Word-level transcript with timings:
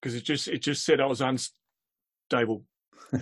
because 0.00 0.14
it 0.14 0.24
just 0.24 0.48
it 0.48 0.62
just 0.62 0.84
said 0.84 1.00
I 1.00 1.06
was 1.06 1.20
unstable. 1.20 2.64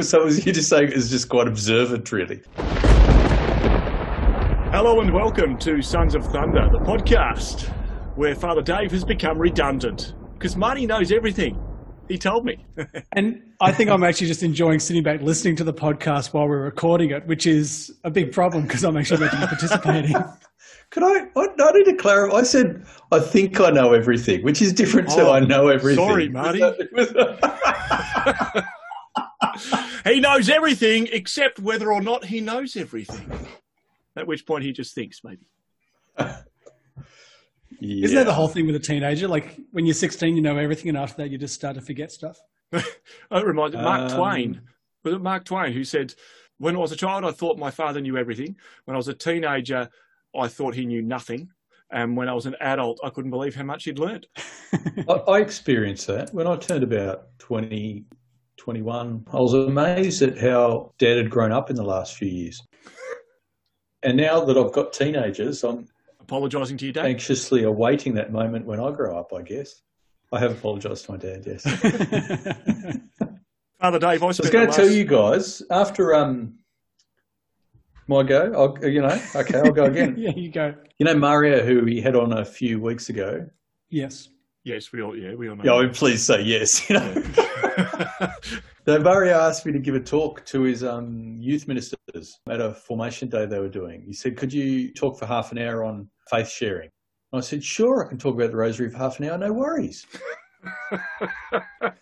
so 0.00 0.24
was 0.24 0.46
you 0.46 0.52
just 0.52 0.68
saying 0.68 0.92
it's 0.92 1.10
just 1.10 1.28
quite 1.28 1.48
observant, 1.48 2.12
really? 2.12 2.42
Hello 4.70 5.00
and 5.00 5.12
welcome 5.12 5.58
to 5.58 5.82
Sons 5.82 6.14
of 6.14 6.24
Thunder, 6.26 6.68
the 6.70 6.78
podcast 6.78 7.68
where 8.16 8.34
Father 8.34 8.62
Dave 8.62 8.90
has 8.92 9.04
become 9.04 9.38
redundant 9.38 10.14
because 10.34 10.56
Marty 10.56 10.86
knows 10.86 11.12
everything. 11.12 11.58
He 12.08 12.18
told 12.18 12.44
me. 12.44 12.64
and 13.12 13.42
I 13.60 13.72
think 13.72 13.90
I'm 13.90 14.04
actually 14.04 14.26
just 14.26 14.42
enjoying 14.42 14.80
sitting 14.80 15.02
back 15.02 15.22
listening 15.22 15.56
to 15.56 15.64
the 15.64 15.72
podcast 15.72 16.32
while 16.32 16.48
we're 16.48 16.62
recording 16.62 17.10
it, 17.10 17.26
which 17.26 17.46
is 17.46 17.92
a 18.04 18.10
big 18.10 18.32
problem 18.32 18.64
because 18.64 18.84
I'm 18.84 18.96
actually 18.96 19.20
meant 19.20 19.32
to 19.32 19.38
be 19.38 19.46
participating. 19.46 20.16
Could 20.90 21.04
I, 21.04 21.26
I? 21.34 21.46
I 21.58 21.72
need 21.72 21.84
to 21.84 21.94
clarify. 21.94 22.36
I 22.36 22.42
said 22.42 22.84
I 23.10 23.18
think 23.18 23.58
I 23.60 23.70
know 23.70 23.94
everything, 23.94 24.42
which 24.42 24.60
is 24.60 24.74
different 24.74 25.08
to 25.10 25.22
Oh, 25.22 25.32
I 25.32 25.40
know 25.40 25.68
everything. 25.68 26.06
sorry, 26.06 26.28
Marty. 26.28 26.60
he 30.04 30.20
knows 30.20 30.50
everything 30.50 31.08
except 31.10 31.58
whether 31.58 31.90
or 31.90 32.02
not 32.02 32.26
he 32.26 32.42
knows 32.42 32.76
everything. 32.76 33.30
At 34.16 34.26
which 34.26 34.44
point 34.44 34.64
he 34.64 34.72
just 34.72 34.94
thinks, 34.94 35.22
maybe. 35.24 35.46
Yeah. 37.82 38.04
Isn't 38.04 38.16
that 38.16 38.26
the 38.26 38.32
whole 38.32 38.48
thing 38.48 38.66
with 38.66 38.76
a 38.76 38.80
teenager? 38.80 39.26
Like 39.26 39.58
when 39.72 39.86
you're 39.86 39.94
16, 39.94 40.36
you 40.36 40.42
know 40.42 40.56
everything, 40.56 40.88
and 40.88 40.98
after 40.98 41.22
that, 41.22 41.30
you 41.30 41.38
just 41.38 41.54
start 41.54 41.74
to 41.74 41.80
forget 41.80 42.12
stuff. 42.12 42.38
That 43.30 43.46
reminds 43.46 43.74
Mark 43.74 44.12
Um, 44.12 44.18
Twain. 44.18 44.60
Was 45.04 45.14
it 45.14 45.20
Mark 45.20 45.44
Twain 45.44 45.72
who 45.72 45.84
said, 45.84 46.14
When 46.58 46.76
I 46.76 46.78
was 46.78 46.92
a 46.92 46.96
child, 46.96 47.24
I 47.24 47.32
thought 47.32 47.58
my 47.58 47.70
father 47.70 48.00
knew 48.00 48.16
everything. 48.16 48.56
When 48.84 48.94
I 48.94 48.98
was 48.98 49.08
a 49.08 49.14
teenager, 49.14 49.88
I 50.38 50.48
thought 50.48 50.74
he 50.74 50.86
knew 50.86 51.02
nothing. 51.02 51.50
And 51.90 52.16
when 52.16 52.28
I 52.28 52.34
was 52.34 52.46
an 52.46 52.56
adult, 52.60 53.00
I 53.04 53.10
couldn't 53.10 53.30
believe 53.30 53.54
how 53.54 53.64
much 53.64 53.84
he'd 53.84 53.98
learned. 53.98 54.26
I, 55.08 55.12
I 55.12 55.40
experienced 55.40 56.06
that 56.06 56.32
when 56.32 56.46
I 56.46 56.56
turned 56.56 56.84
about 56.84 57.38
20, 57.38 58.04
21. 58.56 59.26
I 59.32 59.36
was 59.36 59.54
amazed 59.54 60.22
at 60.22 60.38
how 60.38 60.92
Dad 60.98 61.16
had 61.18 61.30
grown 61.30 61.52
up 61.52 61.68
in 61.68 61.76
the 61.76 61.82
last 61.82 62.16
few 62.16 62.28
years. 62.28 62.62
And 64.04 64.16
now 64.16 64.44
that 64.44 64.56
I've 64.56 64.72
got 64.72 64.92
teenagers, 64.92 65.62
I'm 65.62 65.86
Apologising 66.22 66.76
to 66.78 66.84
your 66.86 66.92
dad. 66.92 67.06
anxiously 67.06 67.64
awaiting 67.64 68.14
that 68.14 68.32
moment 68.32 68.64
when 68.64 68.80
I 68.80 68.90
grow 68.92 69.18
up, 69.18 69.32
I 69.32 69.42
guess. 69.42 69.82
I 70.32 70.38
have 70.38 70.52
apologised 70.52 71.04
to 71.06 71.12
my 71.12 71.18
dad, 71.18 71.44
yes. 71.46 71.62
I 71.66 73.00
Father 73.80 73.98
Dave, 73.98 74.22
I 74.22 74.26
was 74.26 74.38
going 74.38 74.66
the 74.66 74.72
to 74.72 74.76
tell 74.76 74.88
you 74.88 75.04
guys, 75.04 75.62
after 75.70 76.14
um, 76.14 76.54
my 78.06 78.22
go, 78.22 78.52
I'll, 78.54 78.88
you 78.88 79.02
know, 79.02 79.20
okay, 79.34 79.58
I'll 79.58 79.72
go 79.72 79.84
again. 79.84 80.14
yeah, 80.18 80.30
you 80.30 80.50
go. 80.50 80.74
You 80.98 81.06
know 81.06 81.16
Mario, 81.16 81.64
who 81.64 81.84
we 81.84 82.00
had 82.00 82.14
on 82.14 82.32
a 82.32 82.44
few 82.44 82.80
weeks 82.80 83.08
ago? 83.08 83.46
Yes. 83.90 84.28
Yes, 84.64 84.92
we 84.92 85.02
all, 85.02 85.16
yeah, 85.16 85.34
we 85.34 85.48
all 85.48 85.56
know. 85.56 85.64
Yeah, 85.64 85.74
I 85.74 85.82
mean, 85.82 85.92
please 85.92 86.24
say 86.24 86.42
yes. 86.42 86.88
You 86.88 86.98
know? 86.98 87.22
So 88.86 88.98
Mario 89.00 89.34
asked 89.40 89.66
me 89.66 89.72
to 89.72 89.80
give 89.80 89.96
a 89.96 90.00
talk 90.00 90.44
to 90.46 90.62
his 90.62 90.84
um, 90.84 91.36
youth 91.40 91.66
ministers 91.66 92.38
at 92.48 92.60
a 92.60 92.72
formation 92.72 93.28
day 93.28 93.44
they 93.46 93.58
were 93.58 93.68
doing. 93.68 94.02
He 94.06 94.12
said, 94.12 94.36
"Could 94.36 94.52
you 94.52 94.92
talk 94.94 95.18
for 95.18 95.26
half 95.26 95.50
an 95.50 95.58
hour 95.58 95.82
on 95.82 96.08
faith 96.30 96.48
sharing?" 96.48 96.90
And 97.32 97.38
I 97.38 97.40
said, 97.40 97.64
"Sure, 97.64 98.04
I 98.04 98.08
can 98.08 98.18
talk 98.18 98.34
about 98.34 98.52
the 98.52 98.56
rosary 98.56 98.88
for 98.88 98.98
half 98.98 99.18
an 99.18 99.28
hour. 99.28 99.38
No 99.38 99.52
worries." 99.52 100.06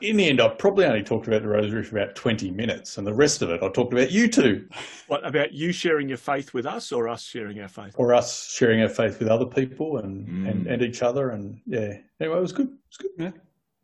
In 0.00 0.16
the 0.16 0.28
end, 0.28 0.40
I 0.40 0.48
probably 0.48 0.84
only 0.84 1.02
talked 1.04 1.28
about 1.28 1.42
the 1.42 1.48
rosary 1.48 1.84
for 1.84 1.96
about 1.98 2.16
twenty 2.16 2.50
minutes, 2.50 2.98
and 2.98 3.06
the 3.06 3.14
rest 3.14 3.40
of 3.40 3.50
it 3.50 3.62
I 3.62 3.68
talked 3.68 3.92
about 3.92 4.10
you 4.10 4.26
two 4.28 4.66
what 5.06 5.24
about 5.26 5.52
you 5.52 5.70
sharing 5.70 6.08
your 6.08 6.18
faith 6.18 6.52
with 6.54 6.66
us 6.66 6.90
or 6.90 7.08
us 7.08 7.22
sharing 7.22 7.60
our 7.60 7.68
faith? 7.68 7.94
or 7.96 8.14
us 8.14 8.48
sharing 8.52 8.80
our 8.82 8.88
faith 8.88 9.18
with 9.20 9.28
other 9.28 9.46
people 9.46 9.98
and, 9.98 10.26
Mm. 10.26 10.50
and, 10.50 10.66
and 10.66 10.82
each 10.82 11.02
other. 11.02 11.30
And 11.30 11.60
yeah, 11.66 11.98
anyway, 12.20 12.38
it 12.38 12.40
was 12.40 12.52
good. 12.52 12.66
It 12.66 12.72
was 12.88 12.96
good. 12.98 13.10
Yeah. 13.18 13.30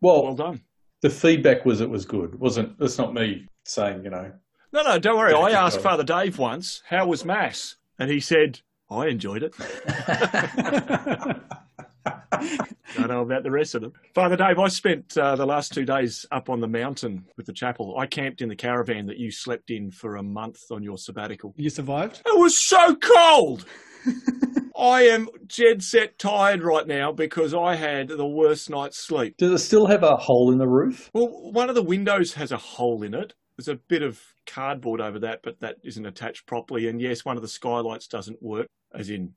Well, 0.01 0.25
Well 0.25 0.35
done. 0.35 0.61
the 1.03 1.11
feedback 1.11 1.65
was 1.65 1.81
it 1.81 1.89
was 1.91 2.05
good. 2.05 2.35
It 2.35 2.41
wasn't 2.41 2.79
that's 2.79 2.99
not 2.99 3.15
me 3.15 3.47
saying 3.65 4.03
you 4.05 4.11
know 4.11 4.33
No, 4.73 4.83
no, 4.83 4.99
don't 4.99 5.17
worry. 5.19 5.35
I 5.35 5.51
asked. 5.51 5.81
Father 5.81 6.03
Dave 6.05 6.39
once, 6.39 6.83
how 6.89 7.07
was 7.07 7.25
Mass? 7.25 7.77
And 7.99 8.11
he 8.11 8.19
said, 8.21 8.61
I 8.91 9.07
enjoyed 9.07 9.43
it. 9.45 9.55
I 12.07 12.59
don't 12.97 13.09
know 13.09 13.23
about 13.23 13.43
the 13.43 13.51
rest 13.51 13.75
of 13.75 13.83
them. 13.83 13.93
Father 14.15 14.37
Dave, 14.37 14.59
I 14.59 14.69
spent 14.69 15.17
uh, 15.17 15.37
the 15.37 15.47
last 15.47 15.73
two 15.73 15.85
days 15.85 16.27
up 16.31 16.49
on 16.49 16.61
the 16.61 16.69
mountain 16.69 17.25
with 17.37 17.47
the 17.47 17.53
chapel. 17.53 17.97
I 17.99 18.07
camped 18.07 18.41
in 18.41 18.49
the 18.49 18.57
caravan 18.57 19.07
that 19.07 19.19
you 19.19 19.31
slept 19.31 19.71
in 19.71 19.91
for 19.91 20.17
a 20.17 20.23
month 20.23 20.71
on 20.71 20.83
your 20.83 20.99
sabbatical. 20.99 21.55
you 21.57 21.71
survived? 21.71 22.23
It 22.25 22.39
was 22.39 22.59
so 22.59 22.97
cold. 22.97 23.67
I 24.77 25.03
am 25.03 25.29
dead 25.47 25.83
set 25.83 26.19
tired 26.19 26.63
right 26.63 26.87
now 26.87 27.13
because 27.13 27.53
I 27.53 27.75
had 27.75 28.09
the 28.09 28.27
worst 28.27 28.71
night's 28.71 28.99
sleep. 28.99 29.37
Does 29.37 29.53
it 29.53 29.65
still 29.65 29.87
have 29.87 30.03
a 30.03 30.17
hole 30.17 30.51
in 30.53 30.59
the 30.59 30.69
roof? 30.69 31.11
Well, 31.13 31.29
one 31.53 31.69
of 31.69 31.75
the 31.75 31.83
windows 31.83 32.33
has 32.35 32.51
a 32.51 32.57
hole 32.57 33.03
in 33.03 33.13
it. 33.13 33.35
There's 33.59 33.69
a 33.69 33.75
bit 33.89 34.03
of 34.03 34.23
cardboard 34.47 35.03
over 35.03 35.19
that, 35.19 35.41
but 35.43 35.61
that 35.61 35.77
isn't 35.85 36.07
attached 36.07 36.47
properly. 36.47 36.89
And 36.89 36.99
yes, 36.99 37.27
one 37.27 37.37
of 37.37 37.43
the 37.43 37.49
skylights 37.49 38.07
doesn't 38.07 38.43
work, 38.43 38.69
as 38.95 39.11
in 39.11 39.35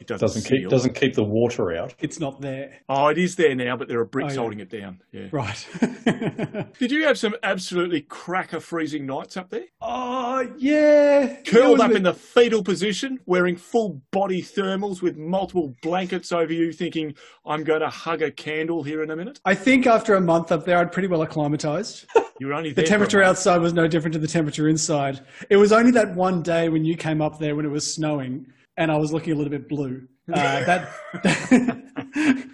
it 0.00 0.06
doesn't, 0.06 0.26
Doesn't 0.26 0.42
seal. 0.42 0.58
keep 0.60 0.68
doesn't 0.70 0.94
keep 0.94 1.14
the 1.14 1.22
water 1.24 1.76
out. 1.76 1.94
It's 2.00 2.18
not 2.18 2.40
there. 2.40 2.80
Oh, 2.88 3.08
it 3.08 3.18
is 3.18 3.36
there 3.36 3.54
now, 3.54 3.76
but 3.76 3.86
there 3.88 4.00
are 4.00 4.04
bricks 4.06 4.32
Oh, 4.32 4.34
yeah. 4.34 4.40
holding 4.40 4.60
it 4.60 4.70
down. 4.70 5.00
Yeah. 5.12 5.26
Right. 5.30 5.66
Did 6.78 6.90
you 6.90 7.04
have 7.06 7.18
some 7.18 7.34
absolutely 7.42 8.00
cracker 8.02 8.60
freezing 8.60 9.06
nights 9.06 9.36
up 9.36 9.50
there? 9.50 9.64
oh, 9.82 10.48
yeah. 10.58 11.36
Curled 11.46 11.80
up 11.80 11.88
bit- 11.88 11.98
in 11.98 12.02
the 12.02 12.14
fetal 12.14 12.62
position, 12.64 13.18
wearing 13.26 13.56
full 13.56 14.00
body 14.10 14.42
thermals 14.42 15.02
with 15.02 15.16
multiple 15.16 15.74
blankets 15.82 16.32
over 16.32 16.52
you, 16.52 16.72
thinking, 16.72 17.14
I'm 17.44 17.62
going 17.64 17.80
to 17.80 17.88
hug 17.90 18.22
a 18.22 18.30
candle 18.30 18.82
here 18.82 19.02
in 19.02 19.10
a 19.10 19.16
minute? 19.16 19.40
I 19.44 19.54
think 19.54 19.86
after 19.86 20.14
a 20.14 20.20
month 20.20 20.50
up 20.52 20.64
there, 20.64 20.78
I'd 20.78 20.92
pretty 20.92 21.08
well 21.08 21.22
acclimatized. 21.22 22.06
You 22.40 22.46
were 22.46 22.54
only 22.54 22.70
The 22.70 22.76
there. 22.76 22.84
for 22.86 22.90
temperature 22.90 23.22
outside 23.22 23.58
was 23.60 23.74
no 23.74 23.86
different 23.86 24.14
to 24.14 24.18
the 24.18 24.26
temperature 24.26 24.68
inside. 24.68 25.20
It 25.50 25.56
was 25.56 25.72
only 25.72 25.90
that 25.92 26.14
one 26.14 26.40
day 26.42 26.68
when 26.70 26.84
you 26.86 26.96
came 26.96 27.20
up 27.20 27.38
there 27.38 27.54
when 27.54 27.66
it 27.66 27.70
was 27.70 27.92
snowing 27.92 28.46
and 28.80 28.90
I 28.90 28.96
was 28.96 29.12
looking 29.12 29.32
a 29.34 29.36
little 29.36 29.50
bit 29.50 29.68
blue. 29.68 30.06
Uh, 30.32 30.64
that 30.64 30.88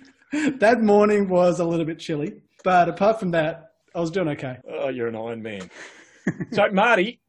that 0.58 0.80
morning 0.80 1.28
was 1.28 1.60
a 1.60 1.64
little 1.64 1.84
bit 1.84 1.98
chilly, 1.98 2.40
but 2.64 2.88
apart 2.88 3.20
from 3.20 3.30
that, 3.32 3.72
I 3.94 4.00
was 4.00 4.10
doing 4.10 4.28
okay. 4.28 4.56
Oh, 4.66 4.88
you're 4.88 5.08
an 5.08 5.16
Iron 5.16 5.42
Man. 5.42 5.68
so, 6.52 6.70
Marty, 6.70 7.20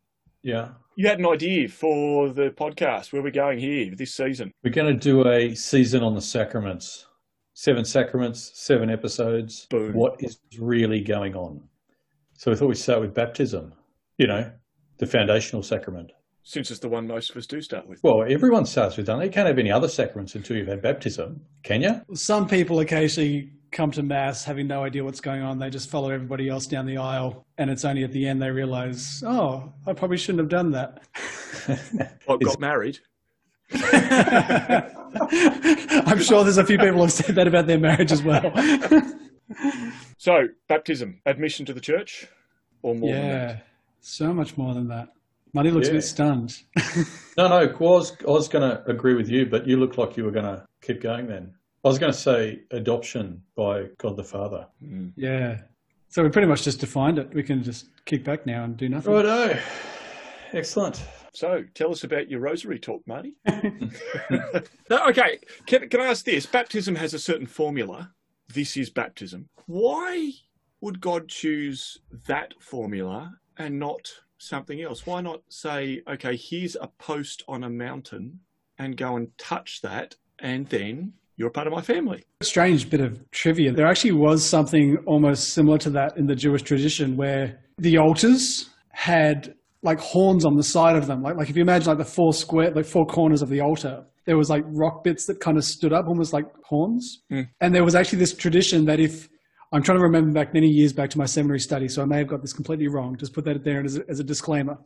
Yeah. 0.44 0.70
you 0.96 1.06
had 1.06 1.20
an 1.20 1.26
idea 1.28 1.68
for 1.68 2.30
the 2.30 2.52
podcast. 2.52 3.12
Where 3.12 3.22
we're 3.22 3.32
going 3.32 3.60
here 3.60 3.94
this 3.94 4.14
season? 4.14 4.54
We're 4.64 4.72
going 4.72 4.98
to 4.98 5.00
do 5.00 5.28
a 5.28 5.54
season 5.54 6.02
on 6.02 6.16
the 6.16 6.22
sacraments. 6.22 7.08
Seven 7.54 7.84
sacraments, 7.84 8.52
seven 8.56 8.90
episodes. 8.90 9.66
Boom. 9.70 9.94
What 9.94 10.16
is 10.20 10.40
really 10.60 11.02
going 11.02 11.36
on? 11.36 11.62
So 12.38 12.52
we 12.52 12.56
thought 12.58 12.68
we'd 12.70 12.78
start 12.78 13.02
with 13.02 13.14
baptism. 13.14 13.74
You 14.18 14.28
know, 14.28 14.50
the 15.00 15.08
foundational 15.08 15.62
sacrament. 15.62 16.14
Since 16.48 16.72
it's 16.72 16.80
the 16.80 16.88
one 16.88 17.06
most 17.08 17.32
of 17.32 17.36
us 17.36 17.46
do 17.46 17.60
start 17.60 17.90
with. 17.90 18.00
Well, 18.04 18.24
everyone 18.26 18.66
starts 18.66 18.96
with 18.96 19.08
that. 19.08 19.22
You 19.22 19.30
can't 19.30 19.50
have 19.50 19.60
any 19.60 19.70
other 19.70 19.90
sacraments 19.90 20.34
until 20.34 20.56
you've 20.56 20.70
had 20.70 20.82
baptism, 20.82 21.42
can 21.64 21.82
you? 21.82 22.00
Some 22.14 22.48
people 22.48 22.80
occasionally 22.80 23.52
come 23.74 23.92
to 23.92 24.02
mass 24.02 24.46
having 24.46 24.66
no 24.66 24.82
idea 24.86 25.04
what's 25.04 25.20
going 25.20 25.42
on. 25.42 25.60
They 25.60 25.70
just 25.70 25.90
follow 25.90 26.10
everybody 26.10 26.48
else 26.48 26.66
down 26.66 26.86
the 26.86 26.96
aisle, 27.00 27.46
and 27.58 27.70
it's 27.70 27.84
only 27.84 28.06
at 28.06 28.14
the 28.14 28.26
end 28.26 28.42
they 28.42 28.50
realize, 28.50 29.22
oh, 29.28 29.74
I 29.86 29.92
probably 29.92 30.16
shouldn't 30.16 30.40
have 30.40 30.48
done 30.48 30.72
that. 30.72 31.02
Well, 32.26 32.38
got 32.38 32.62
married. 32.62 33.00
I'm 33.74 33.82
sure 36.22 36.46
there's 36.46 36.58
a 36.58 36.64
few 36.64 36.78
people 36.78 37.02
who've 37.02 37.12
said 37.12 37.36
that 37.36 37.48
about 37.48 37.68
their 37.68 37.78
marriage 37.80 38.14
as 38.14 38.24
well. 38.24 38.54
So, 40.18 40.48
baptism, 40.68 41.22
admission 41.26 41.66
to 41.68 41.74
the 41.74 41.80
church, 41.80 42.28
or 42.82 42.96
more 42.96 43.14
than 43.14 43.24
yeah, 43.24 43.58
so 44.02 44.34
much 44.34 44.58
more 44.58 44.74
than 44.74 44.88
that. 44.88 45.10
Money 45.54 45.72
looks 45.72 45.90
a 45.90 45.94
bit 45.94 46.04
stunned. 46.04 46.58
No, 47.38 47.48
no, 47.48 47.58
I 47.60 47.66
was, 47.68 48.18
I 48.28 48.32
was 48.32 48.48
going 48.48 48.68
to 48.68 48.84
agree 48.90 49.14
with 49.14 49.30
you, 49.30 49.46
but 49.46 49.68
you 49.68 49.78
looked 49.78 50.00
like 50.00 50.18
you 50.18 50.24
were 50.24 50.32
going 50.32 50.46
to 50.46 50.66
keep 50.82 51.04
going 51.04 51.28
then. 51.28 51.54
I 51.86 51.88
was 51.88 52.00
going 52.00 52.12
to 52.12 52.18
say 52.18 52.62
adoption 52.72 53.44
by 53.56 53.90
God 54.00 54.18
the 54.18 54.24
Father. 54.24 54.66
Mm. 54.84 55.12
yeah. 55.16 55.60
So 56.10 56.24
we 56.24 56.30
pretty 56.30 56.48
much 56.48 56.64
just 56.64 56.80
defined 56.80 57.20
it. 57.20 57.32
We 57.36 57.44
can 57.44 57.62
just 57.62 57.90
kick 58.06 58.24
back 58.24 58.48
now 58.48 58.64
and 58.64 58.76
do 58.76 58.90
nothing. 58.90 59.14
Righto. 59.14 59.60
Excellent. 60.52 61.04
So, 61.34 61.64
tell 61.76 61.92
us 61.92 62.04
about 62.04 62.32
your 62.32 62.40
rosary 62.40 62.80
talk, 62.80 63.04
Marty. 63.06 63.36
no, 64.90 65.08
okay, 65.10 65.38
can, 65.68 65.88
can 65.88 66.02
I 66.02 66.08
ask 66.08 66.26
this? 66.26 66.48
Baptism 66.48 66.96
has 66.96 67.14
a 67.14 67.20
certain 67.20 67.46
formula. 67.46 68.12
This 68.52 68.76
is 68.76 68.90
baptism. 68.90 69.48
Why 69.68 70.32
would 70.82 71.00
God 71.00 71.28
choose 71.28 72.00
that 72.28 72.56
formula 72.60 73.36
and 73.58 73.78
not 73.78 74.10
something 74.38 74.82
else? 74.82 75.06
Why 75.06 75.22
not 75.22 75.42
say, 75.50 76.02
okay, 76.08 76.38
here's 76.38 76.76
a 76.76 76.88
post 76.88 77.44
on 77.48 77.64
a 77.64 77.70
mountain 77.70 78.40
and 78.78 78.96
go 78.96 79.16
and 79.16 79.36
touch 79.38 79.82
that, 79.82 80.16
and 80.40 80.68
then 80.68 81.14
you're 81.36 81.50
a 81.50 81.52
part 81.52 81.68
of 81.68 81.74
my 81.74 81.82
family? 81.82 82.24
Strange 82.42 82.90
bit 82.90 83.02
of 83.02 83.30
trivia. 83.32 83.72
There 83.72 83.88
actually 83.88 84.14
was 84.14 84.44
something 84.44 84.98
almost 85.06 85.54
similar 85.54 85.78
to 85.80 85.90
that 85.92 86.18
in 86.18 86.28
the 86.28 86.36
Jewish 86.36 86.62
tradition 86.62 87.18
where 87.18 87.60
the 87.78 87.98
altars 87.98 88.70
had 88.92 89.56
like 89.84 90.00
horns 90.00 90.46
on 90.46 90.56
the 90.56 90.64
side 90.64 90.96
of 90.96 91.08
them. 91.08 91.22
Like, 91.22 91.38
like 91.38 91.50
if 91.50 91.56
you 91.56 91.62
imagine 91.62 91.88
like 91.88 91.98
the 91.98 92.06
four 92.06 92.34
square, 92.34 92.72
like 92.72 92.86
four 92.86 93.06
corners 93.06 93.42
of 93.42 93.50
the 93.50 93.62
altar, 93.62 94.04
there 94.26 94.38
was 94.38 94.50
like 94.50 94.64
rock 94.68 95.04
bits 95.04 95.26
that 95.28 95.40
kind 95.40 95.58
of 95.58 95.64
stood 95.64 95.94
up, 95.94 96.08
almost 96.08 96.34
like 96.34 96.46
horns. 96.64 97.24
Mm. 97.32 97.48
And 97.62 97.74
there 97.74 97.84
was 97.84 97.96
actually 97.96 98.20
this 98.20 98.36
tradition 98.36 98.86
that 98.86 99.00
if 99.00 99.30
I'm 99.72 99.84
trying 99.84 99.98
to 99.98 100.04
remember 100.04 100.32
back 100.32 100.54
many 100.54 100.70
years 100.70 100.94
back 100.94 101.10
to 101.12 101.18
my 101.18 101.26
seminary 101.26 101.60
study, 101.60 101.88
so 101.88 102.02
I 102.02 102.06
may 102.06 102.20
have 102.20 102.28
got 102.28 102.42
this 102.42 102.54
completely 102.54 102.88
wrong. 102.88 103.18
Just 103.18 103.34
put 103.34 103.44
that 103.46 103.64
there 103.64 103.84
as 103.84 103.98
a, 103.98 104.04
as 104.10 104.20
a 104.20 104.24
disclaimer. 104.24 104.78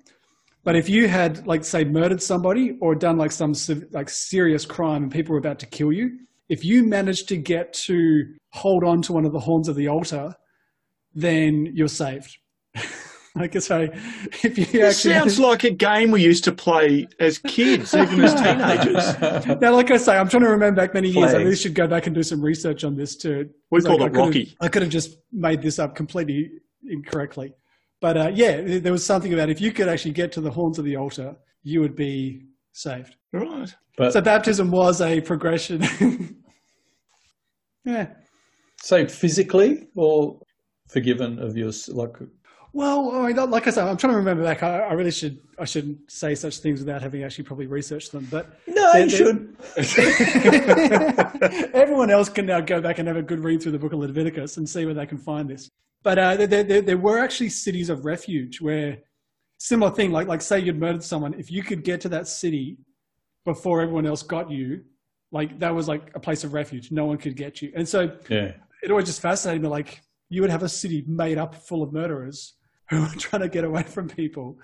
But 0.63 0.75
if 0.75 0.89
you 0.89 1.07
had, 1.07 1.45
like, 1.47 1.63
say, 1.63 1.83
murdered 1.83 2.21
somebody 2.21 2.77
or 2.81 2.95
done 2.95 3.17
like 3.17 3.31
some 3.31 3.53
like 3.91 4.09
serious 4.09 4.65
crime 4.65 5.03
and 5.03 5.11
people 5.11 5.33
were 5.33 5.39
about 5.39 5.59
to 5.59 5.65
kill 5.65 5.91
you, 5.91 6.19
if 6.49 6.65
you 6.65 6.83
managed 6.83 7.27
to 7.29 7.37
get 7.37 7.73
to 7.73 8.25
hold 8.49 8.83
on 8.83 9.01
to 9.03 9.13
one 9.13 9.25
of 9.25 9.31
the 9.31 9.39
horns 9.39 9.67
of 9.67 9.75
the 9.75 9.87
altar, 9.87 10.35
then 11.13 11.67
you're 11.73 11.87
saved. 11.87 12.37
like 13.35 13.59
so, 13.61 13.81
if 14.43 14.57
you 14.57 14.81
it 14.81 14.93
sounds 14.93 15.39
like 15.39 15.63
a 15.63 15.69
game 15.69 16.11
we 16.11 16.21
used 16.21 16.43
to 16.43 16.51
play 16.51 17.07
as 17.19 17.37
kids, 17.37 17.93
even 17.95 18.21
as 18.23 18.33
teenagers. 18.33 19.59
now, 19.61 19.73
like 19.73 19.89
I 19.89 19.97
say, 19.97 20.17
I'm 20.17 20.27
trying 20.27 20.43
to 20.43 20.49
remember 20.49 20.81
back 20.81 20.93
many 20.93 21.09
years. 21.09 21.33
I 21.33 21.37
really 21.37 21.55
should 21.55 21.73
go 21.73 21.87
back 21.87 22.07
and 22.07 22.15
do 22.15 22.23
some 22.23 22.41
research 22.41 22.83
on 22.83 22.95
this 22.95 23.15
too. 23.15 23.49
We 23.69 23.81
called 23.81 24.01
like, 24.01 24.13
it 24.13 24.17
Rocky. 24.17 24.55
I 24.59 24.67
could 24.67 24.81
have 24.81 24.91
just 24.91 25.17
made 25.31 25.61
this 25.61 25.79
up 25.79 25.95
completely 25.95 26.51
incorrectly. 26.89 27.53
But 28.01 28.17
uh, 28.17 28.31
yeah, 28.33 28.79
there 28.79 28.91
was 28.91 29.05
something 29.05 29.33
about 29.33 29.49
if 29.49 29.61
you 29.61 29.71
could 29.71 29.87
actually 29.87 30.11
get 30.11 30.31
to 30.33 30.41
the 30.41 30.51
horns 30.51 30.77
of 30.77 30.85
the 30.85 30.97
altar, 30.97 31.35
you 31.63 31.79
would 31.79 31.95
be 31.95 32.47
saved. 32.73 33.15
Right. 33.31 33.73
But, 33.97 34.11
so 34.11 34.21
baptism 34.21 34.71
was 34.71 34.99
a 35.01 35.21
progression. 35.21 36.37
yeah. 37.85 38.07
So 38.81 39.05
physically 39.07 39.87
or 39.95 40.41
forgiven 40.89 41.39
of 41.39 41.55
your 41.55 41.71
like 41.89 42.17
well, 42.73 43.11
I 43.11 43.27
mean, 43.27 43.49
like 43.49 43.67
I 43.67 43.71
said, 43.71 43.85
I'm 43.85 43.97
trying 43.97 44.13
to 44.13 44.17
remember 44.17 44.43
back. 44.43 44.63
I, 44.63 44.79
I, 44.79 44.93
really 44.93 45.11
should. 45.11 45.39
I 45.59 45.65
shouldn't 45.65 46.09
say 46.09 46.35
such 46.35 46.59
things 46.59 46.79
without 46.79 47.01
having 47.01 47.21
actually 47.23 47.43
probably 47.43 47.67
researched 47.67 48.13
them. 48.13 48.25
But 48.31 48.57
no, 48.65 48.93
you 48.93 49.09
should. 49.09 49.57
everyone 51.73 52.09
else 52.09 52.29
can 52.29 52.45
now 52.45 52.61
go 52.61 52.79
back 52.79 52.99
and 52.99 53.07
have 53.09 53.17
a 53.17 53.21
good 53.21 53.43
read 53.43 53.61
through 53.61 53.73
the 53.73 53.79
book 53.79 53.91
of 53.91 53.99
Leviticus 53.99 54.55
and 54.55 54.69
see 54.69 54.85
where 54.85 54.93
they 54.93 55.05
can 55.05 55.17
find 55.17 55.49
this. 55.49 55.69
But 56.01 56.17
uh, 56.17 56.37
there, 56.37 56.63
there, 56.63 56.81
there 56.81 56.97
were 56.97 57.19
actually 57.19 57.49
cities 57.49 57.89
of 57.89 58.05
refuge 58.05 58.61
where 58.61 58.99
similar 59.57 59.91
thing, 59.91 60.11
like 60.11 60.27
like 60.27 60.41
say 60.41 60.59
you'd 60.59 60.79
murdered 60.79 61.03
someone, 61.03 61.33
if 61.33 61.51
you 61.51 61.63
could 61.63 61.83
get 61.83 61.99
to 62.01 62.09
that 62.09 62.27
city 62.27 62.77
before 63.43 63.81
everyone 63.81 64.05
else 64.05 64.23
got 64.23 64.49
you, 64.49 64.81
like 65.33 65.59
that 65.59 65.75
was 65.75 65.89
like 65.89 66.09
a 66.15 66.21
place 66.21 66.45
of 66.45 66.53
refuge. 66.53 66.89
No 66.89 67.05
one 67.05 67.17
could 67.17 67.35
get 67.35 67.61
you, 67.61 67.73
and 67.75 67.87
so 67.87 68.17
yeah. 68.29 68.53
it 68.81 68.91
always 68.91 69.07
just 69.07 69.21
fascinated 69.21 69.61
me. 69.61 69.67
Like 69.67 70.01
you 70.29 70.39
would 70.39 70.49
have 70.49 70.63
a 70.63 70.69
city 70.69 71.03
made 71.05 71.37
up 71.37 71.53
full 71.53 71.83
of 71.83 71.91
murderers 71.91 72.53
who 72.91 73.01
were 73.01 73.07
trying 73.17 73.41
to 73.41 73.49
get 73.49 73.63
away 73.63 73.83
from 73.83 74.07
people. 74.07 74.59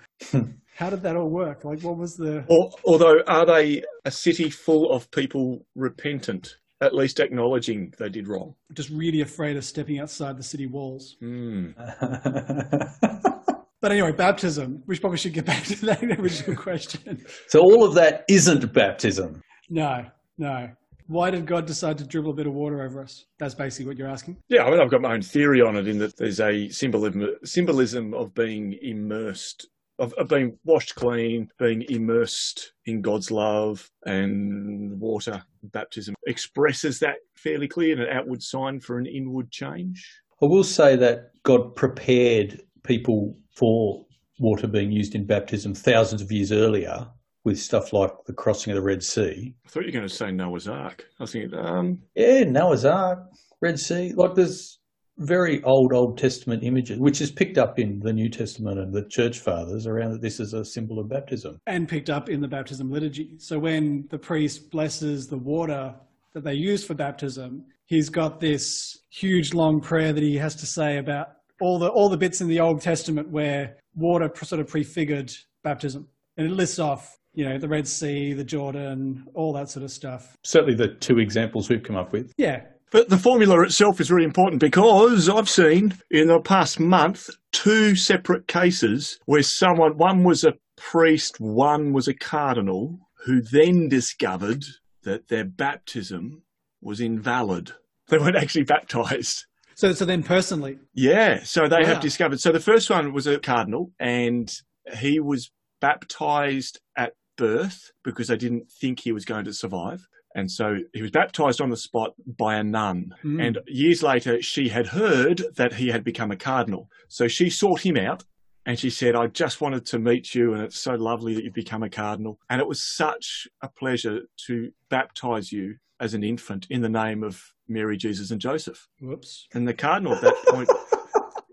How 0.76 0.90
did 0.90 1.02
that 1.02 1.16
all 1.16 1.30
work? 1.30 1.64
Like, 1.64 1.82
what 1.82 1.96
was 1.96 2.14
the? 2.14 2.44
Or, 2.48 2.70
although, 2.84 3.20
are 3.26 3.46
they 3.46 3.82
a 4.04 4.10
city 4.10 4.50
full 4.50 4.92
of 4.92 5.10
people 5.10 5.66
repentant? 5.74 6.56
at 6.80 6.94
least 6.94 7.18
acknowledging 7.18 7.92
they 7.98 8.08
did 8.08 8.28
wrong. 8.28 8.54
Just 8.72 8.90
really 8.90 9.20
afraid 9.20 9.56
of 9.56 9.64
stepping 9.64 9.98
outside 9.98 10.38
the 10.38 10.44
city 10.44 10.66
walls. 10.66 11.16
Mm. 11.20 11.74
but 13.80 13.90
anyway, 13.90 14.12
baptism. 14.12 14.84
We 14.86 14.96
probably 14.96 15.18
should 15.18 15.32
get 15.32 15.44
back 15.44 15.64
to 15.64 15.86
that 15.86 16.04
original 16.20 16.56
question. 16.56 17.26
So 17.48 17.58
all 17.58 17.82
of 17.82 17.94
that 17.94 18.24
isn't 18.28 18.72
baptism. 18.72 19.42
No, 19.68 20.04
no. 20.38 20.68
Why 21.08 21.30
did 21.30 21.46
God 21.46 21.66
decide 21.66 21.96
to 21.98 22.06
dribble 22.06 22.32
a 22.32 22.34
bit 22.34 22.46
of 22.46 22.52
water 22.52 22.82
over 22.82 23.02
us? 23.02 23.24
That's 23.38 23.54
basically 23.54 23.86
what 23.86 23.96
you're 23.96 24.08
asking. 24.08 24.36
Yeah, 24.48 24.64
I 24.64 24.70
mean, 24.70 24.78
I've 24.78 24.90
got 24.90 25.00
my 25.00 25.14
own 25.14 25.22
theory 25.22 25.62
on 25.62 25.74
it 25.76 25.88
in 25.88 25.98
that 25.98 26.18
there's 26.18 26.38
a 26.38 26.68
symbolism 26.68 27.26
symbolism 27.44 28.12
of 28.12 28.34
being 28.34 28.78
immersed 28.82 29.66
of, 29.98 30.12
of 30.14 30.28
being 30.28 30.58
washed 30.64 30.94
clean, 30.94 31.50
being 31.58 31.82
immersed 31.88 32.72
in 32.84 33.00
God's 33.00 33.30
love 33.30 33.90
and 34.04 35.00
water 35.00 35.42
baptism 35.62 36.14
expresses 36.26 37.00
that 37.00 37.16
fairly 37.36 37.66
clear 37.66 37.92
and 37.92 38.02
an 38.02 38.16
outward 38.16 38.42
sign 38.42 38.78
for 38.78 38.98
an 38.98 39.06
inward 39.06 39.50
change. 39.50 40.20
I 40.42 40.46
will 40.46 40.62
say 40.62 40.94
that 40.96 41.30
God 41.42 41.74
prepared 41.74 42.60
people 42.84 43.36
for 43.56 44.04
water 44.38 44.68
being 44.68 44.92
used 44.92 45.14
in 45.14 45.24
baptism 45.24 45.74
thousands 45.74 46.22
of 46.22 46.30
years 46.30 46.52
earlier 46.52 47.08
with 47.48 47.58
stuff 47.58 47.92
like 47.92 48.12
the 48.26 48.32
crossing 48.32 48.72
of 48.72 48.76
the 48.76 48.82
Red 48.82 49.02
Sea. 49.02 49.54
I 49.66 49.68
thought 49.68 49.80
you 49.80 49.88
were 49.88 49.92
going 49.92 50.08
to 50.08 50.14
say 50.14 50.30
Noah's 50.30 50.68
Ark. 50.68 51.06
I 51.18 51.24
was 51.24 51.32
thinking, 51.32 51.58
um... 51.58 51.98
yeah, 52.14 52.44
Noah's 52.44 52.84
Ark, 52.84 53.18
Red 53.60 53.80
Sea. 53.80 54.12
Like 54.14 54.34
there's 54.34 54.78
very 55.18 55.62
old 55.64 55.92
Old 55.92 56.16
Testament 56.16 56.62
images, 56.62 56.98
which 56.98 57.20
is 57.20 57.30
picked 57.30 57.58
up 57.58 57.78
in 57.78 57.98
the 58.00 58.12
New 58.12 58.28
Testament 58.28 58.78
and 58.78 58.94
the 58.94 59.04
Church 59.08 59.40
Fathers 59.40 59.86
around 59.86 60.12
that 60.12 60.22
this 60.22 60.38
is 60.38 60.54
a 60.54 60.64
symbol 60.64 61.00
of 61.00 61.08
baptism. 61.08 61.60
And 61.66 61.88
picked 61.88 62.10
up 62.10 62.28
in 62.28 62.40
the 62.40 62.48
baptism 62.48 62.90
liturgy. 62.90 63.34
So 63.38 63.58
when 63.58 64.06
the 64.10 64.18
priest 64.18 64.70
blesses 64.70 65.26
the 65.26 65.38
water 65.38 65.94
that 66.34 66.44
they 66.44 66.54
use 66.54 66.84
for 66.84 66.94
baptism, 66.94 67.64
he's 67.86 68.08
got 68.08 68.40
this 68.40 68.98
huge 69.10 69.54
long 69.54 69.80
prayer 69.80 70.12
that 70.12 70.22
he 70.22 70.36
has 70.36 70.54
to 70.56 70.66
say 70.66 70.98
about 70.98 71.28
all 71.60 71.78
the 71.78 71.88
all 71.88 72.08
the 72.08 72.16
bits 72.16 72.40
in 72.40 72.46
the 72.46 72.60
Old 72.60 72.80
Testament 72.80 73.28
where 73.30 73.76
water 73.96 74.30
sort 74.42 74.60
of 74.60 74.68
prefigured 74.68 75.32
baptism. 75.64 76.06
And 76.36 76.46
it 76.46 76.52
lists 76.52 76.78
off, 76.78 77.17
you 77.34 77.48
know, 77.48 77.58
the 77.58 77.68
Red 77.68 77.86
Sea, 77.86 78.32
the 78.32 78.44
Jordan, 78.44 79.26
all 79.34 79.52
that 79.54 79.70
sort 79.70 79.84
of 79.84 79.90
stuff. 79.90 80.36
Certainly 80.44 80.74
the 80.74 80.88
two 80.88 81.18
examples 81.18 81.68
we've 81.68 81.82
come 81.82 81.96
up 81.96 82.12
with. 82.12 82.32
Yeah. 82.36 82.62
But 82.90 83.10
the 83.10 83.18
formula 83.18 83.62
itself 83.62 84.00
is 84.00 84.10
really 84.10 84.24
important 84.24 84.60
because 84.60 85.28
I've 85.28 85.48
seen 85.48 85.94
in 86.10 86.28
the 86.28 86.40
past 86.40 86.80
month 86.80 87.28
two 87.52 87.94
separate 87.94 88.48
cases 88.48 89.18
where 89.26 89.42
someone, 89.42 89.98
one 89.98 90.24
was 90.24 90.42
a 90.42 90.54
priest, 90.76 91.38
one 91.38 91.92
was 91.92 92.08
a 92.08 92.14
cardinal, 92.14 92.98
who 93.26 93.42
then 93.42 93.88
discovered 93.88 94.64
that 95.02 95.28
their 95.28 95.44
baptism 95.44 96.42
was 96.80 97.00
invalid. 97.00 97.72
They 98.08 98.18
weren't 98.18 98.36
actually 98.36 98.64
baptized. 98.64 99.44
So, 99.74 99.92
so 99.92 100.04
then 100.04 100.22
personally? 100.22 100.78
Yeah. 100.94 101.42
So 101.44 101.68
they 101.68 101.82
wow. 101.82 101.86
have 101.86 102.00
discovered. 102.00 102.40
So 102.40 102.52
the 102.52 102.60
first 102.60 102.88
one 102.88 103.12
was 103.12 103.26
a 103.26 103.38
cardinal 103.38 103.92
and 104.00 104.50
he 104.96 105.20
was 105.20 105.50
baptized 105.80 106.80
at 106.96 107.12
birth 107.36 107.90
because 108.04 108.28
they 108.28 108.36
didn't 108.36 108.70
think 108.80 109.00
he 109.00 109.12
was 109.12 109.24
going 109.24 109.44
to 109.44 109.52
survive. 109.52 110.06
And 110.34 110.50
so 110.50 110.76
he 110.92 111.02
was 111.02 111.10
baptized 111.10 111.60
on 111.60 111.70
the 111.70 111.76
spot 111.76 112.12
by 112.26 112.56
a 112.56 112.64
nun. 112.64 113.14
Mm. 113.24 113.44
And 113.44 113.58
years 113.66 114.02
later, 114.02 114.42
she 114.42 114.68
had 114.68 114.86
heard 114.86 115.42
that 115.56 115.72
he 115.72 115.88
had 115.88 116.04
become 116.04 116.30
a 116.30 116.36
cardinal. 116.36 116.88
So 117.08 117.28
she 117.28 117.50
sought 117.50 117.80
him 117.80 117.96
out 117.96 118.24
and 118.66 118.78
she 118.78 118.90
said, 118.90 119.16
I 119.16 119.28
just 119.28 119.62
wanted 119.62 119.86
to 119.86 119.98
meet 119.98 120.34
you, 120.34 120.52
and 120.52 120.62
it's 120.62 120.78
so 120.78 120.92
lovely 120.92 121.34
that 121.34 121.42
you've 121.42 121.54
become 121.54 121.82
a 121.82 121.88
cardinal. 121.88 122.38
And 122.50 122.60
it 122.60 122.68
was 122.68 122.82
such 122.82 123.48
a 123.62 123.68
pleasure 123.68 124.20
to 124.46 124.70
baptize 124.90 125.50
you 125.50 125.76
as 126.00 126.12
an 126.12 126.22
infant 126.22 126.66
in 126.68 126.82
the 126.82 126.88
name 126.88 127.24
of 127.24 127.42
Mary, 127.66 127.96
Jesus, 127.96 128.30
and 128.30 128.40
Joseph. 128.40 128.86
Whoops. 129.00 129.48
And 129.54 129.66
the 129.66 129.72
cardinal 129.72 130.14
at 130.14 130.20
that 130.20 130.36
point 130.48 130.68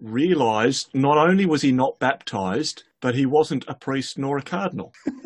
realized 0.06 0.90
not 0.94 1.18
only 1.18 1.46
was 1.46 1.62
he 1.62 1.72
not 1.72 2.00
baptized, 2.00 2.84
but 3.02 3.16
he 3.16 3.26
wasn't 3.26 3.66
a 3.68 3.74
priest 3.74 4.18
nor 4.18 4.38
a 4.38 4.42
cardinal. 4.42 4.94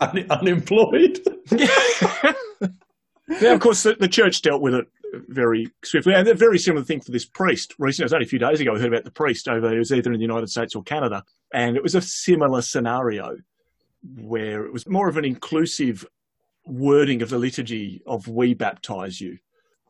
Un- 0.00 0.26
unemployed. 0.30 1.20
yeah, 3.40 3.52
of 3.52 3.60
course, 3.60 3.82
the, 3.82 3.96
the, 3.98 4.08
church 4.08 4.42
dealt 4.42 4.62
with 4.62 4.74
it 4.74 4.86
very 5.28 5.68
swiftly. 5.84 6.14
And 6.14 6.26
a 6.26 6.34
very 6.34 6.58
similar 6.58 6.84
thing 6.84 7.00
for 7.00 7.12
this 7.12 7.26
priest. 7.26 7.74
Recently, 7.78 8.04
it 8.04 8.06
was 8.06 8.12
only 8.14 8.26
a 8.26 8.28
few 8.28 8.38
days 8.38 8.60
ago, 8.60 8.74
I 8.74 8.78
heard 8.78 8.92
about 8.92 9.04
the 9.04 9.10
priest 9.10 9.48
over, 9.48 9.72
it 9.72 9.78
was 9.78 9.92
either 9.92 10.12
in 10.12 10.18
the 10.18 10.24
United 10.24 10.48
States 10.48 10.74
or 10.74 10.82
Canada. 10.82 11.22
And 11.52 11.76
it 11.76 11.82
was 11.82 11.94
a 11.94 12.00
similar 12.00 12.62
scenario 12.62 13.36
where 14.16 14.64
it 14.64 14.72
was 14.72 14.88
more 14.88 15.08
of 15.08 15.16
an 15.18 15.24
inclusive 15.24 16.06
wording 16.64 17.22
of 17.22 17.30
the 17.30 17.38
liturgy 17.38 18.02
of 18.06 18.28
we 18.28 18.54
baptize 18.54 19.20
you. 19.20 19.38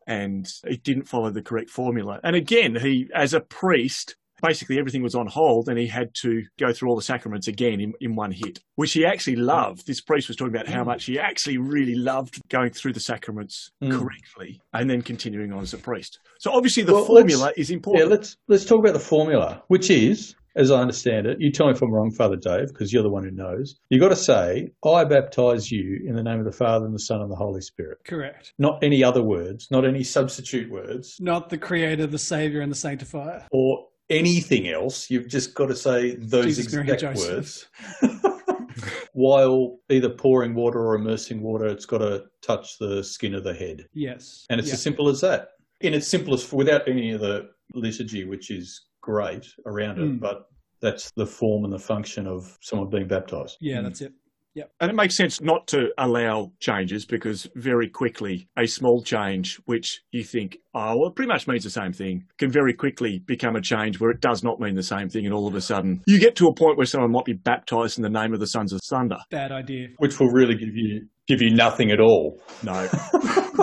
And 0.07 0.47
it 0.65 0.83
didn't 0.83 1.07
follow 1.07 1.29
the 1.29 1.41
correct 1.41 1.69
formula. 1.69 2.19
And 2.23 2.35
again, 2.35 2.75
he, 2.75 3.09
as 3.13 3.33
a 3.33 3.39
priest, 3.39 4.15
basically 4.41 4.79
everything 4.79 5.03
was 5.03 5.15
on 5.15 5.27
hold 5.27 5.69
and 5.69 5.77
he 5.77 5.87
had 5.87 6.13
to 6.15 6.43
go 6.59 6.73
through 6.73 6.89
all 6.89 6.95
the 6.95 7.01
sacraments 7.01 7.47
again 7.47 7.79
in, 7.79 7.93
in 8.01 8.15
one 8.15 8.31
hit, 8.31 8.59
which 8.75 8.93
he 8.93 9.05
actually 9.05 9.35
loved. 9.35 9.85
This 9.85 10.01
priest 10.01 10.27
was 10.27 10.37
talking 10.37 10.53
about 10.53 10.67
how 10.67 10.83
much 10.83 11.05
he 11.05 11.19
actually 11.19 11.57
really 11.57 11.95
loved 11.95 12.41
going 12.49 12.71
through 12.71 12.93
the 12.93 12.99
sacraments 12.99 13.71
mm. 13.81 13.91
correctly 13.91 14.59
and 14.73 14.89
then 14.89 15.01
continuing 15.01 15.53
on 15.53 15.61
as 15.61 15.73
a 15.73 15.77
priest. 15.77 16.19
So 16.39 16.51
obviously 16.51 16.83
the 16.83 16.93
well, 16.93 17.05
formula 17.05 17.53
is 17.55 17.69
important. 17.69 18.05
Yeah, 18.05 18.09
let's 18.09 18.37
let's 18.47 18.65
talk 18.65 18.79
about 18.79 18.93
the 18.93 18.99
formula, 18.99 19.63
which 19.67 19.89
is 19.89 20.35
as 20.55 20.71
I 20.71 20.81
understand 20.81 21.27
it, 21.27 21.39
you 21.39 21.51
tell 21.51 21.67
me 21.67 21.73
if 21.73 21.81
I'm 21.81 21.91
wrong, 21.91 22.11
Father 22.11 22.35
Dave, 22.35 22.67
because 22.67 22.91
you're 22.91 23.03
the 23.03 23.09
one 23.09 23.23
who 23.23 23.31
knows. 23.31 23.75
You've 23.89 24.01
got 24.01 24.09
to 24.09 24.15
say, 24.15 24.71
"I 24.83 25.03
baptize 25.05 25.71
you 25.71 26.01
in 26.05 26.15
the 26.15 26.23
name 26.23 26.39
of 26.39 26.45
the 26.45 26.51
Father 26.51 26.85
and 26.85 26.93
the 26.93 26.99
Son 26.99 27.21
and 27.21 27.31
the 27.31 27.35
Holy 27.35 27.61
Spirit." 27.61 27.99
Correct. 28.05 28.53
Not 28.57 28.83
any 28.83 29.03
other 29.03 29.23
words, 29.23 29.69
not 29.71 29.85
any 29.85 30.03
substitute 30.03 30.69
words. 30.69 31.17
Not 31.19 31.49
the 31.49 31.57
Creator, 31.57 32.07
the 32.07 32.19
Savior, 32.19 32.61
and 32.61 32.71
the 32.71 32.75
Sanctifier. 32.75 33.45
Or 33.51 33.87
anything 34.11 34.67
else. 34.67 35.09
You've 35.09 35.27
just 35.27 35.55
got 35.55 35.67
to 35.67 35.75
say 35.75 36.15
those 36.15 36.57
Jesus 36.57 36.73
exact 36.73 37.17
words. 37.17 37.67
While 39.13 39.79
either 39.89 40.09
pouring 40.09 40.53
water 40.53 40.79
or 40.79 40.95
immersing 40.95 41.41
water, 41.41 41.67
it's 41.67 41.85
got 41.85 41.99
to 41.99 42.23
touch 42.41 42.77
the 42.79 43.03
skin 43.03 43.35
of 43.35 43.43
the 43.43 43.53
head. 43.53 43.85
Yes. 43.93 44.45
And 44.49 44.59
it's 44.59 44.71
as 44.71 44.81
simple 44.81 45.09
as 45.09 45.21
that. 45.21 45.49
In 45.81 45.93
its 45.93 46.07
simplest, 46.07 46.53
without 46.53 46.87
any 46.87 47.11
of 47.11 47.21
the 47.21 47.49
liturgy, 47.73 48.23
which 48.23 48.51
is 48.51 48.85
great 49.01 49.45
around 49.65 49.99
it, 49.99 50.09
mm. 50.09 50.19
but 50.19 50.47
that's 50.81 51.11
the 51.15 51.25
form 51.25 51.63
and 51.63 51.73
the 51.73 51.79
function 51.79 52.27
of 52.27 52.57
someone 52.61 52.89
being 52.89 53.07
baptized. 53.07 53.57
Yeah, 53.59 53.77
mm. 53.77 53.83
that's 53.83 54.01
it. 54.01 54.13
Yep. 54.53 54.71
And 54.81 54.91
it 54.91 54.95
makes 54.95 55.15
sense 55.15 55.39
not 55.39 55.65
to 55.67 55.89
allow 55.97 56.51
changes 56.59 57.05
because 57.05 57.47
very 57.55 57.89
quickly 57.89 58.49
a 58.57 58.65
small 58.65 59.01
change, 59.01 59.61
which 59.65 60.01
you 60.11 60.25
think, 60.25 60.57
oh, 60.73 60.97
well, 60.97 61.09
it 61.09 61.15
pretty 61.15 61.31
much 61.31 61.47
means 61.47 61.63
the 61.63 61.69
same 61.69 61.93
thing, 61.93 62.25
can 62.37 62.51
very 62.51 62.73
quickly 62.73 63.23
become 63.25 63.55
a 63.55 63.61
change 63.61 64.01
where 64.01 64.11
it 64.11 64.19
does 64.19 64.43
not 64.43 64.59
mean 64.59 64.75
the 64.75 64.83
same 64.83 65.07
thing. 65.07 65.25
And 65.25 65.33
all 65.33 65.47
of 65.47 65.55
a 65.55 65.61
sudden, 65.61 66.01
you 66.05 66.19
get 66.19 66.35
to 66.37 66.47
a 66.47 66.53
point 66.53 66.75
where 66.75 66.85
someone 66.85 67.11
might 67.11 67.25
be 67.25 67.33
baptized 67.33 67.97
in 67.97 68.03
the 68.03 68.09
name 68.09 68.33
of 68.33 68.41
the 68.41 68.47
sons 68.47 68.73
of 68.73 68.81
thunder. 68.89 69.17
Bad 69.29 69.53
idea. 69.53 69.87
Which 69.99 70.19
will 70.19 70.31
really 70.31 70.55
give 70.55 70.75
you 70.75 71.07
give 71.27 71.41
you 71.41 71.51
nothing 71.51 71.91
at 71.91 72.01
all. 72.01 72.41
No. 72.61 72.89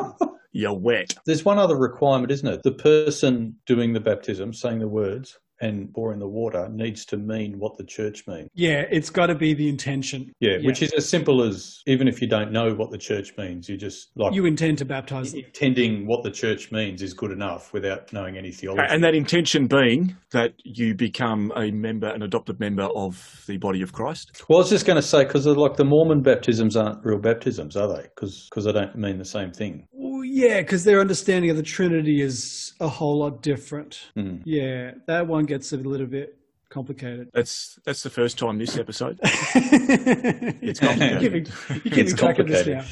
You're 0.58 0.74
wet. 0.74 1.14
There's 1.24 1.44
one 1.44 1.60
other 1.60 1.76
requirement, 1.76 2.32
isn't 2.32 2.48
it? 2.48 2.64
The 2.64 2.72
person 2.72 3.54
doing 3.64 3.92
the 3.92 4.00
baptism, 4.00 4.52
saying 4.52 4.80
the 4.80 4.88
words, 4.88 5.38
and 5.60 5.92
pouring 5.94 6.18
the 6.18 6.28
water 6.28 6.68
needs 6.70 7.04
to 7.06 7.16
mean 7.16 7.58
what 7.58 7.76
the 7.76 7.84
church 7.84 8.26
means. 8.26 8.48
Yeah, 8.54 8.84
it's 8.90 9.10
got 9.10 9.26
to 9.26 9.34
be 9.34 9.54
the 9.54 9.68
intention. 9.68 10.32
Yeah, 10.40 10.58
which 10.62 10.82
is 10.82 10.92
as 10.92 11.08
simple 11.08 11.42
as 11.42 11.82
even 11.86 12.08
if 12.08 12.20
you 12.20 12.28
don't 12.28 12.52
know 12.52 12.74
what 12.74 12.90
the 12.90 12.98
church 12.98 13.32
means, 13.36 13.68
you 13.68 13.76
just 13.76 14.10
like 14.16 14.34
You 14.34 14.46
intend 14.46 14.78
to 14.78 14.84
baptize 14.84 15.32
them. 15.32 15.42
intending 15.44 16.06
what 16.06 16.22
the 16.22 16.30
church 16.30 16.70
means 16.72 17.02
is 17.02 17.14
good 17.14 17.30
enough 17.30 17.72
without 17.72 18.12
knowing 18.12 18.36
any 18.36 18.50
theology. 18.52 18.82
And 18.88 19.02
that 19.04 19.14
intention 19.14 19.66
being 19.66 20.16
that 20.32 20.54
you 20.64 20.94
become 20.94 21.52
a 21.56 21.70
member, 21.70 22.08
an 22.08 22.22
adopted 22.22 22.60
member 22.60 22.84
of 22.94 23.44
the 23.46 23.56
body 23.58 23.82
of 23.82 23.92
Christ. 23.92 24.42
well, 24.48 24.58
I 24.58 24.62
was 24.62 24.70
just 24.70 24.86
going 24.86 24.96
to 24.96 25.02
say 25.02 25.24
because 25.24 25.46
like 25.46 25.76
the 25.76 25.84
Mormon 25.84 26.22
baptisms 26.22 26.76
aren't 26.76 27.04
real 27.04 27.18
baptisms, 27.18 27.76
are 27.76 27.88
they? 27.88 28.02
Because 28.02 28.48
they 28.64 28.72
don't 28.72 28.96
mean 28.96 29.18
the 29.18 29.24
same 29.24 29.52
thing. 29.52 29.86
Well, 29.92 30.24
yeah, 30.24 30.60
because 30.60 30.84
their 30.84 31.00
understanding 31.00 31.50
of 31.50 31.56
the 31.56 31.62
Trinity 31.62 32.20
is 32.20 32.74
a 32.80 32.88
whole 32.88 33.18
lot 33.20 33.42
different. 33.42 34.00
Mm. 34.16 34.42
Yeah, 34.44 34.92
that 35.06 35.26
one 35.26 35.44
gets 35.48 35.72
a 35.72 35.76
little 35.76 36.06
bit 36.06 36.38
complicated. 36.70 37.28
That's 37.32 37.78
that's 37.84 38.02
the 38.02 38.10
first 38.10 38.38
time 38.38 38.58
this 38.58 38.78
episode. 38.78 39.18
it's 39.22 40.80
complicated. 40.80 41.22
You're 41.22 41.30
giving, 41.30 41.46
you're 41.68 41.80
keeping 41.80 41.98
It's 41.98 42.14
track 42.14 42.38
of 42.38 42.46
this 42.46 42.66
now. 42.66 42.84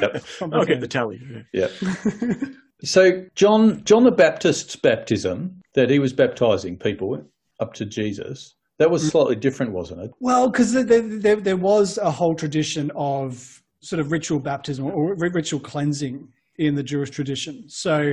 Yep. 0.00 0.24
I'll 0.52 0.64
get 0.64 0.80
the 0.80 0.88
tally. 0.88 1.20
yeah. 1.52 1.68
Yeah. 1.80 2.34
so 2.82 3.24
John 3.34 3.82
John 3.84 4.04
the 4.04 4.12
Baptist's 4.12 4.76
baptism 4.76 5.60
that 5.74 5.90
he 5.90 5.98
was 5.98 6.12
baptizing 6.12 6.78
people 6.78 7.22
up 7.60 7.74
to 7.74 7.84
Jesus, 7.84 8.54
that 8.78 8.90
was 8.90 9.06
slightly 9.08 9.36
different, 9.36 9.72
wasn't 9.72 10.02
it? 10.02 10.10
Well, 10.20 10.50
because 10.50 10.72
there, 10.72 10.84
there, 10.84 11.36
there 11.36 11.56
was 11.56 11.98
a 11.98 12.10
whole 12.10 12.34
tradition 12.34 12.90
of 12.94 13.62
sort 13.80 14.00
of 14.00 14.12
ritual 14.12 14.40
baptism 14.40 14.86
or 14.86 15.14
ritual 15.16 15.60
cleansing 15.60 16.28
in 16.58 16.74
the 16.74 16.82
Jewish 16.82 17.10
tradition. 17.10 17.64
So 17.68 18.12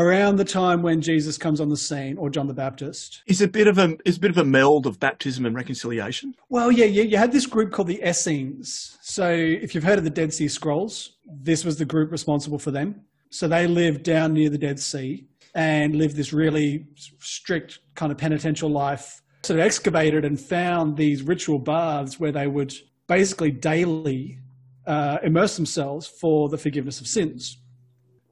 around 0.00 0.36
the 0.36 0.44
time 0.44 0.82
when 0.82 1.00
Jesus 1.00 1.36
comes 1.36 1.60
on 1.60 1.68
the 1.68 1.76
scene, 1.76 2.16
or 2.16 2.30
John 2.30 2.46
the 2.46 2.54
Baptist, 2.54 3.22
Is 3.26 3.42
a 3.42 3.48
bit 3.48 3.66
of 3.66 3.78
a 3.78 3.96
is 4.04 4.16
a 4.16 4.20
bit 4.20 4.30
of 4.30 4.38
a 4.38 4.44
meld 4.44 4.86
of 4.86 4.98
baptism 4.98 5.44
and 5.46 5.54
reconciliation. 5.54 6.34
well, 6.48 6.72
yeah, 6.72 6.86
you, 6.86 7.02
you 7.02 7.16
had 7.16 7.32
this 7.32 7.46
group 7.46 7.70
called 7.72 7.88
the 7.88 8.00
Essenes. 8.02 8.98
So 9.02 9.28
if 9.30 9.74
you've 9.74 9.84
heard 9.84 9.98
of 9.98 10.04
the 10.04 10.10
Dead 10.10 10.32
Sea 10.32 10.48
Scrolls, 10.48 11.16
this 11.26 11.64
was 11.64 11.76
the 11.78 11.84
group 11.84 12.10
responsible 12.10 12.58
for 12.58 12.70
them. 12.70 13.02
So 13.30 13.46
they 13.46 13.66
lived 13.66 14.02
down 14.02 14.32
near 14.32 14.50
the 14.50 14.58
Dead 14.58 14.80
Sea 14.80 15.26
and 15.54 15.96
lived 15.96 16.16
this 16.16 16.32
really 16.32 16.86
strict 17.18 17.80
kind 17.94 18.10
of 18.10 18.18
penitential 18.18 18.70
life. 18.70 19.20
Sort 19.42 19.58
of 19.60 19.66
excavated 19.66 20.24
and 20.24 20.38
found 20.40 20.96
these 20.96 21.22
ritual 21.22 21.58
baths 21.58 22.20
where 22.20 22.32
they 22.32 22.46
would 22.46 22.72
basically 23.06 23.50
daily 23.50 24.38
uh, 24.86 25.18
immerse 25.22 25.56
themselves 25.56 26.06
for 26.06 26.48
the 26.48 26.58
forgiveness 26.58 27.00
of 27.00 27.06
sins. 27.06 27.58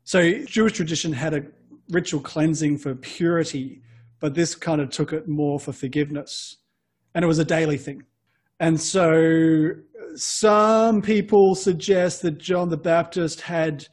So 0.04 0.44
Jewish 0.44 0.72
tradition 0.72 1.12
had 1.12 1.34
a 1.34 1.42
ritual 1.90 2.20
cleansing 2.20 2.78
for 2.78 2.94
purity, 2.94 3.82
but 4.20 4.34
this 4.34 4.54
kind 4.54 4.80
of 4.80 4.90
took 4.90 5.12
it 5.12 5.28
more 5.28 5.58
for 5.58 5.72
forgiveness. 5.72 6.56
And 7.14 7.24
it 7.24 7.28
was 7.28 7.38
a 7.38 7.44
daily 7.44 7.78
thing. 7.78 8.04
And 8.60 8.80
so 8.80 9.72
some 10.14 11.02
people 11.02 11.54
suggest 11.54 12.22
that 12.22 12.38
John 12.38 12.68
the 12.68 12.76
Baptist 12.76 13.40
had 13.42 13.86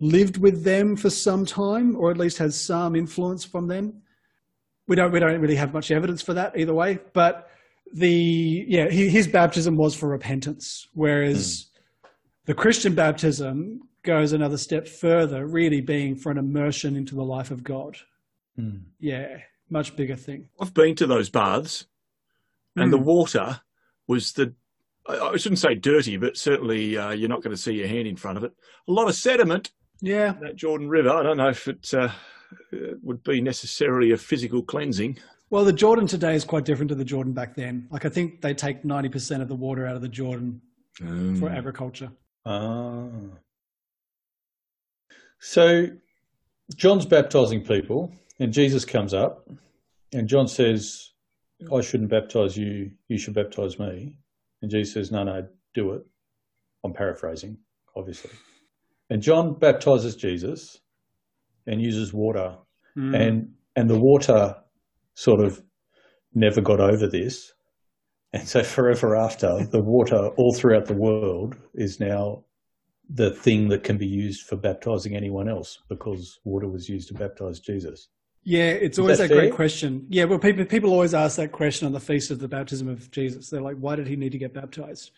lived 0.00 0.38
with 0.38 0.64
them 0.64 0.96
for 0.96 1.10
some 1.10 1.46
time, 1.46 1.96
or 1.96 2.10
at 2.10 2.18
least 2.18 2.38
had 2.38 2.52
some 2.52 2.94
influence 2.94 3.44
from 3.44 3.68
them. 3.68 4.02
We 4.86 4.96
don't 4.96 5.12
we 5.12 5.20
don't 5.20 5.40
really 5.40 5.56
have 5.56 5.72
much 5.72 5.90
evidence 5.90 6.20
for 6.20 6.34
that 6.34 6.58
either 6.58 6.74
way. 6.74 6.98
But 7.14 7.48
the 7.92 8.66
yeah, 8.68 8.90
he, 8.90 9.08
his 9.08 9.26
baptism 9.26 9.76
was 9.76 9.94
for 9.94 10.08
repentance, 10.08 10.88
whereas 10.92 11.68
hmm. 12.02 12.08
the 12.46 12.54
Christian 12.54 12.94
baptism 12.94 13.80
goes 14.04 14.32
another 14.32 14.58
step 14.58 14.86
further, 14.86 15.46
really 15.46 15.80
being 15.80 16.14
for 16.16 16.30
an 16.30 16.38
immersion 16.38 16.94
into 16.96 17.14
the 17.14 17.24
life 17.24 17.50
of 17.50 17.64
God. 17.64 17.96
Mm. 18.58 18.82
Yeah, 19.00 19.38
much 19.70 19.96
bigger 19.96 20.16
thing. 20.16 20.48
I've 20.60 20.74
been 20.74 20.94
to 20.96 21.06
those 21.06 21.30
baths, 21.30 21.86
and 22.76 22.86
Hmm. 22.86 22.90
the 22.92 22.98
water 22.98 23.60
was 24.06 24.32
the 24.32 24.54
I 25.06 25.18
I 25.18 25.36
shouldn't 25.36 25.58
say 25.58 25.74
dirty, 25.74 26.16
but 26.16 26.36
certainly 26.36 26.96
uh, 26.96 27.10
you're 27.10 27.28
not 27.28 27.42
going 27.42 27.54
to 27.54 27.60
see 27.60 27.74
your 27.74 27.88
hand 27.88 28.06
in 28.08 28.16
front 28.16 28.38
of 28.38 28.44
it. 28.44 28.52
A 28.88 28.92
lot 28.92 29.06
of 29.08 29.14
sediment 29.14 29.70
Yeah, 30.00 30.32
that 30.40 30.56
Jordan 30.56 30.88
River. 30.88 31.10
I 31.10 31.22
don't 31.22 31.36
know 31.36 31.48
if 31.50 31.68
it, 31.68 31.92
uh, 31.92 32.08
it 32.72 32.98
would 33.02 33.22
be 33.22 33.40
necessarily 33.42 34.12
a 34.12 34.16
physical 34.16 34.62
cleansing. 34.62 35.18
Well, 35.50 35.64
the 35.64 35.74
Jordan 35.74 36.06
today 36.06 36.34
is 36.34 36.44
quite 36.44 36.64
different 36.64 36.88
to 36.88 36.94
the 36.94 37.04
Jordan 37.04 37.32
back 37.34 37.54
then. 37.54 37.86
Like, 37.90 38.06
I 38.06 38.08
think 38.08 38.40
they 38.40 38.54
take 38.54 38.82
90% 38.82 39.42
of 39.42 39.48
the 39.48 39.54
water 39.54 39.86
out 39.86 39.94
of 39.96 40.00
the 40.02 40.08
Jordan 40.08 40.60
Um, 41.02 41.36
for 41.36 41.50
agriculture. 41.50 42.10
Ah. 42.46 43.06
So 45.46 45.88
John's 46.74 47.04
baptizing 47.04 47.64
people, 47.64 48.10
and 48.40 48.50
Jesus 48.50 48.86
comes 48.86 49.12
up, 49.12 49.46
and 50.10 50.26
John 50.26 50.48
says, 50.48 51.10
I 51.70 51.82
shouldn't 51.82 52.08
baptize 52.08 52.56
you, 52.56 52.92
you 53.08 53.18
should 53.18 53.34
baptize 53.34 53.78
me. 53.78 54.16
And 54.62 54.70
Jesus 54.70 54.94
says, 54.94 55.12
No, 55.12 55.22
no, 55.22 55.46
do 55.74 55.92
it. 55.92 56.02
I'm 56.82 56.94
paraphrasing, 56.94 57.58
obviously. 57.94 58.30
And 59.10 59.20
John 59.20 59.58
baptizes 59.58 60.16
Jesus 60.16 60.80
and 61.66 61.78
uses 61.78 62.14
water. 62.14 62.56
Mm. 62.96 63.14
And 63.14 63.52
and 63.76 63.90
the 63.90 64.00
water 64.00 64.56
sort 65.12 65.40
of 65.40 65.62
never 66.32 66.62
got 66.62 66.80
over 66.80 67.06
this. 67.06 67.52
And 68.32 68.48
so 68.48 68.62
forever 68.62 69.14
after, 69.14 69.66
the 69.66 69.82
water 69.82 70.28
all 70.38 70.54
throughout 70.54 70.86
the 70.86 70.96
world 70.96 71.54
is 71.74 72.00
now 72.00 72.44
the 73.10 73.30
thing 73.32 73.68
that 73.68 73.84
can 73.84 73.96
be 73.98 74.06
used 74.06 74.46
for 74.46 74.56
baptizing 74.56 75.14
anyone 75.16 75.48
else 75.48 75.80
because 75.88 76.38
water 76.44 76.68
was 76.68 76.88
used 76.88 77.08
to 77.08 77.14
baptize 77.14 77.60
Jesus. 77.60 78.08
yeah, 78.44 78.70
it's 78.70 78.98
always 78.98 79.18
that 79.18 79.28
that, 79.28 79.34
great 79.34 79.52
question. 79.54 80.06
Yeah, 80.08 80.24
well, 80.24 80.38
people, 80.38 80.64
people 80.64 80.90
always 80.90 81.14
ask 81.14 81.36
that 81.36 81.52
question 81.52 81.86
on 81.86 81.92
the 81.92 82.00
feast 82.00 82.30
of 82.30 82.38
the 82.38 82.48
baptism 82.48 82.88
of 82.88 83.10
Jesus. 83.10 83.50
They're 83.50 83.60
like, 83.60 83.76
why 83.76 83.96
did 83.96 84.06
he 84.06 84.16
need 84.16 84.32
to 84.32 84.38
get 84.38 84.52
baptized? 84.54 85.10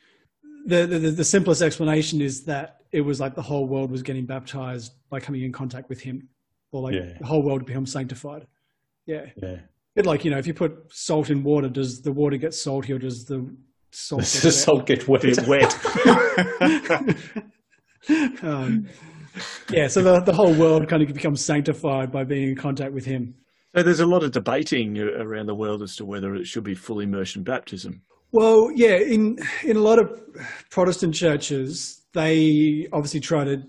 The, 0.66 0.84
the, 0.86 0.98
the 0.98 1.24
simplest 1.24 1.62
explanation 1.62 2.20
is 2.20 2.44
that 2.44 2.80
it 2.90 3.02
was 3.02 3.20
like 3.20 3.34
the 3.36 3.42
whole 3.42 3.66
world 3.66 3.90
was 3.90 4.02
getting 4.02 4.26
baptized 4.26 4.92
by 5.10 5.20
coming 5.20 5.42
in 5.42 5.52
contact 5.52 5.88
with 5.88 6.00
him, 6.00 6.28
or 6.72 6.82
like 6.82 6.94
Yeah. 6.94 7.12
the 7.20 7.26
whole 7.26 7.42
world 7.42 7.64
become 7.66 7.86
sanctified. 7.86 8.46
Yeah. 9.06 9.26
Yeah. 9.40 9.58
Bit 9.94 10.06
like, 10.06 10.24
you 10.24 10.30
know, 10.32 10.38
if 10.38 10.46
you 10.48 10.54
put 10.54 10.72
salt 10.90 11.30
in 11.30 11.44
water, 11.44 11.68
does 11.68 12.02
the 12.02 12.10
water 12.12 12.36
get 12.36 12.52
salty 12.52 12.92
or 12.92 12.98
does 12.98 13.24
the 13.26 13.48
salt 13.92 14.22
Does 14.32 14.32
get 14.34 14.42
the 14.42 14.48
wet? 14.48 14.54
salt 14.54 14.86
get 14.86 15.08
wet? 15.08 15.22
Bit 15.22 15.46
wet. 15.46 17.16
um, 18.42 18.88
yeah, 19.70 19.88
so 19.88 20.02
the, 20.02 20.20
the 20.20 20.32
whole 20.32 20.54
world 20.54 20.88
kind 20.88 21.02
of 21.02 21.12
becomes 21.12 21.44
sanctified 21.44 22.10
by 22.12 22.24
being 22.24 22.50
in 22.50 22.56
contact 22.56 22.92
with 22.92 23.04
him. 23.04 23.34
so 23.74 23.82
there's 23.82 24.00
a 24.00 24.06
lot 24.06 24.22
of 24.22 24.32
debating 24.32 24.98
around 24.98 25.46
the 25.46 25.54
world 25.54 25.82
as 25.82 25.96
to 25.96 26.04
whether 26.04 26.34
it 26.34 26.46
should 26.46 26.64
be 26.64 26.74
full 26.74 27.00
immersion 27.00 27.42
baptism. 27.42 28.02
Well, 28.32 28.70
yeah, 28.74 28.96
in 28.96 29.38
in 29.64 29.76
a 29.76 29.80
lot 29.80 29.98
of 29.98 30.20
Protestant 30.70 31.14
churches, 31.14 32.02
they 32.12 32.88
obviously 32.92 33.20
try 33.20 33.44
to 33.44 33.62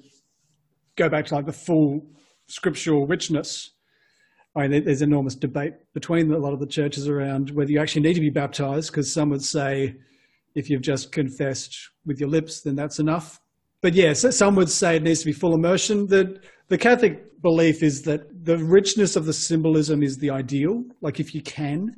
go 0.95 1.09
back 1.09 1.25
to 1.27 1.35
like 1.35 1.45
the 1.45 1.53
full 1.53 2.05
scriptural 2.47 3.05
richness. 3.05 3.71
I 4.55 4.67
mean, 4.67 4.83
there's 4.83 5.03
enormous 5.03 5.35
debate 5.35 5.73
between 5.93 6.31
a 6.31 6.37
lot 6.37 6.53
of 6.53 6.59
the 6.59 6.65
churches 6.65 7.07
around 7.07 7.51
whether 7.51 7.71
you 7.71 7.79
actually 7.79 8.01
need 8.01 8.15
to 8.15 8.21
be 8.21 8.31
baptized, 8.31 8.91
because 8.91 9.13
some 9.13 9.29
would 9.29 9.43
say 9.43 9.95
if 10.55 10.69
you've 10.69 10.81
just 10.81 11.11
confessed 11.11 11.77
with 12.05 12.19
your 12.19 12.29
lips, 12.29 12.61
then 12.61 12.75
that's 12.75 12.97
enough. 12.97 13.39
But 13.81 13.93
yeah, 13.93 14.13
so 14.13 14.31
some 14.31 14.55
would 14.55 14.69
say 14.69 14.95
it 14.95 15.03
needs 15.03 15.19
to 15.19 15.25
be 15.27 15.33
full 15.33 15.53
immersion. 15.53 16.07
The 16.07 16.39
the 16.67 16.77
Catholic 16.77 17.41
belief 17.41 17.83
is 17.83 18.01
that 18.03 18.45
the 18.45 18.57
richness 18.57 19.15
of 19.15 19.25
the 19.25 19.33
symbolism 19.33 20.03
is 20.03 20.17
the 20.17 20.29
ideal. 20.29 20.83
Like 21.01 21.19
if 21.19 21.35
you 21.35 21.41
can, 21.41 21.95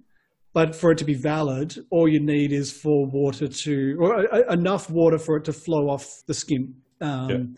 but 0.54 0.76
for 0.76 0.92
it 0.92 0.98
to 1.00 1.06
be 1.06 1.14
valid, 1.14 1.76
all 1.90 2.08
you 2.08 2.20
need 2.20 2.52
is 2.52 2.72
for 2.72 3.06
water 3.06 3.48
to, 3.48 3.98
or 4.00 4.34
uh, 4.34 4.52
enough 4.52 4.90
water 4.90 5.18
for 5.18 5.38
it 5.38 5.46
to 5.46 5.54
flow 5.54 5.90
off 5.90 6.24
the 6.28 6.34
skin. 6.34 6.76
Um, 7.02 7.58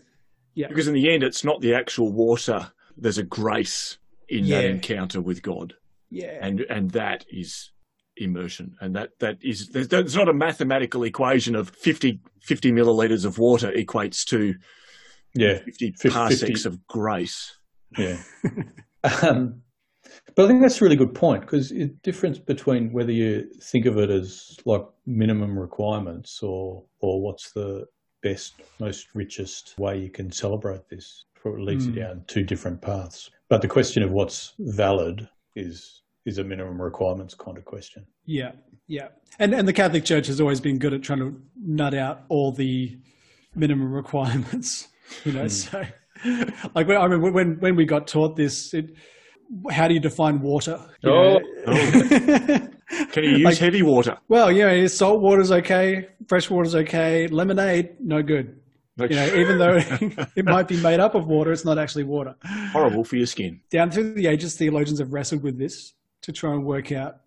yeah. 0.54 0.68
Because 0.68 0.88
in 0.88 0.94
the 0.94 1.12
end, 1.12 1.22
it's 1.22 1.44
not 1.44 1.60
the 1.60 1.74
actual 1.74 2.12
water. 2.12 2.70
There's 2.96 3.18
a 3.18 3.22
grace 3.22 3.98
in 4.28 4.46
that 4.48 4.64
encounter 4.64 5.20
with 5.20 5.42
God. 5.42 5.74
yeah. 6.10 6.38
and 6.40 6.60
and 6.60 6.90
that 6.92 7.24
is 7.30 7.70
immersion 8.16 8.74
and 8.80 8.94
that 8.94 9.10
that 9.20 9.38
is 9.42 9.68
there's, 9.70 9.88
there's 9.88 10.16
not 10.16 10.28
a 10.28 10.34
mathematical 10.34 11.02
equation 11.04 11.54
of 11.54 11.70
50, 11.70 12.20
50 12.42 12.72
milliliters 12.72 13.24
of 13.24 13.38
water 13.38 13.72
equates 13.72 14.24
to 14.26 14.54
Yeah. 15.34 15.58
50 15.58 15.92
50 15.92 16.10
parsecs 16.10 16.64
of 16.66 16.86
grace 16.86 17.56
Yeah. 17.96 18.18
um, 19.22 19.62
But 20.34 20.44
I 20.44 20.48
think 20.48 20.62
that's 20.62 20.80
a 20.80 20.84
really 20.84 20.96
good 20.96 21.14
point 21.14 21.42
because 21.42 21.70
the 21.70 21.86
difference 22.02 22.38
between 22.38 22.92
whether 22.92 23.12
you 23.12 23.50
think 23.62 23.86
of 23.86 23.98
it 23.98 24.10
as 24.10 24.56
like 24.64 24.84
minimum 25.06 25.58
requirements 25.58 26.42
or 26.42 26.84
or 27.00 27.20
what's 27.20 27.52
the 27.52 27.86
best, 28.22 28.54
most 28.78 29.08
richest 29.14 29.78
way 29.78 29.98
you 29.98 30.10
can 30.10 30.30
celebrate 30.30 30.88
this, 30.88 31.24
it 31.44 31.60
leads 31.60 31.86
mm. 31.86 31.94
you 31.94 32.00
down 32.02 32.24
two 32.28 32.44
different 32.44 32.80
paths. 32.80 33.30
But 33.48 33.62
the 33.62 33.68
question 33.68 34.02
of 34.02 34.12
what's 34.12 34.54
valid 34.58 35.28
is 35.56 36.01
is 36.24 36.38
a 36.38 36.44
minimum 36.44 36.80
requirements 36.80 37.34
kind 37.34 37.58
of 37.58 37.64
question. 37.64 38.06
Yeah, 38.24 38.52
yeah, 38.86 39.08
and 39.38 39.54
and 39.54 39.66
the 39.66 39.72
Catholic 39.72 40.04
Church 40.04 40.26
has 40.26 40.40
always 40.40 40.60
been 40.60 40.78
good 40.78 40.92
at 40.92 41.02
trying 41.02 41.20
to 41.20 41.40
nut 41.60 41.94
out 41.94 42.22
all 42.28 42.52
the 42.52 42.98
minimum 43.54 43.92
requirements. 43.92 44.88
You 45.24 45.32
know, 45.32 45.44
mm. 45.44 45.50
so 45.50 45.84
like 46.74 46.88
I 46.88 47.06
mean, 47.06 47.20
when 47.20 47.60
when 47.60 47.76
we 47.76 47.84
got 47.84 48.06
taught 48.06 48.34
this, 48.34 48.72
it, 48.72 48.94
how 49.70 49.86
do 49.86 49.92
you 49.92 50.00
define 50.00 50.40
water? 50.40 50.80
You 51.02 51.10
oh, 51.10 51.40
oh. 51.66 52.68
can 53.12 53.24
you 53.24 53.30
use 53.30 53.44
like, 53.44 53.58
heavy 53.58 53.82
water? 53.82 54.16
Well, 54.28 54.50
yeah, 54.50 54.86
salt 54.86 55.20
water's 55.20 55.52
okay, 55.52 56.08
fresh 56.28 56.48
water's 56.48 56.74
okay, 56.74 57.26
lemonade 57.26 57.96
no 58.00 58.22
good. 58.22 58.58
Like, 58.96 59.10
you 59.10 59.16
know, 59.16 59.34
even 59.34 59.58
though 59.58 59.76
it 60.36 60.44
might 60.44 60.68
be 60.68 60.80
made 60.80 61.00
up 61.00 61.14
of 61.14 61.26
water, 61.26 61.52
it's 61.52 61.64
not 61.64 61.78
actually 61.78 62.04
water. 62.04 62.34
Horrible 62.72 63.04
for 63.04 63.16
your 63.16 63.26
skin. 63.26 63.60
Down 63.70 63.90
through 63.90 64.14
the 64.14 64.26
ages, 64.26 64.56
theologians 64.56 64.98
have 64.98 65.12
wrestled 65.12 65.42
with 65.42 65.58
this 65.58 65.94
to 66.22 66.32
try 66.32 66.52
and 66.52 66.64
work 66.64 66.92
out 66.92 67.20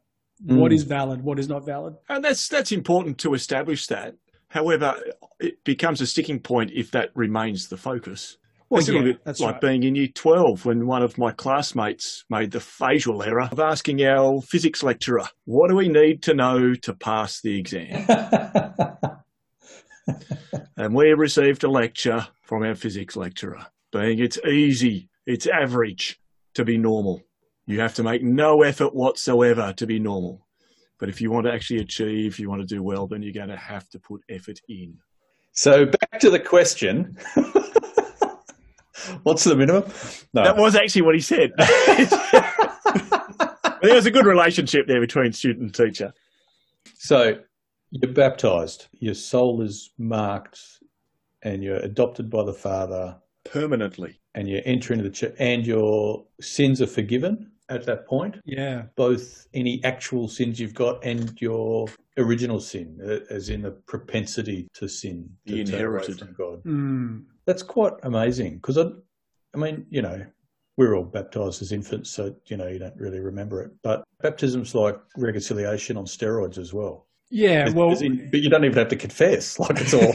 mm. 0.43 0.57
what 0.57 0.73
is 0.73 0.83
valid, 0.83 1.23
what 1.23 1.39
is 1.39 1.47
not 1.47 1.65
valid. 1.65 1.95
And 2.09 2.23
that's 2.23 2.47
that's 2.47 2.71
important 2.71 3.17
to 3.19 3.33
establish 3.33 3.87
that. 3.87 4.15
However, 4.49 4.95
it 5.39 5.63
becomes 5.63 6.01
a 6.01 6.07
sticking 6.07 6.39
point 6.39 6.71
if 6.73 6.91
that 6.91 7.09
remains 7.15 7.67
the 7.67 7.77
focus. 7.77 8.37
Well, 8.69 8.79
it's 8.79 8.89
yeah, 8.89 8.95
a 8.95 8.97
little 8.97 9.13
bit 9.13 9.39
like 9.39 9.53
right. 9.53 9.61
being 9.61 9.83
in 9.83 9.95
year 9.95 10.07
12 10.07 10.65
when 10.65 10.87
one 10.87 11.03
of 11.03 11.19
my 11.19 11.31
classmates 11.31 12.25
made 12.31 12.51
the 12.51 12.59
fatal 12.59 13.21
error 13.21 13.47
of 13.51 13.59
asking 13.59 14.03
our 14.03 14.41
physics 14.41 14.81
lecturer, 14.81 15.25
What 15.45 15.69
do 15.69 15.75
we 15.75 15.87
need 15.87 16.23
to 16.23 16.33
know 16.33 16.73
to 16.73 16.93
pass 16.93 17.41
the 17.41 17.59
exam? 17.59 18.07
and 20.77 20.95
we 20.95 21.13
received 21.13 21.63
a 21.63 21.69
lecture 21.69 22.27
from 22.41 22.63
our 22.63 22.75
physics 22.75 23.15
lecturer 23.15 23.67
being 23.91 24.19
it's 24.19 24.39
easy, 24.45 25.09
it's 25.25 25.47
average 25.47 26.19
to 26.55 26.65
be 26.65 26.77
normal. 26.77 27.21
You 27.67 27.79
have 27.79 27.95
to 27.95 28.03
make 28.03 28.23
no 28.23 28.61
effort 28.61 28.93
whatsoever 28.93 29.73
to 29.73 29.87
be 29.87 29.99
normal. 29.99 30.45
But 30.99 31.09
if 31.09 31.19
you 31.19 31.31
want 31.31 31.47
to 31.47 31.53
actually 31.53 31.79
achieve, 31.79 32.39
you 32.39 32.49
want 32.49 32.61
to 32.61 32.67
do 32.67 32.83
well, 32.83 33.07
then 33.07 33.21
you're 33.21 33.33
going 33.33 33.49
to 33.49 33.57
have 33.57 33.89
to 33.89 33.99
put 33.99 34.21
effort 34.29 34.61
in. 34.69 34.97
So 35.51 35.85
back 35.85 36.19
to 36.19 36.29
the 36.29 36.39
question. 36.39 37.17
What's 39.23 39.43
the 39.43 39.55
minimum? 39.55 39.83
No. 40.33 40.43
That 40.43 40.57
was 40.57 40.75
actually 40.75 41.03
what 41.03 41.15
he 41.15 41.21
said. 41.21 41.51
There's 43.81 44.05
a 44.05 44.11
good 44.11 44.25
relationship 44.25 44.87
there 44.87 45.01
between 45.01 45.33
student 45.33 45.63
and 45.63 45.73
teacher. 45.73 46.13
So 46.95 47.39
you're 47.91 48.13
baptized, 48.13 48.87
your 48.99 49.13
soul 49.13 49.61
is 49.61 49.91
marked, 49.97 50.59
and 51.43 51.63
you're 51.63 51.77
adopted 51.77 52.29
by 52.29 52.43
the 52.43 52.53
Father 52.53 53.17
permanently. 53.43 54.19
And 54.33 54.49
you 54.49 54.61
enter 54.65 54.93
into 54.93 55.03
the 55.03 55.11
church, 55.11 55.35
and 55.39 55.65
your 55.65 56.25
sins 56.41 56.81
are 56.81 56.87
forgiven 56.87 57.51
at 57.69 57.85
that 57.85 58.07
point. 58.07 58.37
Yeah. 58.45 58.83
Both 58.95 59.47
any 59.53 59.83
actual 59.83 60.27
sins 60.27 60.59
you've 60.59 60.73
got 60.73 61.03
and 61.03 61.39
your 61.41 61.87
original 62.17 62.59
sin, 62.59 62.99
uh, 63.03 63.33
as 63.33 63.49
in 63.49 63.61
the 63.63 63.71
propensity 63.71 64.67
to 64.73 64.87
sin, 64.87 65.29
the 65.45 65.61
inherited 65.61 66.19
from 66.19 66.33
God. 66.33 66.63
Mm. 66.63 67.25
That's 67.45 67.63
quite 67.63 67.93
amazing 68.03 68.55
because 68.55 68.77
I, 68.77 68.85
I 69.53 69.57
mean, 69.57 69.85
you 69.89 70.01
know, 70.01 70.25
we 70.77 70.85
are 70.85 70.95
all 70.95 71.03
baptized 71.03 71.61
as 71.61 71.71
infants, 71.71 72.09
so 72.09 72.35
you 72.47 72.57
know 72.57 72.67
you 72.67 72.79
don't 72.79 72.95
really 72.97 73.19
remember 73.19 73.61
it. 73.61 73.71
But 73.81 74.03
baptism's 74.21 74.75
like 74.75 74.99
reconciliation 75.15 75.95
on 75.95 76.05
steroids 76.05 76.57
as 76.57 76.73
well. 76.73 77.07
Yeah, 77.29 77.69
well, 77.69 77.97
in, 77.97 78.29
but 78.29 78.41
you 78.41 78.49
don't 78.49 78.65
even 78.65 78.77
have 78.77 78.89
to 78.89 78.95
confess. 78.95 79.57
Like 79.65 79.77
it's 79.79 79.93
all. 79.93 80.11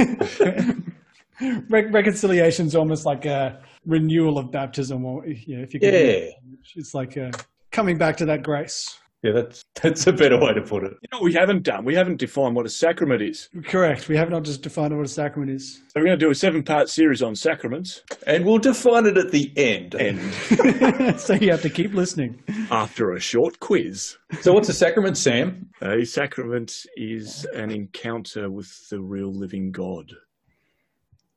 Re- 1.70 1.86
reconciliation's 1.86 2.76
almost 2.76 3.06
like 3.06 3.24
a 3.24 3.62
renewal 3.86 4.38
of 4.38 4.50
baptism, 4.50 5.04
or 5.04 5.26
yeah, 5.26 5.58
if 5.58 5.74
you 5.74 5.80
can. 5.80 5.92
Yeah, 5.92 6.30
it's 6.76 6.94
like 6.94 7.16
a, 7.16 7.30
coming 7.70 7.98
back 7.98 8.16
to 8.18 8.26
that 8.26 8.42
grace. 8.42 8.98
Yeah, 9.22 9.32
that's 9.32 9.64
that's 9.82 10.06
a 10.06 10.12
better 10.12 10.38
way 10.38 10.54
to 10.54 10.62
put 10.62 10.84
it. 10.84 10.92
You 11.02 11.08
know, 11.12 11.20
we 11.22 11.34
haven't 11.34 11.62
done. 11.62 11.84
We 11.84 11.94
haven't 11.94 12.18
defined 12.18 12.56
what 12.56 12.66
a 12.66 12.70
sacrament 12.70 13.22
is. 13.22 13.48
Correct. 13.64 14.08
We 14.08 14.16
have 14.16 14.30
not 14.30 14.44
just 14.44 14.62
defined 14.62 14.96
what 14.96 15.04
a 15.04 15.08
sacrament 15.08 15.50
is. 15.50 15.76
So 15.88 16.00
we're 16.00 16.06
going 16.06 16.18
to 16.18 16.24
do 16.24 16.30
a 16.30 16.34
seven-part 16.34 16.88
series 16.88 17.22
on 17.22 17.34
sacraments, 17.34 18.02
and 18.26 18.44
we'll 18.44 18.58
define 18.58 19.06
it 19.06 19.18
at 19.18 19.30
the 19.30 19.52
end. 19.56 19.94
End. 19.94 20.20
so 21.20 21.34
you 21.34 21.50
have 21.50 21.62
to 21.62 21.70
keep 21.70 21.92
listening 21.92 22.42
after 22.70 23.12
a 23.12 23.20
short 23.20 23.60
quiz. 23.60 24.16
So, 24.40 24.52
what's 24.52 24.68
a 24.68 24.74
sacrament, 24.74 25.18
Sam? 25.18 25.68
A 25.82 26.04
sacrament 26.04 26.86
is 26.96 27.44
an 27.54 27.70
encounter 27.70 28.50
with 28.50 28.88
the 28.88 29.00
real 29.00 29.32
living 29.32 29.70
God. 29.70 30.12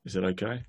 Is 0.05 0.13
that 0.13 0.23
okay? 0.25 0.63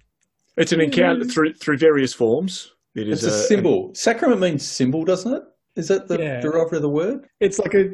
It's 0.57 0.73
an 0.73 0.81
encounter 0.81 1.25
mm. 1.25 1.33
through 1.33 1.55
through 1.55 1.79
various 1.79 2.13
forms. 2.15 2.73
It 2.95 3.09
is 3.09 3.25
it's 3.25 3.35
a, 3.35 3.37
a 3.37 3.43
symbol. 3.43 3.89
An, 3.89 3.95
Sacrament 3.95 4.41
means 4.41 4.67
symbol, 4.67 5.05
doesn't 5.05 5.33
it? 5.33 5.43
Is 5.77 5.89
that 5.89 6.07
the 6.07 6.19
yeah. 6.19 6.41
derivative 6.41 6.77
of 6.77 6.83
the 6.83 6.89
word? 6.89 7.27
It's 7.41 7.59
like 7.59 7.75
a 7.75 7.91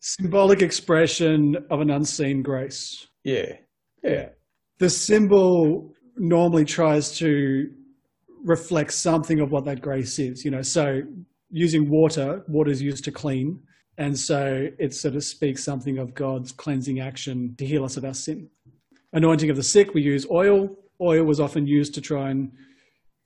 symbolic 0.00 0.62
expression 0.62 1.56
of 1.70 1.80
an 1.80 1.90
unseen 1.90 2.42
grace. 2.42 3.06
Yeah. 3.22 3.52
Yeah. 4.02 4.30
The 4.78 4.90
symbol 4.90 5.92
normally 6.16 6.64
tries 6.64 7.16
to 7.18 7.70
reflect 8.44 8.92
something 8.92 9.40
of 9.40 9.52
what 9.52 9.64
that 9.66 9.80
grace 9.80 10.18
is, 10.18 10.44
you 10.44 10.50
know. 10.50 10.62
So 10.62 11.02
using 11.50 11.88
water, 11.88 12.44
water 12.48 12.70
is 12.70 12.82
used 12.82 13.04
to 13.04 13.12
clean. 13.12 13.60
And 13.98 14.18
so 14.18 14.68
it 14.78 14.94
sort 14.94 15.14
of 15.14 15.24
speaks 15.24 15.62
something 15.62 15.98
of 15.98 16.14
God's 16.14 16.52
cleansing 16.52 17.00
action 17.00 17.54
to 17.58 17.66
heal 17.66 17.84
us 17.84 17.96
of 17.96 18.04
our 18.04 18.14
sin. 18.14 18.48
Anointing 19.12 19.50
of 19.50 19.56
the 19.56 19.62
sick, 19.62 19.92
we 19.92 20.02
use 20.02 20.26
oil. 20.30 20.74
Oil 21.00 21.24
was 21.24 21.40
often 21.40 21.66
used 21.66 21.94
to 21.94 22.00
try 22.00 22.30
and 22.30 22.50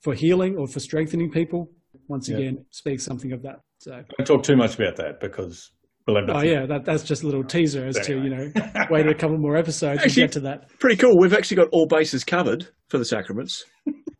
for 0.01 0.13
healing 0.13 0.57
or 0.57 0.67
for 0.67 0.79
strengthening 0.79 1.31
people. 1.31 1.69
Once 2.07 2.29
again, 2.29 2.63
speaks 2.71 3.03
something 3.03 3.31
of 3.31 3.41
that. 3.41 3.55
So 3.79 4.03
don't 4.17 4.25
talk 4.25 4.43
too 4.43 4.55
much 4.55 4.75
about 4.75 4.95
that 4.97 5.19
because 5.19 5.71
we'll 6.05 6.17
end 6.17 6.29
up. 6.29 6.37
Oh 6.37 6.41
yeah, 6.41 6.65
that, 6.67 6.85
that's 6.85 7.03
just 7.03 7.23
a 7.23 7.25
little 7.25 7.43
teaser 7.43 7.85
as 7.87 7.97
anyway. 7.97 8.21
to 8.21 8.23
you 8.23 8.35
know 8.35 8.85
wait 8.89 9.07
a 9.07 9.13
couple 9.13 9.37
more 9.37 9.55
episodes 9.55 10.01
actually, 10.01 10.13
to 10.13 10.21
get 10.21 10.31
to 10.33 10.39
that. 10.41 10.79
Pretty 10.79 10.97
cool. 10.97 11.17
We've 11.17 11.33
actually 11.33 11.57
got 11.57 11.69
all 11.71 11.87
bases 11.87 12.23
covered 12.23 12.67
for 12.89 12.97
the 12.97 13.05
sacraments 13.05 13.65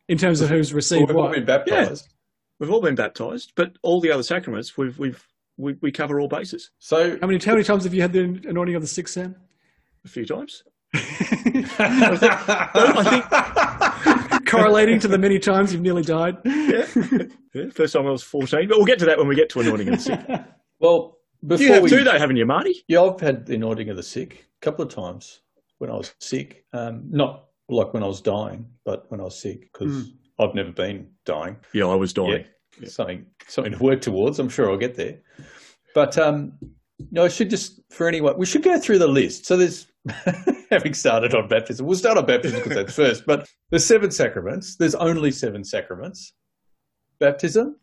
in 0.08 0.18
terms 0.18 0.40
of 0.40 0.48
who's 0.48 0.74
received 0.74 1.08
we've 1.08 1.16
what. 1.16 1.26
All 1.26 1.32
been 1.32 1.44
baptized. 1.44 2.06
Yeah, 2.06 2.14
we've 2.60 2.70
all 2.70 2.82
been 2.82 2.94
baptized, 2.96 3.52
but 3.54 3.76
all 3.82 4.00
the 4.00 4.10
other 4.10 4.22
sacraments 4.22 4.76
we've 4.76 4.98
we've 4.98 5.24
we, 5.58 5.74
we 5.80 5.90
cover 5.90 6.20
all 6.20 6.28
bases. 6.28 6.70
So 6.78 7.18
how 7.20 7.26
many 7.26 7.38
how 7.44 7.52
many 7.52 7.64
times 7.64 7.84
have 7.84 7.94
you 7.94 8.02
had 8.02 8.12
the 8.12 8.40
anointing 8.48 8.74
of 8.74 8.82
the 8.82 8.88
sick, 8.88 9.08
Sam? 9.08 9.34
A 10.04 10.08
few 10.08 10.26
times. 10.26 10.62
I 10.94 11.00
think 14.30 14.46
correlating 14.46 14.98
to 15.00 15.08
the 15.08 15.18
many 15.18 15.38
times 15.38 15.72
you've 15.72 15.82
nearly 15.82 16.02
died. 16.02 16.36
Yeah. 16.44 16.86
yeah. 17.54 17.70
First 17.74 17.94
time 17.94 18.06
I 18.06 18.10
was 18.10 18.22
14, 18.22 18.68
but 18.68 18.76
we'll 18.76 18.86
get 18.86 18.98
to 19.00 19.04
that 19.06 19.18
when 19.18 19.28
we 19.28 19.34
get 19.34 19.48
to 19.50 19.60
anointing 19.60 19.88
of 19.88 19.96
the 19.96 20.00
sick. 20.00 20.20
Well, 20.78 21.18
before 21.46 21.66
you 21.66 21.72
have 21.72 21.82
we, 21.82 21.88
two 21.88 22.04
though, 22.04 22.18
haven't 22.18 22.36
you, 22.36 22.46
Marty? 22.46 22.84
Yeah, 22.88 23.02
I've 23.02 23.20
had 23.20 23.46
the 23.46 23.54
anointing 23.54 23.88
of 23.88 23.96
the 23.96 24.02
sick 24.02 24.46
a 24.60 24.64
couple 24.64 24.84
of 24.84 24.92
times 24.92 25.40
when 25.78 25.90
I 25.90 25.94
was 25.94 26.14
sick. 26.20 26.64
Um, 26.72 27.04
not 27.10 27.46
like 27.68 27.94
when 27.94 28.02
I 28.02 28.06
was 28.06 28.20
dying, 28.20 28.66
but 28.84 29.10
when 29.10 29.20
I 29.20 29.24
was 29.24 29.40
sick 29.40 29.72
because 29.72 30.08
mm. 30.08 30.12
I've 30.38 30.54
never 30.54 30.72
been 30.72 31.08
dying. 31.24 31.56
Yeah, 31.72 31.86
I 31.86 31.94
was 31.94 32.12
dying. 32.12 32.30
Yeah, 32.30 32.42
yeah. 32.80 32.88
Something 32.88 33.26
something 33.46 33.72
to 33.72 33.78
work 33.78 34.00
towards. 34.00 34.38
I'm 34.38 34.48
sure 34.48 34.70
I'll 34.70 34.76
get 34.76 34.94
there. 34.94 35.18
But 35.94 36.18
um, 36.18 36.52
no, 37.10 37.24
I 37.24 37.28
should 37.28 37.50
just 37.50 37.80
for 37.90 38.08
anyone. 38.08 38.38
We 38.38 38.46
should 38.46 38.62
go 38.62 38.78
through 38.78 38.98
the 38.98 39.08
list. 39.08 39.46
So 39.46 39.56
there's 39.56 39.86
having 40.70 40.94
started 40.94 41.34
on 41.34 41.48
baptism. 41.48 41.86
We'll 41.86 41.96
start 41.96 42.18
on 42.18 42.26
baptism 42.26 42.60
because 42.60 42.74
that's 42.74 42.94
first. 42.94 43.26
But 43.26 43.48
there's 43.70 43.84
seven 43.84 44.10
sacraments. 44.10 44.76
There's 44.76 44.94
only 44.94 45.30
seven 45.30 45.62
sacraments: 45.64 46.32
baptism, 47.18 47.76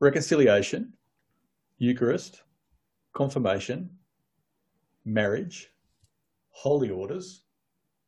reconciliation, 0.00 0.92
Eucharist, 1.78 2.42
confirmation, 3.14 3.90
marriage, 5.04 5.68
holy 6.50 6.90
orders, 6.90 7.44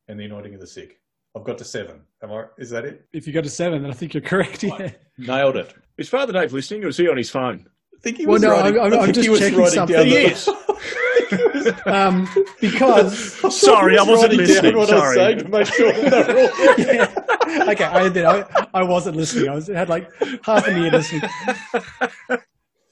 and 0.07 0.19
the 0.19 0.25
anointing 0.25 0.53
of 0.53 0.59
the 0.59 0.67
sick. 0.67 0.99
I've 1.35 1.45
got 1.45 1.57
to 1.59 1.63
seven. 1.63 2.01
Am 2.21 2.31
I? 2.31 2.45
Is 2.57 2.69
that 2.71 2.85
it? 2.85 3.07
If 3.13 3.25
you 3.25 3.33
got 3.33 3.45
to 3.45 3.49
seven, 3.49 3.81
then 3.81 3.91
I 3.91 3.93
think 3.93 4.13
you're 4.13 4.21
correct. 4.21 4.63
Yeah. 4.63 4.91
Nailed 5.17 5.55
it. 5.55 5.73
Is 5.97 6.09
Father 6.09 6.33
Dave 6.33 6.53
listening, 6.53 6.83
or 6.83 6.89
is 6.89 6.97
he 6.97 7.07
on 7.07 7.17
his 7.17 7.29
phone? 7.29 7.67
I 8.01 8.03
think 8.03 8.17
he 8.17 8.25
was 8.25 8.41
well, 8.41 8.57
no, 8.57 8.63
writing, 8.63 8.81
I'm, 8.81 8.99
I'm 8.99 9.13
just 9.13 9.39
checking 9.39 9.65
something. 9.67 10.05
He 10.07 10.15
is. 10.15 10.49
um, 11.85 12.27
because 12.59 13.55
sorry, 13.61 13.99
I 13.99 14.01
wasn't 14.01 14.33
listening. 14.33 14.75
What 14.75 14.89
sorry. 14.89 15.01
I 15.01 15.05
was 15.05 15.15
saying 15.15 15.37
to 15.37 15.49
make 15.49 15.67
sure 15.67 15.93
yeah. 16.79 17.69
Okay, 17.69 17.83
I 17.83 18.09
did. 18.09 18.25
I, 18.25 18.67
I 18.73 18.81
wasn't 18.81 19.17
listening. 19.17 19.49
I 19.49 19.53
was 19.53 19.67
had 19.67 19.87
like 19.87 20.09
half 20.43 20.67
an 20.67 20.81
ear 20.81 20.89
listening. 20.89 21.29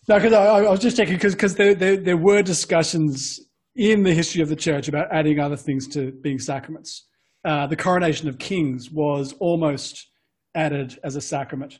No, 0.07 0.15
because 0.15 0.33
I, 0.33 0.45
I, 0.45 0.69
was 0.69 0.79
just 0.79 0.95
checking 0.95 1.15
because 1.15 1.33
because 1.33 1.55
there, 1.55 1.73
there 1.73 1.97
there 1.97 2.17
were 2.17 2.43
discussions 2.43 3.39
in 3.75 4.03
the 4.03 4.13
history 4.13 4.43
of 4.43 4.49
the 4.49 4.55
church 4.55 4.87
about 4.87 5.07
adding 5.11 5.39
other 5.39 5.57
things 5.57 5.87
to 5.87 6.11
being 6.21 6.37
sacraments. 6.37 7.07
Uh, 7.43 7.65
the 7.65 7.75
coronation 7.75 8.29
of 8.29 8.37
kings 8.37 8.91
was 8.91 9.33
almost 9.39 10.07
added 10.53 10.99
as 11.03 11.15
a 11.15 11.21
sacrament, 11.21 11.79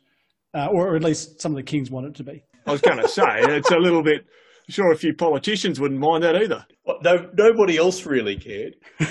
uh, 0.55 0.65
or, 0.67 0.87
or, 0.87 0.95
at 0.95 1.03
least 1.03 1.41
some 1.41 1.51
of 1.51 1.57
the 1.57 1.63
kings 1.63 1.91
wanted 1.91 2.09
it 2.09 2.15
to 2.15 2.23
be. 2.23 2.41
I 2.65 2.71
was 2.71 2.81
going 2.81 2.97
to 2.97 3.07
say 3.07 3.23
it's 3.41 3.71
a 3.71 3.77
little 3.77 4.03
bit. 4.03 4.25
Sure, 4.69 4.91
a 4.91 4.95
few 4.95 5.15
politicians 5.15 5.79
wouldn't 5.79 5.99
mind 5.99 6.23
that 6.23 6.35
either. 6.35 6.65
No, 7.01 7.29
nobody 7.35 7.77
else 7.77 8.05
really 8.05 8.35
cared. 8.35 8.75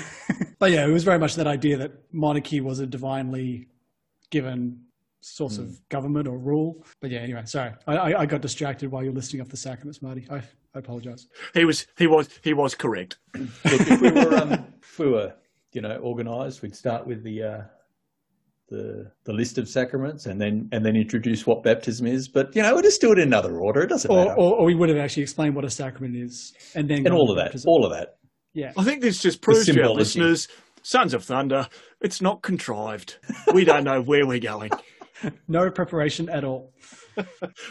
But 0.58 0.72
yeah, 0.72 0.86
it 0.86 0.90
was 0.90 1.04
very 1.04 1.18
much 1.18 1.36
that 1.36 1.46
idea 1.46 1.76
that 1.76 1.92
monarchy 2.12 2.60
was 2.60 2.80
a 2.80 2.86
divinely 2.86 3.68
given 4.30 4.84
source 5.20 5.58
of 5.58 5.88
government 5.88 6.26
or 6.26 6.38
rule. 6.38 6.84
But 7.00 7.10
yeah, 7.10 7.20
anyway, 7.20 7.42
sorry, 7.44 7.74
I, 7.86 7.96
I, 7.96 8.20
I 8.20 8.26
got 8.26 8.40
distracted 8.40 8.90
while 8.90 9.04
you're 9.04 9.12
listing 9.12 9.40
off 9.40 9.48
the 9.48 9.56
sacraments, 9.56 10.02
Marty. 10.02 10.26
I, 10.30 10.36
I 10.38 10.80
apologize. 10.80 11.28
He 11.54 11.64
was 11.64 11.86
he 11.96 12.06
was 12.06 12.28
he 12.42 12.54
was 12.54 12.74
correct. 12.74 13.18
Look, 13.34 13.48
if 13.64 14.00
we 14.00 14.10
were, 14.10 14.34
um, 14.36 14.66
if 14.82 14.98
we 14.98 15.08
were, 15.10 15.32
you 15.72 15.80
know, 15.80 15.98
organised, 16.02 16.62
we'd 16.62 16.74
start 16.74 17.06
with 17.06 17.22
the 17.22 17.42
uh, 17.42 17.60
the 18.70 19.10
the 19.24 19.32
list 19.32 19.58
of 19.58 19.68
sacraments, 19.68 20.26
and 20.26 20.40
then 20.40 20.68
and 20.72 20.84
then 20.84 20.96
introduce 20.96 21.46
what 21.46 21.62
baptism 21.62 22.06
is. 22.06 22.28
But 22.28 22.54
you 22.54 22.62
know, 22.62 22.72
we'll 22.74 22.82
just 22.82 23.00
do 23.00 23.12
it 23.12 23.18
in 23.18 23.28
another 23.28 23.58
order. 23.60 23.82
It 23.82 23.88
doesn't 23.88 24.10
Or, 24.10 24.24
matter. 24.26 24.36
or, 24.38 24.56
or 24.56 24.64
we 24.64 24.74
would 24.74 24.88
have 24.88 24.98
actually 24.98 25.22
explained 25.22 25.54
what 25.54 25.64
a 25.64 25.70
sacrament 25.70 26.16
is, 26.16 26.52
and 26.74 26.88
then 26.88 27.06
and 27.06 27.14
all 27.14 27.30
of 27.30 27.36
that, 27.36 27.46
baptism. 27.46 27.68
all 27.68 27.84
of 27.84 27.92
that. 27.92 28.16
Yeah, 28.54 28.72
I 28.76 28.84
think 28.84 29.02
this 29.02 29.20
just 29.22 29.40
proves 29.42 29.66
to 29.66 29.82
our 29.82 29.90
listeners, 29.90 30.48
Sons 30.82 31.14
of 31.14 31.22
Thunder, 31.24 31.68
it's 32.00 32.20
not 32.20 32.42
contrived. 32.42 33.18
We 33.52 33.64
don't 33.64 33.84
know 33.84 34.00
where 34.02 34.26
we're 34.26 34.40
going. 34.40 34.70
no 35.48 35.70
preparation 35.70 36.28
at 36.28 36.44
all. 36.44 36.72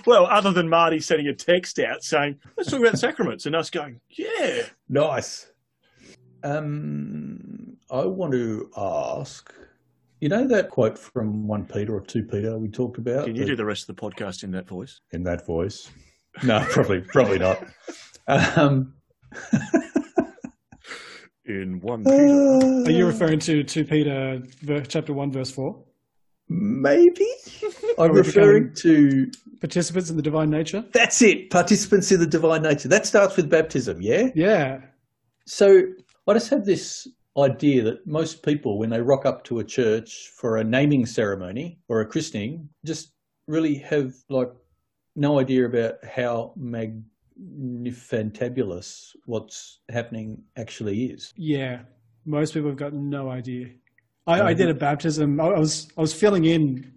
Well, 0.05 0.25
other 0.25 0.51
than 0.51 0.67
Marty 0.67 0.99
sending 0.99 1.27
a 1.27 1.33
text 1.33 1.79
out 1.79 2.03
saying, 2.03 2.37
"Let's 2.57 2.69
talk 2.69 2.81
about 2.81 2.91
the 2.91 2.97
sacraments," 2.97 3.45
and 3.45 3.55
us 3.55 3.69
going, 3.69 4.01
"Yeah." 4.09 4.63
Nice. 4.89 5.49
Um, 6.43 7.77
I 7.89 8.05
want 8.05 8.33
to 8.33 8.69
ask. 8.75 9.53
You 10.19 10.29
know 10.29 10.47
that 10.47 10.69
quote 10.69 10.97
from 10.97 11.47
one 11.47 11.65
Peter 11.65 11.95
or 11.95 12.01
two 12.01 12.23
Peter 12.23 12.57
we 12.57 12.69
talked 12.69 12.97
about 12.97 13.25
Can 13.25 13.35
you 13.35 13.41
The- 13.43 13.49
do 13.49 13.55
the 13.55 13.65
rest 13.65 13.87
of 13.87 13.95
the 13.95 14.01
podcast 14.01 14.43
in 14.43 14.51
that 14.51 14.67
voice? 14.67 14.99
in 15.11 15.23
that 15.23 15.45
voice? 15.45 15.89
No, 16.43 16.65
probably 16.69 17.01
probably 17.01 17.39
not. 17.39 17.63
Um, 18.27 18.93
In 21.45 21.79
one 21.79 22.03
Peter. 22.03 22.83
Are 22.85 22.91
you 22.91 23.05
referring 23.07 23.39
to 23.39 23.63
2 23.63 23.85
Peter 23.85 24.43
chapter 24.87 25.13
1, 25.13 25.31
verse 25.31 25.49
4? 25.51 25.83
maybe 26.49 27.25
I'm 27.99 28.11
referring 28.13 28.73
to 28.75 29.29
Participants 29.61 30.09
in 30.09 30.15
the 30.17 30.21
divine 30.21 30.49
nature? 30.49 30.83
That's 30.93 31.21
it. 31.21 31.49
Participants 31.49 32.11
in 32.11 32.19
the 32.21 32.27
divine 32.27 32.61
nature. 32.63 32.87
That 32.89 33.05
starts 33.05 33.35
with 33.37 33.49
baptism, 33.49 34.01
yeah? 34.01 34.27
Yeah. 34.35 34.79
So 35.45 35.83
I 36.27 36.33
just 36.33 36.49
have 36.49 36.63
this 36.65 37.07
idea 37.37 37.83
that 37.83 38.05
most 38.07 38.43
people, 38.43 38.77
when 38.77 38.89
they 38.89 39.01
rock 39.01 39.25
up 39.25 39.43
to 39.45 39.59
a 39.59 39.63
church 39.63 40.31
for 40.35 40.57
a 40.57 40.63
naming 40.63 41.05
ceremony 41.05 41.79
or 41.87 42.01
a 42.01 42.05
christening, 42.05 42.69
just 42.85 43.11
really 43.47 43.75
have 43.75 44.13
like 44.29 44.51
no 45.15 45.39
idea 45.39 45.65
about 45.65 46.03
how 46.05 46.53
magnifantabulous 46.59 49.15
what's 49.25 49.79
happening 49.89 50.43
actually 50.57 51.05
is. 51.05 51.33
Yeah. 51.35 51.81
Most 52.25 52.53
people 52.53 52.69
have 52.69 52.77
got 52.77 52.93
no 52.93 53.29
idea. 53.29 53.67
I, 54.25 54.41
I 54.41 54.53
did 54.53 54.69
a 54.69 54.73
baptism. 54.73 55.39
I 55.39 55.45
I 55.45 55.59
was 55.59 55.87
I 55.97 56.01
was 56.01 56.13
filling 56.13 56.45
in 56.45 56.91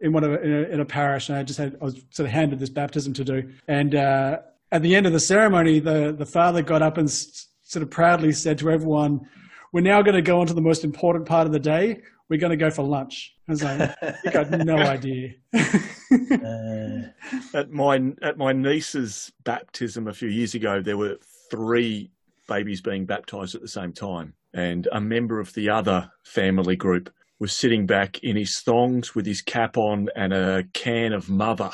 in 0.00 0.12
one 0.12 0.24
of 0.24 0.32
in 0.42 0.52
a, 0.52 0.62
in 0.74 0.80
a 0.80 0.86
parish, 0.86 1.28
and 1.28 1.36
I 1.36 1.42
just 1.42 1.58
had 1.58 1.76
I 1.80 1.84
was 1.84 1.96
sort 2.10 2.26
of 2.26 2.32
handed 2.32 2.58
this 2.58 2.70
baptism 2.70 3.12
to 3.14 3.24
do. 3.24 3.50
And 3.68 3.94
uh, 3.94 4.38
at 4.72 4.80
the 4.80 4.96
end 4.96 5.06
of 5.06 5.12
the 5.12 5.20
ceremony, 5.20 5.80
the 5.80 6.14
the 6.16 6.24
father 6.24 6.62
got 6.62 6.80
up 6.80 6.96
and 6.96 7.08
s- 7.08 7.48
sort 7.62 7.82
of 7.82 7.90
proudly 7.90 8.32
said 8.32 8.56
to 8.58 8.70
everyone, 8.70 9.28
"We're 9.72 9.80
now 9.82 10.02
going 10.02 10.16
to 10.16 10.22
go 10.22 10.40
on 10.40 10.46
to 10.46 10.54
the 10.54 10.60
most 10.60 10.84
important 10.84 11.26
part 11.26 11.46
of 11.46 11.52
the 11.52 11.60
day. 11.60 12.00
We're 12.28 12.40
going 12.40 12.50
to 12.50 12.56
go 12.56 12.70
for 12.70 12.82
lunch." 12.82 13.34
I 13.48 13.52
was 13.52 13.62
like, 13.62 13.94
"You 14.24 14.30
got 14.30 14.50
no 14.64 14.76
idea." 14.76 15.34
Uh, 15.54 17.10
At 17.54 17.70
my 17.70 18.12
at 18.22 18.36
my 18.36 18.52
niece's 18.52 19.32
baptism 19.44 20.08
a 20.08 20.12
few 20.12 20.28
years 20.28 20.54
ago, 20.54 20.80
there 20.80 20.96
were 20.96 21.18
three 21.50 22.10
babies 22.48 22.80
being 22.80 23.06
baptized 23.06 23.54
at 23.54 23.60
the 23.60 23.68
same 23.68 23.92
time, 23.92 24.34
and 24.52 24.88
a 24.92 25.00
member 25.00 25.38
of 25.38 25.54
the 25.54 25.68
other 25.70 26.10
family 26.24 26.76
group 26.76 27.12
was 27.38 27.52
sitting 27.52 27.86
back 27.86 28.22
in 28.22 28.36
his 28.36 28.58
thongs 28.60 29.14
with 29.14 29.24
his 29.24 29.40
cap 29.40 29.76
on 29.78 30.08
and 30.14 30.32
a 30.32 30.64
can 30.74 31.12
of 31.12 31.30
mother, 31.30 31.70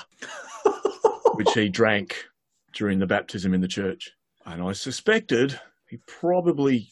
which 1.34 1.52
he 1.54 1.68
drank 1.68 2.24
during 2.72 2.98
the 2.98 3.06
baptism 3.06 3.52
in 3.52 3.60
the 3.60 3.68
church. 3.68 4.12
And 4.44 4.62
I 4.62 4.72
suspected 4.72 5.58
he 5.88 5.98
probably 6.06 6.88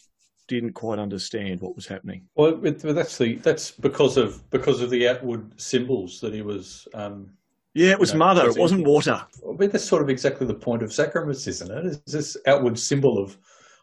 didn't 0.48 0.72
quite 0.72 0.98
understand 0.98 1.60
what 1.60 1.74
was 1.74 1.86
happening. 1.86 2.26
well, 2.34 2.56
that's 2.56 3.18
the 3.18 3.36
that's 3.36 3.70
because 3.70 4.16
of 4.16 4.48
because 4.50 4.80
of 4.82 4.90
the 4.90 5.08
outward 5.08 5.58
symbols 5.60 6.20
that 6.20 6.32
he 6.34 6.42
was. 6.42 6.86
Um, 6.94 7.30
Yeah, 7.74 7.90
it 7.90 7.98
was 7.98 8.12
No, 8.12 8.18
mother. 8.18 8.42
It 8.42 8.48
was 8.48 8.56
it- 8.56 8.60
wasn't 8.60 8.86
water. 8.86 9.26
But 9.58 9.72
that's 9.72 9.84
sort 9.84 10.02
of 10.02 10.08
exactly 10.08 10.46
the 10.46 10.54
point 10.54 10.82
of 10.82 10.92
sacraments, 10.92 11.46
isn't 11.46 11.70
it? 11.70 11.86
It's 11.86 12.12
this 12.12 12.36
outward 12.46 12.78
symbol 12.78 13.18
of 13.18 13.36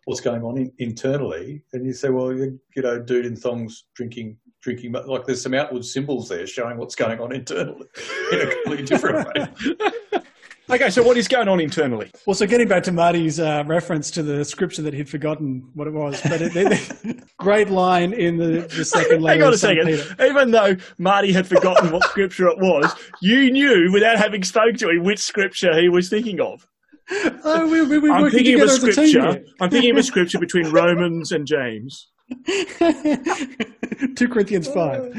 what's 0.06 0.22
going 0.22 0.44
on 0.44 0.58
in, 0.58 0.72
internally, 0.80 1.64
and 1.74 1.86
you 1.86 1.94
say, 1.94 2.10
well, 2.10 2.34
you, 2.34 2.60
you 2.76 2.82
know, 2.82 3.00
dude 3.00 3.26
in 3.26 3.36
thongs 3.36 3.84
drinking, 3.94 4.36
drinking, 4.62 4.92
like 4.94 5.26
there's 5.26 5.42
some 5.42 5.54
outward 5.54 5.86
symbols 5.86 6.28
there 6.30 6.48
showing 6.48 6.78
what's 6.78 6.96
going 6.96 7.20
on 7.20 7.32
internally 7.34 7.86
in 8.32 8.42
a 8.42 8.48
completely 8.52 8.86
different 8.86 9.28
way. 9.36 9.48
Okay, 10.72 10.90
so 10.90 11.04
what 11.04 11.18
is 11.18 11.28
going 11.28 11.50
on 11.50 11.60
internally? 11.60 12.10
Well, 12.26 12.34
so 12.34 12.48
getting 12.48 12.70
back 12.70 12.84
to 12.84 12.94
Marty's 12.94 13.42
uh, 13.42 13.66
reference 13.68 14.10
to 14.12 14.24
the 14.24 14.46
scripture 14.46 14.82
that 14.84 14.94
he'd 14.94 15.10
forgotten 15.10 15.70
what 15.74 15.86
it 15.86 15.92
was, 15.94 16.22
but 16.22 16.42
it, 16.42 16.54
it- 16.56 17.24
great 17.38 17.70
line 17.70 18.14
in 18.14 18.38
the, 18.38 18.62
the 18.74 18.86
second 18.86 19.22
letter. 19.24 19.38
Hang 19.40 19.48
on 19.48 19.54
a 19.54 19.58
second. 19.58 19.88
Peter. 19.88 20.16
Even 20.26 20.52
though 20.52 20.78
Marty 20.98 21.34
had 21.34 21.46
forgotten 21.46 21.92
what 21.92 22.06
scripture 22.06 22.48
it 22.48 22.58
was, 22.58 22.90
you 23.22 23.52
knew 23.52 23.90
without 23.92 24.18
having 24.18 24.44
spoken 24.44 24.78
to 24.78 24.90
him 24.90 25.04
which 25.04 25.20
scripture 25.20 25.78
he 25.78 25.90
was 25.90 26.08
thinking 26.10 26.40
of. 26.40 26.66
Oh, 27.44 27.68
we, 27.70 27.82
we, 27.82 27.98
we're 28.00 28.14
I'm 28.14 28.32
thinking 28.32 28.56
of 28.56 28.62
a 28.62 28.64
as 28.72 28.82
a 28.82 28.92
scripture. 28.94 29.44
I'm 29.60 29.70
thinking 29.70 29.92
of 29.92 29.98
a 29.98 30.04
scripture 30.04 30.40
between 30.40 30.72
Romans 30.72 31.34
and 31.34 31.46
James. 31.46 32.08
2 34.16 34.30
Corinthians 34.30 34.70
5. 34.70 35.12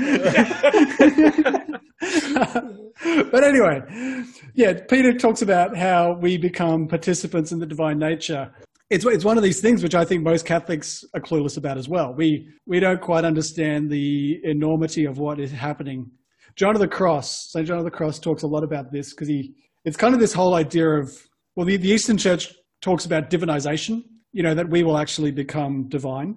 but 3.30 3.44
anyway, 3.44 3.80
yeah, 4.54 4.74
Peter 4.88 5.12
talks 5.12 5.42
about 5.42 5.76
how 5.76 6.18
we 6.20 6.36
become 6.36 6.88
participants 6.88 7.52
in 7.52 7.58
the 7.58 7.66
divine 7.66 7.98
nature. 7.98 8.52
It's, 8.90 9.06
it's 9.06 9.24
one 9.24 9.36
of 9.36 9.42
these 9.42 9.60
things 9.60 9.82
which 9.82 9.94
I 9.94 10.04
think 10.04 10.22
most 10.22 10.44
Catholics 10.44 11.04
are 11.14 11.20
clueless 11.20 11.56
about 11.56 11.78
as 11.78 11.88
well. 11.88 12.12
We, 12.12 12.48
we 12.66 12.80
don't 12.80 13.00
quite 13.00 13.24
understand 13.24 13.90
the 13.90 14.40
enormity 14.44 15.04
of 15.04 15.18
what 15.18 15.40
is 15.40 15.52
happening. 15.52 16.10
John 16.56 16.74
of 16.74 16.80
the 16.80 16.88
Cross, 16.88 17.52
St. 17.52 17.66
John 17.66 17.78
of 17.78 17.84
the 17.84 17.90
Cross 17.90 18.18
talks 18.18 18.42
a 18.42 18.46
lot 18.46 18.64
about 18.64 18.92
this 18.92 19.14
because 19.14 19.28
he, 19.28 19.54
it's 19.84 19.96
kind 19.96 20.12
of 20.12 20.20
this 20.20 20.34
whole 20.34 20.54
idea 20.54 20.88
of, 20.88 21.16
well, 21.56 21.64
the, 21.64 21.76
the 21.76 21.88
Eastern 21.88 22.18
Church 22.18 22.52
talks 22.82 23.06
about 23.06 23.30
divinization, 23.30 24.02
you 24.32 24.42
know, 24.42 24.54
that 24.54 24.68
we 24.68 24.82
will 24.82 24.98
actually 24.98 25.30
become 25.30 25.88
divine 25.88 26.34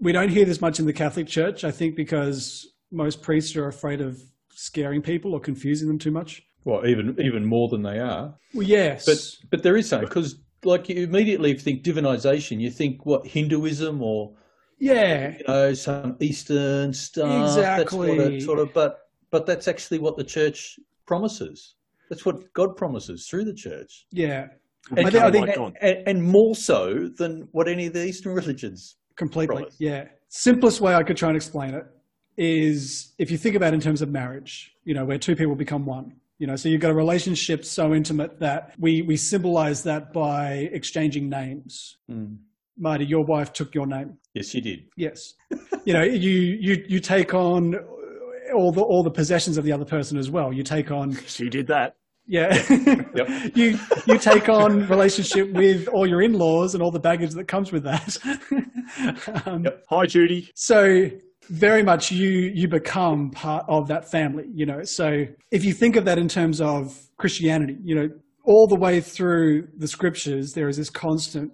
we 0.00 0.12
don't 0.12 0.28
hear 0.28 0.44
this 0.44 0.60
much 0.60 0.78
in 0.78 0.86
the 0.86 0.92
Catholic 0.92 1.26
Church, 1.26 1.64
I 1.64 1.70
think, 1.70 1.96
because 1.96 2.66
most 2.92 3.22
priests 3.22 3.56
are 3.56 3.68
afraid 3.68 4.00
of 4.00 4.20
scaring 4.56 5.02
people 5.02 5.34
or 5.34 5.40
confusing 5.40 5.86
them 5.86 5.98
too 5.98 6.10
much. 6.10 6.42
Well, 6.64 6.84
even 6.86 7.16
even 7.20 7.44
more 7.44 7.68
than 7.68 7.82
they 7.82 8.00
are, 8.00 8.34
Well, 8.52 8.66
yes. 8.66 9.04
but 9.06 9.50
but 9.50 9.62
there 9.62 9.76
is 9.76 9.88
something 9.88 10.08
because 10.08 10.40
like 10.64 10.88
you 10.88 11.04
immediately 11.04 11.54
think 11.54 11.84
divinization, 11.84 12.60
you 12.60 12.70
think 12.70 13.06
what 13.06 13.24
Hinduism 13.26 14.02
or 14.02 14.34
yeah. 14.80 15.36
you 15.38 15.44
know 15.46 15.74
some 15.74 16.16
Eastern 16.20 16.92
stuff. 16.92 17.54
That's 17.56 17.92
what 17.92 18.08
Exactly. 18.08 18.36
it 18.38 18.42
sort 18.42 18.58
of, 18.58 18.74
but 18.74 18.98
but 19.30 19.46
that's 19.46 19.68
actually 19.68 19.98
what 20.00 20.16
the 20.16 20.24
church 20.24 20.78
promises. 21.06 21.76
That's 22.08 22.24
what 22.24 22.52
God 22.52 22.76
promises 22.76 23.28
through 23.28 23.44
the 23.44 23.54
church. 23.54 24.06
Yeah. 24.10 24.48
And 24.96 25.00
I 25.06 25.10
think- 25.10 25.24
I 25.24 25.30
think- 25.30 25.46
like 25.48 25.56
God. 25.56 25.76
and, 25.80 25.98
and 26.06 26.22
more 26.22 26.54
so 26.54 27.08
than 27.16 27.48
what 27.52 27.68
any 27.68 27.86
of 27.86 27.92
the 27.92 28.04
Eastern 28.06 28.32
religions. 28.42 28.96
Completely. 29.16 29.56
Promise. 29.56 29.76
Yeah. 29.78 30.06
Simplest 30.28 30.80
way 30.80 30.94
I 30.94 31.02
could 31.02 31.16
try 31.16 31.28
and 31.28 31.36
explain 31.36 31.74
it 31.74 31.84
is 32.36 33.12
if 33.18 33.30
you 33.30 33.38
think 33.38 33.54
about 33.56 33.72
it 33.72 33.76
in 33.76 33.80
terms 33.80 34.02
of 34.02 34.10
marriage, 34.10 34.72
you 34.84 34.94
know, 34.94 35.04
where 35.04 35.18
two 35.18 35.36
people 35.36 35.54
become 35.54 35.86
one. 35.86 36.14
You 36.38 36.46
know, 36.46 36.54
so 36.56 36.68
you've 36.68 36.82
got 36.82 36.90
a 36.90 36.94
relationship 36.94 37.64
so 37.64 37.94
intimate 37.94 38.40
that 38.40 38.74
we, 38.78 39.00
we 39.00 39.16
symbolize 39.16 39.82
that 39.84 40.12
by 40.12 40.68
exchanging 40.70 41.30
names. 41.30 41.96
Marty, 42.78 43.06
your 43.06 43.24
wife 43.24 43.54
took 43.54 43.74
your 43.74 43.86
name. 43.86 44.18
Yes, 44.34 44.52
you 44.54 44.60
did. 44.60 44.84
Yes. 44.96 45.32
you 45.86 45.94
know, 45.94 46.02
you, 46.02 46.30
you, 46.30 46.84
you 46.86 47.00
take 47.00 47.32
on 47.32 47.76
all 48.54 48.70
the, 48.70 48.82
all 48.82 49.02
the 49.02 49.10
possessions 49.10 49.56
of 49.56 49.64
the 49.64 49.72
other 49.72 49.86
person 49.86 50.18
as 50.18 50.30
well. 50.30 50.52
You 50.52 50.62
take 50.62 50.90
on, 50.90 51.14
She 51.26 51.48
did 51.48 51.68
that. 51.68 51.96
yeah, 52.26 52.52
Yep. 53.14 53.28
you, 53.56 53.78
you 54.06 54.18
take 54.18 54.50
on 54.50 54.86
relationship 54.88 55.50
with 55.52 55.88
all 55.88 56.06
your 56.06 56.20
in-laws 56.20 56.74
and 56.74 56.82
all 56.82 56.90
the 56.90 57.00
baggage 57.00 57.30
that 57.30 57.48
comes 57.48 57.72
with 57.72 57.84
that. 57.84 58.18
um, 59.46 59.66
Hi, 59.88 60.04
Judy. 60.04 60.50
so 60.54 61.10
very 61.48 61.82
much 61.82 62.10
you, 62.10 62.28
you 62.28 62.68
become 62.68 63.30
part 63.30 63.64
of 63.68 63.88
that 63.88 64.10
family, 64.10 64.44
you 64.52 64.66
know. 64.66 64.82
So 64.84 65.26
if 65.50 65.64
you 65.64 65.72
think 65.72 65.96
of 65.96 66.04
that 66.04 66.18
in 66.18 66.28
terms 66.28 66.60
of 66.60 66.98
Christianity, 67.16 67.76
you 67.82 67.94
know, 67.94 68.10
all 68.44 68.66
the 68.66 68.76
way 68.76 69.00
through 69.00 69.68
the 69.76 69.88
scriptures, 69.88 70.52
there 70.52 70.68
is 70.68 70.76
this 70.76 70.90
constant 70.90 71.52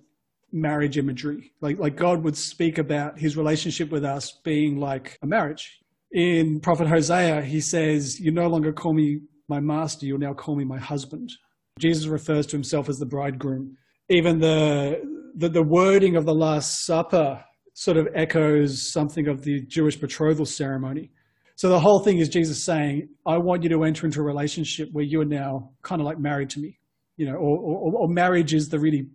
marriage 0.52 0.98
imagery. 0.98 1.52
Like 1.61 1.78
like 1.78 1.96
God 1.96 2.22
would 2.22 2.37
speak 2.37 2.78
about 2.78 3.18
his 3.18 3.37
relationship 3.37 3.90
with 3.90 4.05
us 4.05 4.38
being 4.44 4.78
like 4.78 5.18
a 5.22 5.26
marriage. 5.26 5.78
In 6.12 6.61
Prophet 6.61 6.87
Hosea, 6.88 7.42
he 7.42 7.61
says, 7.61 8.20
"You 8.20 8.31
no 8.33 8.46
longer 8.48 8.72
call 8.72 8.92
me 8.92 9.20
my 9.48 9.61
master; 9.61 10.05
you'll 10.05 10.18
now 10.18 10.35
call 10.35 10.57
me 10.57 10.64
my 10.64 10.78
husband." 10.78 11.31
Jesus 11.78 12.07
refers 12.07 12.46
to 12.48 12.57
himself 12.57 12.88
as 12.88 12.98
the 12.98 13.07
bridegroom. 13.07 13.76
Even 14.11 14.40
the, 14.40 15.00
the, 15.35 15.48
the 15.48 15.62
wording 15.62 16.16
of 16.16 16.26
the 16.26 16.35
Last 16.35 16.85
Supper 16.85 17.42
sort 17.74 17.96
of 17.96 18.08
echoes 18.14 18.92
something 18.92 19.28
of 19.28 19.42
the 19.42 19.62
Jewish 19.62 19.96
betrothal 19.96 20.46
ceremony. 20.46 21.11
So 21.56 21.68
the 21.68 21.80
whole 21.80 22.00
thing 22.00 22.18
is 22.18 22.28
Jesus 22.28 22.64
saying, 22.64 23.08
I 23.26 23.38
want 23.38 23.62
you 23.62 23.68
to 23.70 23.85
enter 23.85 24.06
into 24.06 24.20
a 24.20 24.24
relationship 24.24 24.88
where 24.92 25.04
you 25.04 25.20
are 25.20 25.26
now 25.26 25.70
kind 25.82 26.00
of 26.00 26.06
like 26.06 26.18
married 26.18 26.50
to 26.50 26.61
me. 26.61 26.78
You 27.16 27.26
know, 27.26 27.35
or, 27.35 27.58
or, 27.58 27.92
or 27.92 28.08
marriage 28.08 28.54
is 28.54 28.68
the 28.68 28.80
really 28.80 29.06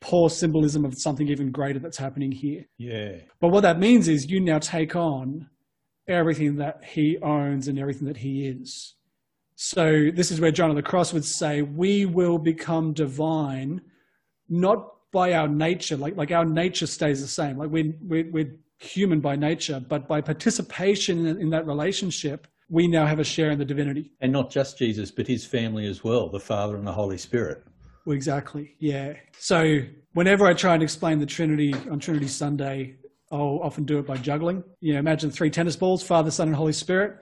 poor 0.00 0.28
symbolism 0.28 0.84
of 0.84 0.98
something 0.98 1.28
even 1.28 1.50
greater 1.50 1.78
that's 1.78 1.96
happening 1.96 2.30
here. 2.30 2.64
Yeah. 2.76 3.16
But 3.40 3.48
what 3.48 3.62
that 3.62 3.78
means 3.78 4.08
is 4.08 4.30
you 4.30 4.40
now 4.40 4.58
take 4.58 4.94
on 4.94 5.48
everything 6.08 6.56
that 6.56 6.84
he 6.84 7.18
owns 7.22 7.68
and 7.68 7.78
everything 7.78 8.06
that 8.08 8.18
he 8.18 8.46
is. 8.46 8.94
So 9.54 10.10
this 10.12 10.30
is 10.30 10.40
where 10.40 10.50
John 10.50 10.70
of 10.70 10.76
the 10.76 10.82
Cross 10.82 11.12
would 11.12 11.24
say, 11.24 11.62
we 11.62 12.04
will 12.04 12.38
become 12.38 12.92
divine, 12.92 13.80
not 14.48 14.88
by 15.12 15.34
our 15.34 15.46
nature, 15.46 15.96
like, 15.96 16.16
like 16.16 16.32
our 16.32 16.44
nature 16.44 16.86
stays 16.86 17.20
the 17.20 17.28
same. 17.28 17.58
Like 17.58 17.70
we, 17.70 17.94
we, 18.06 18.24
we're 18.24 18.56
human 18.78 19.20
by 19.20 19.36
nature, 19.36 19.80
but 19.86 20.08
by 20.08 20.20
participation 20.20 21.26
in, 21.26 21.40
in 21.40 21.50
that 21.50 21.66
relationship, 21.66 22.48
we 22.68 22.88
now 22.88 23.06
have 23.06 23.18
a 23.18 23.24
share 23.24 23.50
in 23.50 23.58
the 23.58 23.64
divinity. 23.64 24.12
And 24.20 24.32
not 24.32 24.50
just 24.50 24.78
Jesus, 24.78 25.10
but 25.10 25.26
his 25.26 25.44
family 25.44 25.86
as 25.86 26.02
well, 26.02 26.28
the 26.28 26.40
Father 26.40 26.76
and 26.76 26.86
the 26.86 26.92
Holy 26.92 27.18
Spirit. 27.18 27.62
Well, 28.06 28.16
exactly. 28.16 28.74
Yeah. 28.78 29.12
So 29.38 29.80
whenever 30.14 30.46
I 30.46 30.54
try 30.54 30.74
and 30.74 30.82
explain 30.82 31.18
the 31.18 31.26
Trinity 31.26 31.74
on 31.90 31.98
Trinity 31.98 32.28
Sunday, 32.28 32.96
I'll 33.30 33.60
often 33.62 33.84
do 33.84 33.98
it 33.98 34.06
by 34.06 34.16
juggling. 34.16 34.64
You 34.80 34.94
know, 34.94 34.98
imagine 34.98 35.30
three 35.30 35.50
tennis 35.50 35.76
balls, 35.76 36.02
Father, 36.02 36.30
Son, 36.30 36.48
and 36.48 36.56
Holy 36.56 36.72
Spirit. 36.72 37.18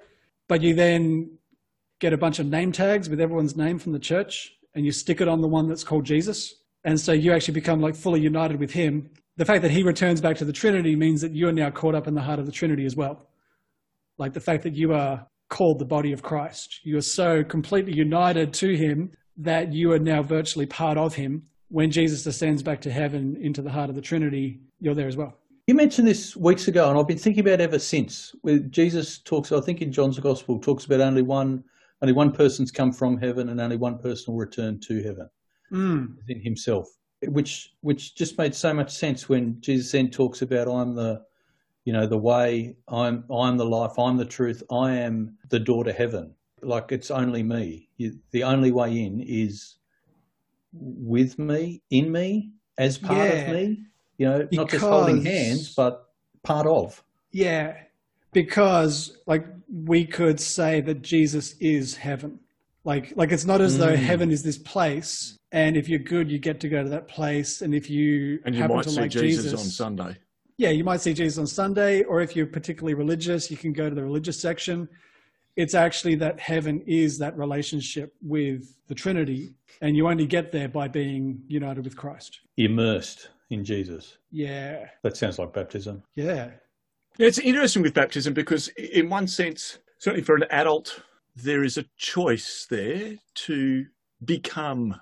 But 0.49 0.63
you 0.63 0.75
then 0.75 1.39
get 1.99 2.13
a 2.13 2.19
bunch 2.19 2.39
of 2.39 2.47
name 2.47 2.73
tags 2.73 3.09
with 3.09 3.21
everyone's 3.21 3.57
name 3.57 3.79
from 3.79 3.93
the 3.93 3.99
church 3.99 4.53
and 4.75 4.87
you 4.87 4.93
stick 4.93 5.21
it 5.21 5.29
on 5.29 5.41
the 5.41 5.49
one 5.49 5.69
that's 5.69 5.85
called 5.85 6.05
Jesus. 6.05 6.55
And 6.85 6.99
so 6.99 7.13
you 7.13 7.33
actually 7.33 7.55
become 7.55 7.81
like 7.81 7.95
fully 7.95 8.21
united 8.21 8.59
with 8.59 8.73
him. 8.73 9.11
The 9.37 9.45
fact 9.45 9.63
that 9.63 9.71
he 9.71 9.83
returns 9.83 10.21
back 10.21 10.37
to 10.37 10.45
the 10.45 10.53
Trinity 10.53 10.97
means 10.97 11.21
that 11.21 11.33
you 11.33 11.49
are 11.49 11.53
now 11.53 11.71
caught 11.71 11.95
up 11.95 12.07
in 12.07 12.15
the 12.15 12.23
heart 12.23 12.39
of 12.39 12.47
the 12.47 12.53
Trinity 12.53 12.87
as 12.87 12.97
well. 12.97 13.29
Like 14.19 14.33
the 14.33 14.41
fact 14.41 14.63
that 14.65 14.75
you 14.75 14.93
are 14.93 15.27
called 15.49 15.79
the 15.79 15.85
body 15.85 16.13
of 16.13 16.23
Christ. 16.23 16.81
You 16.85 16.97
are 16.97 17.03
so 17.03 17.43
completely 17.43 17.93
united 17.93 18.53
to 18.55 18.77
him 18.77 19.11
that 19.37 19.73
you 19.73 19.93
are 19.93 19.99
now 19.99 20.23
virtually 20.23 20.67
part 20.67 20.97
of 20.97 21.15
him. 21.15 21.43
When 21.69 21.91
Jesus 21.91 22.27
ascends 22.27 22.63
back 22.63 22.81
to 22.83 22.91
heaven 22.91 23.37
into 23.41 23.63
the 23.63 23.71
heart 23.71 23.91
of 23.91 23.97
the 23.97 24.03
Trinity, 24.03 24.61
you're 24.81 24.95
there 24.95 25.09
as 25.09 25.17
well. 25.17 25.37
You 25.67 25.75
mentioned 25.75 26.09
this 26.09 26.37
weeks 26.37 26.67
ago, 26.69 26.89
and 26.89 26.99
I've 26.99 27.07
been 27.07 27.19
thinking 27.19 27.47
about 27.47 27.61
ever 27.61 27.79
since. 27.79 28.35
Where 28.43 28.59
Jesus 28.59 29.19
talks, 29.19 29.53
I 29.53 29.61
think 29.61 29.83
in 29.83 29.93
John's 29.93 30.19
Gospel, 30.19 30.59
talks 30.59 30.85
about 30.85 31.01
only 31.01 31.23
one, 31.23 31.63
only 32.03 32.13
one 32.13 32.33
person's 32.33 32.71
come 32.71 32.93
from 32.93 33.19
heaven, 33.19 33.51
and 33.51 33.61
only 33.61 33.77
one 33.77 33.99
person 33.99 34.33
will 34.33 34.41
return 34.41 34.81
to 34.81 35.03
heaven 35.03 35.29
Mm. 35.73 36.17
within 36.17 36.41
Himself. 36.41 36.89
Which, 37.27 37.75
which 37.83 38.15
just 38.15 38.39
made 38.39 38.55
so 38.55 38.73
much 38.73 38.91
sense 38.91 39.29
when 39.29 39.61
Jesus 39.61 39.93
then 39.93 40.11
talks 40.11 40.41
about, 40.43 40.69
"I'm 40.69 40.95
the, 40.95 41.23
you 41.85 41.93
know, 41.93 42.07
the 42.07 42.17
way. 42.19 42.77
I'm, 42.89 43.25
I'm 43.31 43.57
the 43.59 43.67
life. 43.67 43.99
I'm 43.99 44.17
the 44.17 44.25
truth. 44.25 44.63
I 44.71 44.93
am 44.93 45.37
the 45.51 45.61
door 45.61 45.85
to 45.85 45.93
heaven. 45.93 46.35
Like 46.63 46.93
it's 46.93 47.11
only 47.11 47.43
me. 47.43 47.89
You, 47.99 48.19
the 48.31 48.43
only 48.45 48.73
way 48.73 49.05
in 49.05 49.21
is 49.21 49.77
with 50.73 51.39
me, 51.39 51.83
in 51.91 52.11
me, 52.11 52.53
as 52.79 52.99
part 52.99 53.19
Yeah. 53.19 53.33
of 53.35 53.55
me. 53.55 53.83
You 54.19 54.27
know, 54.27 54.49
not 54.53 54.69
just 54.71 54.85
holding 54.85 55.23
hands, 55.25 55.75
but 55.75 56.07
part 56.43 56.67
of. 56.67 57.03
Yeah, 57.33 57.75
because 58.33 59.19
like 59.27 59.47
we 59.73 60.05
could 60.05 60.39
say 60.41 60.81
that 60.83 61.03
Jesus 61.03 61.55
is 61.59 61.97
heaven. 61.97 62.39
Like 62.85 63.13
like 63.17 63.33
it's 63.33 63.45
not 63.47 63.61
as 63.61 63.79
though 63.79 63.93
Mm. 63.95 63.97
heaven 63.97 64.31
is 64.31 64.43
this 64.43 64.59
place, 64.59 65.39
and 65.53 65.77
if 65.77 65.89
you're 65.89 65.99
good, 65.99 66.31
you 66.31 66.39
get 66.39 66.61
to 66.61 66.69
go 66.69 66.83
to 66.83 66.89
that 66.91 67.09
place, 67.09 67.63
and 67.63 67.75
if 67.75 67.91
you 67.91 68.41
And 68.45 68.55
you 68.55 68.61
happen 68.63 68.77
might 68.77 68.85
to 68.85 68.91
see 68.91 69.01
like 69.01 69.11
Jesus, 69.11 69.45
Jesus, 69.47 69.61
on 69.61 69.67
Sunday. 69.67 70.17
yeah, 70.59 70.71
you 70.71 70.85
might 70.85 71.01
see 71.01 71.13
Jesus 71.15 71.39
on 71.39 71.47
Sunday, 71.47 72.03
or 72.05 72.21
if 72.21 72.37
you're 72.37 72.47
particularly 72.47 72.95
religious, 72.95 73.51
you 73.51 73.57
can 73.57 73.73
go 73.73 73.89
to 73.89 73.95
the 73.95 74.03
religious 74.03 74.41
section. 74.41 74.89
It's 75.57 75.75
actually 75.75 76.15
that 76.17 76.39
heaven 76.39 76.81
is 76.87 77.19
that 77.19 77.37
relationship 77.37 78.15
with 78.23 78.77
the 78.87 78.95
Trinity, 78.95 79.55
and 79.81 79.97
you 79.97 80.09
only 80.09 80.27
get 80.27 80.53
there 80.53 80.69
by 80.69 80.89
being 80.89 81.43
united 81.49 81.85
with 81.85 81.97
Christ. 81.97 82.41
Immersed 82.57 83.31
in 83.51 83.65
Jesus. 83.65 84.19
Yeah, 84.31 84.87
That 85.03 85.17
sounds 85.17 85.39
like 85.41 85.53
baptism. 85.53 86.03
yeah, 86.15 86.51
Yeah, 87.19 87.27
it's 87.27 87.39
interesting 87.41 87.83
with 87.83 87.93
baptism 87.95 88.33
because, 88.33 88.69
in 88.69 89.11
one 89.11 89.27
sense, 89.27 89.79
certainly 89.99 90.23
for 90.25 90.37
an 90.37 90.45
adult, 90.51 91.03
there 91.35 91.65
is 91.65 91.77
a 91.77 91.85
choice 91.97 92.67
there 92.71 93.15
to 93.47 93.85
become 94.25 94.95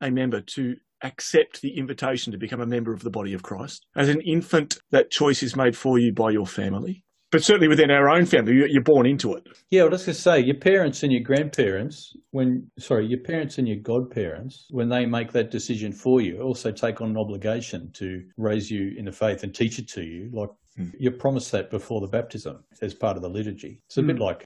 a 0.00 0.10
member, 0.10 0.40
to 0.40 0.76
accept 1.02 1.62
the 1.62 1.76
invitation 1.78 2.30
to 2.32 2.38
become 2.38 2.60
a 2.60 2.66
member 2.66 2.92
of 2.92 3.02
the 3.02 3.10
body 3.10 3.32
of 3.32 3.42
Christ. 3.42 3.86
As 3.96 4.08
an 4.08 4.20
infant, 4.20 4.78
that 4.90 5.10
choice 5.10 5.42
is 5.42 5.56
made 5.56 5.76
for 5.76 5.98
you 5.98 6.12
by 6.12 6.30
your 6.30 6.46
family. 6.46 7.04
But 7.32 7.44
certainly 7.44 7.68
within 7.68 7.92
our 7.92 8.08
own 8.08 8.26
family, 8.26 8.54
you- 8.54 8.66
you're 8.66 8.82
born 8.82 9.06
into 9.06 9.34
it. 9.34 9.46
Yeah, 9.70 9.82
I 9.82 9.84
was 9.86 10.04
going 10.04 10.14
to 10.14 10.20
say, 10.20 10.40
your 10.40 10.56
parents 10.56 11.04
and 11.04 11.12
your 11.12 11.22
grandparents, 11.22 12.14
when, 12.32 12.68
sorry, 12.78 13.06
your 13.06 13.20
parents 13.20 13.56
and 13.56 13.68
your 13.68 13.76
godparents, 13.78 14.66
when 14.70 14.88
they 14.88 15.06
make 15.06 15.30
that 15.32 15.50
decision 15.52 15.92
for 15.92 16.20
you, 16.20 16.40
also 16.40 16.72
take 16.72 17.00
on 17.00 17.10
an 17.10 17.16
obligation 17.16 17.90
to 17.92 18.24
raise 18.36 18.68
you 18.70 18.94
in 18.98 19.04
the 19.04 19.12
faith 19.12 19.44
and 19.44 19.54
teach 19.54 19.78
it 19.78 19.88
to 19.90 20.02
you. 20.02 20.28
Like 20.32 20.50
Hmm. 20.76 20.88
you're 20.98 21.12
promised 21.12 21.52
that 21.52 21.70
before 21.70 22.00
the 22.00 22.06
baptism 22.08 22.64
as 22.82 22.94
part 22.94 23.16
of 23.16 23.22
the 23.22 23.28
liturgy. 23.30 23.80
It's 23.86 23.96
a 23.98 24.02
bit 24.02 24.16
Hmm. 24.16 24.22
like, 24.22 24.44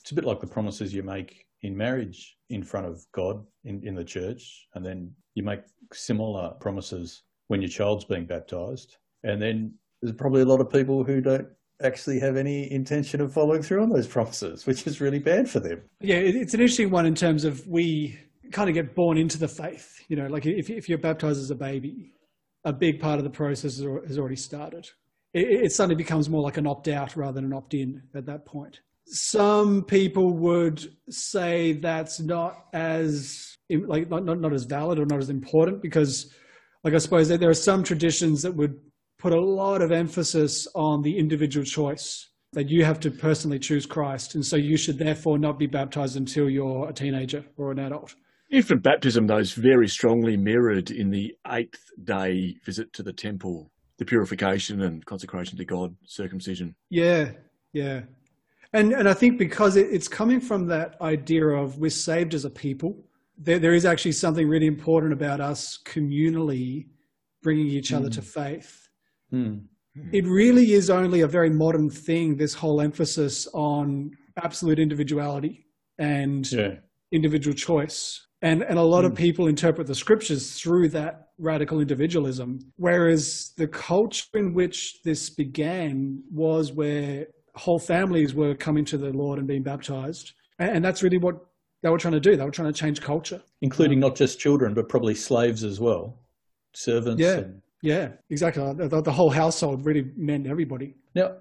it's 0.00 0.10
a 0.10 0.14
bit 0.14 0.24
like 0.24 0.40
the 0.40 0.46
promises 0.46 0.92
you 0.94 1.02
make 1.02 1.44
in 1.60 1.76
marriage 1.76 2.36
in 2.52 2.62
front 2.62 2.86
of 2.86 3.04
God 3.12 3.44
in, 3.64 3.82
in 3.82 3.94
the 3.94 4.04
church. 4.04 4.68
And 4.74 4.84
then 4.84 5.12
you 5.34 5.42
make 5.42 5.62
similar 5.92 6.50
promises 6.60 7.22
when 7.48 7.60
your 7.60 7.68
child's 7.68 8.04
being 8.04 8.26
baptized. 8.26 8.96
And 9.24 9.40
then 9.40 9.74
there's 10.00 10.14
probably 10.14 10.42
a 10.42 10.46
lot 10.46 10.60
of 10.60 10.70
people 10.70 11.02
who 11.02 11.20
don't 11.20 11.48
actually 11.82 12.20
have 12.20 12.36
any 12.36 12.70
intention 12.70 13.20
of 13.20 13.32
following 13.32 13.62
through 13.62 13.82
on 13.82 13.88
those 13.88 14.06
promises, 14.06 14.66
which 14.66 14.86
is 14.86 15.00
really 15.00 15.18
bad 15.18 15.48
for 15.48 15.60
them. 15.60 15.82
Yeah, 16.00 16.16
it's 16.16 16.54
an 16.54 16.60
interesting 16.60 16.90
one 16.90 17.06
in 17.06 17.14
terms 17.14 17.44
of 17.44 17.66
we 17.66 18.18
kind 18.52 18.68
of 18.68 18.74
get 18.74 18.94
born 18.94 19.16
into 19.16 19.38
the 19.38 19.48
faith. 19.48 20.04
You 20.08 20.16
know, 20.16 20.26
like 20.26 20.46
if, 20.46 20.70
if 20.70 20.88
you're 20.88 20.98
baptized 20.98 21.40
as 21.40 21.50
a 21.50 21.54
baby, 21.54 22.12
a 22.64 22.72
big 22.72 23.00
part 23.00 23.18
of 23.18 23.24
the 23.24 23.30
process 23.30 23.78
has 23.78 24.18
already 24.18 24.36
started. 24.36 24.88
It, 25.32 25.64
it 25.64 25.72
suddenly 25.72 25.96
becomes 25.96 26.28
more 26.28 26.42
like 26.42 26.58
an 26.58 26.66
opt 26.66 26.88
out 26.88 27.16
rather 27.16 27.32
than 27.32 27.46
an 27.46 27.52
opt 27.52 27.74
in 27.74 28.02
at 28.14 28.26
that 28.26 28.44
point. 28.44 28.80
Some 29.06 29.84
people 29.84 30.32
would 30.34 30.86
say 31.10 31.72
that's 31.74 32.20
not 32.20 32.66
as 32.72 33.56
like 33.70 34.08
not, 34.10 34.24
not, 34.24 34.40
not 34.40 34.52
as 34.52 34.64
valid 34.64 34.98
or 34.98 35.06
not 35.06 35.18
as 35.18 35.30
important 35.30 35.82
because, 35.82 36.32
like 36.84 36.94
I 36.94 36.98
suppose 36.98 37.28
that 37.28 37.40
there 37.40 37.50
are 37.50 37.54
some 37.54 37.82
traditions 37.82 38.42
that 38.42 38.54
would 38.54 38.78
put 39.18 39.32
a 39.32 39.40
lot 39.40 39.82
of 39.82 39.92
emphasis 39.92 40.66
on 40.74 41.02
the 41.02 41.16
individual 41.16 41.64
choice 41.64 42.28
that 42.52 42.68
you 42.68 42.84
have 42.84 43.00
to 43.00 43.10
personally 43.10 43.58
choose 43.58 43.86
Christ. 43.86 44.34
And 44.34 44.44
so 44.44 44.56
you 44.56 44.76
should 44.76 44.98
therefore 44.98 45.38
not 45.38 45.58
be 45.58 45.66
baptized 45.66 46.16
until 46.16 46.50
you're 46.50 46.88
a 46.88 46.92
teenager 46.92 47.44
or 47.56 47.72
an 47.72 47.78
adult. 47.78 48.14
Infant 48.50 48.82
baptism, 48.82 49.26
though, 49.26 49.38
is 49.38 49.52
very 49.52 49.88
strongly 49.88 50.36
mirrored 50.36 50.90
in 50.90 51.08
the 51.08 51.34
eighth 51.50 51.82
day 52.04 52.56
visit 52.64 52.92
to 52.92 53.02
the 53.02 53.12
temple, 53.12 53.70
the 53.96 54.04
purification 54.04 54.82
and 54.82 55.06
consecration 55.06 55.56
to 55.56 55.64
God, 55.64 55.96
circumcision. 56.04 56.74
Yeah, 56.90 57.30
yeah. 57.72 58.02
And, 58.72 58.92
and 58.92 59.08
I 59.08 59.14
think 59.14 59.38
because 59.38 59.76
it, 59.76 59.88
it's 59.90 60.08
coming 60.08 60.40
from 60.40 60.66
that 60.68 60.96
idea 61.00 61.46
of 61.46 61.78
we're 61.78 61.90
saved 61.90 62.34
as 62.34 62.44
a 62.44 62.50
people, 62.50 63.04
there, 63.36 63.58
there 63.58 63.74
is 63.74 63.84
actually 63.84 64.12
something 64.12 64.48
really 64.48 64.66
important 64.66 65.12
about 65.12 65.40
us 65.40 65.78
communally 65.84 66.86
bringing 67.42 67.66
each 67.66 67.92
other 67.92 68.08
to 68.08 68.22
faith. 68.22 68.88
Hmm. 69.30 69.58
It 70.12 70.24
really 70.26 70.72
is 70.72 70.88
only 70.88 71.20
a 71.20 71.26
very 71.26 71.50
modern 71.50 71.90
thing, 71.90 72.36
this 72.36 72.54
whole 72.54 72.80
emphasis 72.80 73.46
on 73.52 74.12
absolute 74.42 74.78
individuality 74.78 75.66
and 75.98 76.50
Yeah. 76.50 76.76
individual 77.10 77.54
choice. 77.54 78.26
And, 78.40 78.62
and 78.62 78.78
a 78.78 78.82
lot 78.82 79.04
of 79.04 79.14
people 79.14 79.48
interpret 79.48 79.86
the 79.86 79.94
scriptures 79.94 80.58
through 80.58 80.88
that 80.90 81.28
radical 81.38 81.80
individualism. 81.80 82.58
Whereas 82.76 83.52
the 83.56 83.68
culture 83.68 84.24
in 84.34 84.54
which 84.54 85.02
this 85.04 85.28
began 85.30 86.22
was 86.32 86.72
where 86.72 87.26
whole 87.54 87.78
families 87.78 88.34
were 88.34 88.54
coming 88.54 88.84
to 88.86 88.96
the 88.98 89.10
Lord 89.10 89.38
and 89.38 89.46
being 89.46 89.62
baptized. 89.62 90.32
And, 90.58 90.76
and 90.76 90.84
that's 90.84 91.02
really 91.02 91.18
what 91.18 91.36
they 91.82 91.90
were 91.90 91.98
trying 91.98 92.14
to 92.14 92.20
do. 92.20 92.36
They 92.36 92.44
were 92.44 92.50
trying 92.50 92.72
to 92.72 92.78
change 92.78 93.00
culture. 93.00 93.42
Including 93.60 94.00
not 94.00 94.16
just 94.16 94.38
children, 94.38 94.74
but 94.74 94.88
probably 94.88 95.14
slaves 95.14 95.64
as 95.64 95.80
well, 95.80 96.18
servants. 96.74 97.20
Yeah. 97.20 97.38
and- 97.38 97.62
Yeah, 97.82 98.08
exactly. 98.30 98.62
The, 98.74 99.02
the 99.02 99.12
whole 99.12 99.30
household 99.30 99.84
really 99.84 100.04
meant 100.16 100.46
everybody. 100.46 100.94
Now, 101.14 101.32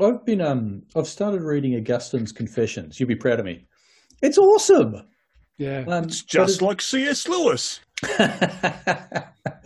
I've 0.00 0.24
been, 0.24 0.40
um, 0.40 0.82
I've 0.96 1.06
started 1.06 1.42
reading 1.42 1.74
Augustine's 1.76 2.32
Confessions. 2.32 2.98
You'll 2.98 3.08
be 3.08 3.14
proud 3.16 3.38
of 3.38 3.44
me. 3.46 3.66
It's 4.22 4.38
awesome. 4.38 4.94
Yeah. 5.58 5.84
Um, 5.86 6.04
It's 6.04 6.22
just 6.24 6.62
like 6.62 6.80
C.S. 6.80 7.28
Lewis. 7.28 7.80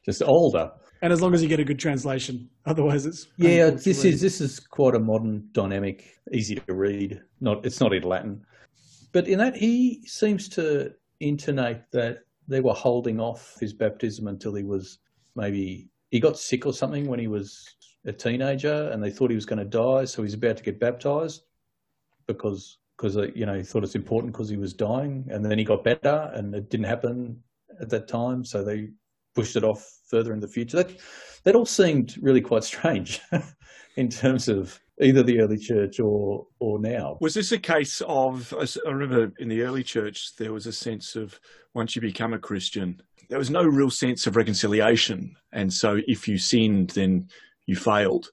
just 0.04 0.22
older. 0.22 0.70
And 1.04 1.12
as 1.12 1.20
long 1.20 1.34
as 1.34 1.42
you 1.42 1.50
get 1.50 1.60
a 1.60 1.64
good 1.64 1.78
translation, 1.78 2.48
otherwise 2.64 3.04
it's 3.04 3.26
Yeah, 3.36 3.68
this 3.68 4.06
is 4.06 4.22
this 4.22 4.40
is 4.40 4.58
quite 4.58 4.94
a 4.94 4.98
modern, 4.98 5.50
dynamic, 5.52 6.18
easy 6.32 6.54
to 6.54 6.72
read. 6.72 7.20
Not 7.42 7.66
it's 7.66 7.78
not 7.78 7.92
in 7.92 8.04
Latin, 8.04 8.42
but 9.12 9.28
in 9.28 9.38
that 9.38 9.54
he 9.54 10.00
seems 10.06 10.48
to 10.50 10.94
intonate 11.20 11.82
that 11.92 12.20
they 12.48 12.60
were 12.60 12.72
holding 12.72 13.20
off 13.20 13.54
his 13.60 13.74
baptism 13.74 14.28
until 14.28 14.54
he 14.54 14.62
was 14.62 15.00
maybe 15.36 15.90
he 16.10 16.20
got 16.20 16.38
sick 16.38 16.64
or 16.64 16.72
something 16.72 17.06
when 17.06 17.18
he 17.18 17.28
was 17.28 17.68
a 18.06 18.12
teenager, 18.12 18.88
and 18.90 19.04
they 19.04 19.10
thought 19.10 19.28
he 19.28 19.36
was 19.36 19.44
going 19.44 19.58
to 19.58 19.66
die, 19.66 20.06
so 20.06 20.22
he's 20.22 20.32
about 20.32 20.56
to 20.56 20.62
get 20.62 20.80
baptized 20.80 21.42
because 22.26 22.78
because 22.96 23.18
uh, 23.18 23.26
you 23.34 23.44
know 23.44 23.56
he 23.58 23.62
thought 23.62 23.84
it's 23.84 23.94
important 23.94 24.32
because 24.32 24.48
he 24.48 24.56
was 24.56 24.72
dying, 24.72 25.28
and 25.30 25.44
then 25.44 25.58
he 25.58 25.64
got 25.64 25.84
better, 25.84 26.30
and 26.32 26.54
it 26.54 26.70
didn't 26.70 26.86
happen 26.86 27.42
at 27.78 27.90
that 27.90 28.08
time, 28.08 28.42
so 28.42 28.64
they 28.64 28.88
pushed 29.34 29.56
it 29.56 29.64
off 29.64 29.98
further 30.06 30.32
in 30.32 30.40
the 30.40 30.48
future. 30.48 30.78
That 30.78 30.90
that 31.44 31.54
all 31.54 31.66
seemed 31.66 32.16
really 32.20 32.40
quite 32.40 32.64
strange 32.64 33.20
in 33.96 34.08
terms 34.08 34.48
of 34.48 34.80
either 35.00 35.22
the 35.22 35.40
early 35.40 35.58
church 35.58 36.00
or 36.00 36.46
or 36.58 36.78
now. 36.78 37.18
Was 37.20 37.34
this 37.34 37.52
a 37.52 37.58
case 37.58 38.02
of? 38.06 38.54
I 38.86 38.90
remember 38.90 39.32
in 39.38 39.48
the 39.48 39.62
early 39.62 39.82
church 39.82 40.36
there 40.36 40.52
was 40.52 40.66
a 40.66 40.72
sense 40.72 41.16
of 41.16 41.38
once 41.74 41.94
you 41.94 42.02
become 42.02 42.32
a 42.32 42.38
Christian, 42.38 43.02
there 43.28 43.38
was 43.38 43.50
no 43.50 43.64
real 43.64 43.90
sense 43.90 44.26
of 44.26 44.36
reconciliation, 44.36 45.36
and 45.52 45.72
so 45.72 46.00
if 46.06 46.28
you 46.28 46.38
sinned, 46.38 46.90
then 46.90 47.28
you 47.66 47.76
failed, 47.76 48.30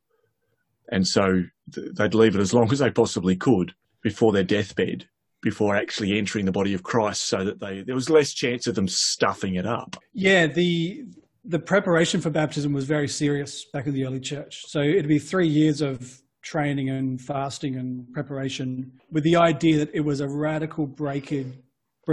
and 0.90 1.08
so 1.08 1.44
they'd 1.68 2.14
leave 2.14 2.36
it 2.36 2.42
as 2.42 2.54
long 2.54 2.72
as 2.72 2.80
they 2.80 2.92
possibly 2.92 3.36
could 3.36 3.74
before 4.02 4.32
their 4.32 4.44
deathbed 4.44 5.08
before 5.42 5.76
actually 5.76 6.18
entering 6.18 6.46
the 6.46 6.52
body 6.52 6.74
of 6.74 6.84
Christ 6.84 7.26
so 7.26 7.44
that 7.44 7.60
they 7.60 7.82
there 7.82 7.96
was 7.96 8.10
less 8.10 8.34
chance 8.34 8.68
of 8.68 8.76
them 8.76 8.88
stuffing 8.88 9.56
it 9.56 9.66
up. 9.66 9.98
Yeah, 10.14 10.48
the 10.48 11.06
the 11.44 11.60
preparation 11.60 12.22
for 12.22 12.30
baptism 12.30 12.72
was 12.74 12.86
very 12.86 13.08
serious 13.08 13.66
back 13.74 13.88
in 13.88 13.94
the 13.94 14.06
early 14.06 14.20
church. 14.20 14.64
So 14.68 14.82
it'd 14.82 15.08
be 15.08 15.18
3 15.18 15.48
years 15.48 15.82
of 15.82 16.22
training 16.44 16.90
and 16.90 17.20
fasting 17.20 17.78
and 17.78 18.12
preparation 18.14 18.92
with 19.12 19.24
the 19.24 19.36
idea 19.36 19.78
that 19.80 19.90
it 19.94 20.02
was 20.02 20.20
a 20.22 20.28
radical 20.28 20.86
breaking 20.86 21.58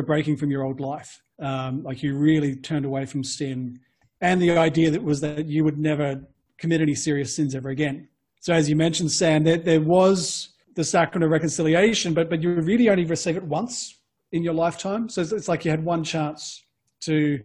breaking 0.06 0.36
from 0.36 0.50
your 0.50 0.62
old 0.62 0.80
life. 0.80 1.20
Um, 1.40 1.82
like 1.82 2.02
you 2.02 2.16
really 2.16 2.54
turned 2.56 2.84
away 2.84 3.04
from 3.04 3.24
sin 3.24 3.80
and 4.20 4.40
the 4.40 4.56
idea 4.56 4.90
that 4.90 5.02
was 5.02 5.20
that 5.20 5.46
you 5.46 5.64
would 5.64 5.78
never 5.78 6.22
commit 6.58 6.80
any 6.80 6.94
serious 6.94 7.34
sins 7.34 7.54
ever 7.54 7.68
again. 7.70 8.08
So 8.40 8.52
as 8.52 8.68
you 8.68 8.76
mentioned, 8.76 9.12
Sam, 9.12 9.44
there, 9.44 9.56
there 9.56 9.80
was 9.80 10.50
the 10.78 10.84
sacrament 10.84 11.24
of 11.24 11.32
reconciliation, 11.32 12.14
but 12.14 12.30
but 12.30 12.40
you 12.40 12.52
really 12.52 12.88
only 12.88 13.04
receive 13.04 13.36
it 13.36 13.42
once 13.42 13.98
in 14.30 14.44
your 14.44 14.54
lifetime. 14.54 15.08
So 15.08 15.20
it's, 15.22 15.32
it's 15.32 15.48
like 15.48 15.64
you 15.64 15.72
had 15.72 15.84
one 15.84 16.04
chance 16.04 16.64
to 17.00 17.40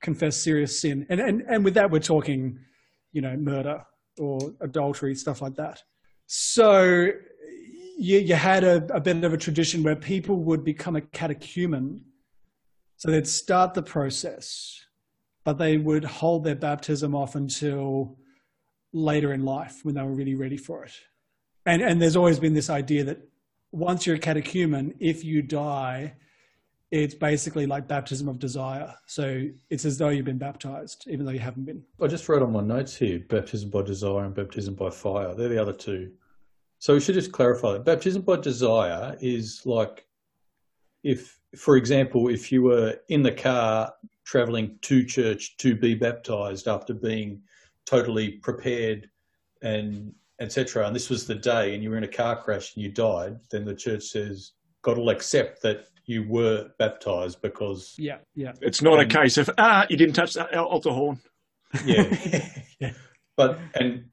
confess 0.00 0.36
serious 0.36 0.80
sin, 0.80 1.04
and 1.08 1.20
and 1.20 1.42
and 1.48 1.64
with 1.64 1.74
that 1.74 1.90
we're 1.90 1.98
talking, 1.98 2.60
you 3.10 3.22
know, 3.22 3.36
murder 3.36 3.82
or 4.18 4.38
adultery, 4.60 5.16
stuff 5.16 5.42
like 5.42 5.56
that. 5.56 5.82
So 6.26 7.10
you, 7.98 8.18
you 8.20 8.36
had 8.36 8.62
a, 8.62 8.76
a 8.94 9.00
bit 9.00 9.24
of 9.24 9.32
a 9.32 9.36
tradition 9.36 9.82
where 9.82 9.96
people 9.96 10.36
would 10.44 10.62
become 10.62 10.94
a 10.94 11.00
catechumen. 11.00 12.02
So 12.98 13.10
they'd 13.10 13.26
start 13.26 13.74
the 13.74 13.82
process, 13.82 14.80
but 15.44 15.58
they 15.58 15.76
would 15.76 16.04
hold 16.04 16.44
their 16.44 16.54
baptism 16.54 17.16
off 17.16 17.34
until 17.34 18.16
later 18.92 19.32
in 19.32 19.44
life 19.44 19.80
when 19.82 19.96
they 19.96 20.02
were 20.02 20.14
really 20.14 20.36
ready 20.36 20.56
for 20.56 20.84
it 20.84 20.92
and 21.66 21.82
and 21.82 22.00
there's 22.00 22.16
always 22.16 22.38
been 22.38 22.54
this 22.54 22.70
idea 22.70 23.04
that 23.04 23.18
once 23.72 24.06
you're 24.06 24.16
a 24.16 24.18
catechumen, 24.18 24.94
if 25.00 25.24
you 25.24 25.42
die, 25.42 26.14
it's 26.90 27.14
basically 27.14 27.66
like 27.66 27.88
baptism 27.88 28.28
of 28.28 28.38
desire. 28.38 28.94
So 29.06 29.46
it's 29.68 29.84
as 29.84 29.98
though 29.98 30.10
you've 30.10 30.24
been 30.24 30.38
baptized, 30.38 31.06
even 31.08 31.26
though 31.26 31.32
you 31.32 31.40
haven't 31.40 31.64
been. 31.64 31.82
I 32.00 32.06
just 32.06 32.28
wrote 32.28 32.42
on 32.42 32.52
my 32.52 32.60
notes 32.60 32.94
here 32.94 33.18
baptism 33.18 33.70
by 33.70 33.82
desire 33.82 34.24
and 34.24 34.34
baptism 34.34 34.74
by 34.74 34.90
fire. 34.90 35.34
They're 35.34 35.48
the 35.48 35.60
other 35.60 35.72
two. 35.72 36.12
So 36.78 36.94
we 36.94 37.00
should 37.00 37.14
just 37.14 37.32
clarify 37.32 37.72
that. 37.72 37.84
Baptism 37.84 38.22
by 38.22 38.36
desire 38.36 39.16
is 39.20 39.62
like 39.64 40.06
if, 41.02 41.40
for 41.56 41.76
example, 41.76 42.28
if 42.28 42.52
you 42.52 42.62
were 42.62 42.96
in 43.08 43.22
the 43.22 43.32
car 43.32 43.92
traveling 44.24 44.78
to 44.82 45.04
church 45.04 45.56
to 45.58 45.74
be 45.74 45.94
baptized 45.94 46.68
after 46.68 46.94
being 46.94 47.42
totally 47.86 48.32
prepared 48.32 49.10
and 49.62 50.12
etc., 50.40 50.86
and 50.86 50.94
this 50.94 51.10
was 51.10 51.26
the 51.26 51.34
day, 51.34 51.74
and 51.74 51.82
you 51.82 51.90
were 51.90 51.96
in 51.96 52.04
a 52.04 52.08
car 52.08 52.36
crash 52.36 52.74
and 52.74 52.82
you 52.82 52.90
died, 52.90 53.38
then 53.50 53.64
the 53.64 53.74
church 53.74 54.04
says 54.04 54.52
God 54.82 54.98
will 54.98 55.10
accept 55.10 55.62
that 55.62 55.86
you 56.06 56.26
were 56.28 56.70
baptized 56.78 57.40
because 57.40 57.94
yeah, 57.98 58.18
yeah. 58.34 58.52
It's 58.60 58.82
not 58.82 59.00
a 59.00 59.06
case 59.06 59.38
of 59.38 59.50
ah, 59.58 59.86
you 59.88 59.96
didn't 59.96 60.14
touch 60.14 60.34
that 60.34 60.54
altar 60.54 60.90
horn. 60.90 61.20
Yeah, 61.84 62.16
yeah. 62.80 62.92
But 63.36 63.58
and 63.74 64.04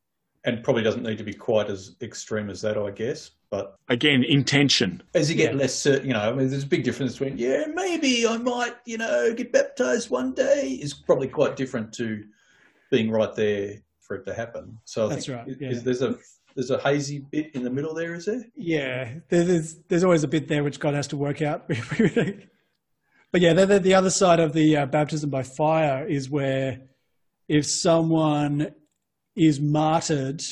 and 0.45 0.63
probably 0.63 0.81
doesn't 0.81 1.03
need 1.03 1.19
to 1.19 1.23
be 1.23 1.33
quite 1.33 1.69
as 1.69 1.95
extreme 2.01 2.49
as 2.49 2.61
that, 2.61 2.75
I 2.75 2.89
guess. 2.89 3.31
But 3.51 3.75
again, 3.89 4.23
intention. 4.23 5.03
As 5.13 5.29
you 5.29 5.35
get 5.35 5.51
yeah. 5.51 5.59
less, 5.59 5.85
you 5.85 6.13
know, 6.13 6.19
I 6.19 6.33
mean, 6.33 6.49
there's 6.49 6.63
a 6.63 6.67
big 6.67 6.83
difference 6.83 7.19
between 7.19 7.37
yeah, 7.37 7.65
maybe 7.71 8.25
I 8.25 8.37
might, 8.37 8.75
you 8.85 8.97
know, 8.97 9.31
get 9.33 9.51
baptized 9.51 10.09
one 10.09 10.33
day 10.33 10.79
is 10.81 10.93
probably 10.93 11.27
quite 11.27 11.55
different 11.55 11.93
to 11.95 12.23
being 12.89 13.11
right 13.11 13.35
there 13.35 13.75
for 14.01 14.15
it 14.15 14.25
to 14.25 14.33
happen. 14.33 14.77
So 14.85 15.05
I 15.05 15.09
that's 15.09 15.29
right. 15.29 15.47
Yeah. 15.59 15.69
Is, 15.69 15.83
there's 15.83 16.01
a 16.01 16.17
there's 16.55 16.71
a 16.71 16.79
hazy 16.79 17.19
bit 17.19 17.55
in 17.55 17.63
the 17.63 17.69
middle 17.69 17.93
there, 17.93 18.13
is 18.13 18.25
there? 18.25 18.43
Yeah, 18.55 19.13
there's 19.29 19.77
there's 19.87 20.03
always 20.03 20.23
a 20.23 20.27
bit 20.27 20.47
there 20.47 20.63
which 20.63 20.79
God 20.79 20.93
has 20.93 21.07
to 21.07 21.17
work 21.17 21.41
out. 21.41 21.67
but 21.67 23.41
yeah, 23.41 23.53
the, 23.53 23.79
the 23.79 23.93
other 23.93 24.09
side 24.09 24.39
of 24.39 24.53
the 24.53 24.77
uh, 24.77 24.85
baptism 24.85 25.29
by 25.29 25.43
fire 25.43 26.05
is 26.05 26.29
where 26.29 26.81
if 27.47 27.65
someone 27.65 28.73
is 29.35 29.59
martyred 29.59 30.43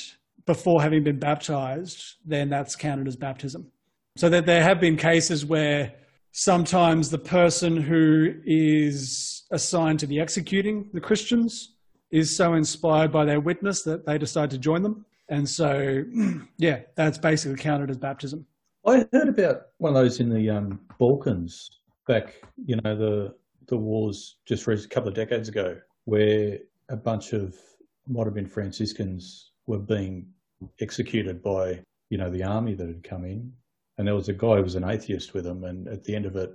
before 0.45 0.81
having 0.81 1.03
been 1.03 1.19
baptized, 1.19 2.15
then 2.25 2.49
that's 2.49 2.75
counted 2.75 3.07
as 3.07 3.15
baptism. 3.15 3.71
So 4.15 4.29
that 4.29 4.45
there 4.45 4.63
have 4.63 4.79
been 4.79 4.97
cases 4.97 5.45
where 5.45 5.93
sometimes 6.31 7.09
the 7.09 7.17
person 7.17 7.77
who 7.77 8.33
is 8.45 9.45
assigned 9.51 9.99
to 9.99 10.07
be 10.07 10.19
executing 10.19 10.89
the 10.93 11.01
Christians 11.01 11.75
is 12.11 12.35
so 12.35 12.53
inspired 12.53 13.11
by 13.11 13.25
their 13.25 13.39
witness 13.39 13.83
that 13.83 14.05
they 14.05 14.17
decide 14.17 14.49
to 14.51 14.57
join 14.57 14.81
them. 14.81 15.05
And 15.29 15.47
so, 15.47 16.03
yeah, 16.57 16.81
that's 16.95 17.17
basically 17.17 17.57
counted 17.57 17.89
as 17.89 17.97
baptism. 17.97 18.45
I 18.85 19.05
heard 19.13 19.29
about 19.29 19.67
one 19.77 19.95
of 19.95 20.01
those 20.01 20.19
in 20.19 20.29
the 20.29 20.49
um, 20.49 20.79
Balkans 20.97 21.69
back, 22.07 22.35
you 22.65 22.77
know, 22.77 22.95
the 22.95 23.35
the 23.67 23.77
wars 23.77 24.37
just 24.47 24.67
a 24.67 24.87
couple 24.87 25.09
of 25.09 25.13
decades 25.13 25.47
ago, 25.47 25.77
where 26.05 26.57
a 26.89 26.97
bunch 26.97 27.33
of 27.33 27.55
might 28.07 28.25
have 28.25 28.33
been 28.33 28.47
Franciscans 28.47 29.51
were 29.67 29.77
being 29.77 30.25
executed 30.81 31.43
by, 31.43 31.79
you 32.09 32.17
know, 32.17 32.31
the 32.31 32.43
army 32.43 32.73
that 32.73 32.87
had 32.87 33.03
come 33.03 33.25
in, 33.25 33.53
and 33.97 34.07
there 34.07 34.15
was 34.15 34.29
a 34.29 34.33
guy 34.33 34.55
who 34.55 34.63
was 34.63 34.75
an 34.75 34.89
atheist 34.89 35.35
with 35.35 35.43
them, 35.43 35.65
and 35.65 35.87
at 35.87 36.03
the 36.03 36.15
end 36.15 36.25
of 36.25 36.35
it, 36.35 36.51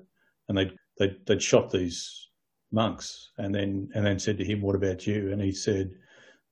and 0.49 0.59
they 0.59 0.73
they 0.99 1.17
they'd 1.27 1.43
shot 1.43 1.71
these 1.71 2.29
monks 2.75 3.31
and 3.39 3.55
then 3.55 3.89
and 3.95 4.05
then 4.05 4.19
said 4.19 4.37
to 4.39 4.45
him, 4.45 4.61
"What 4.61 4.77
about 4.77 5.07
you?" 5.07 5.33
And 5.33 5.41
he 5.41 5.53
said, 5.53 5.93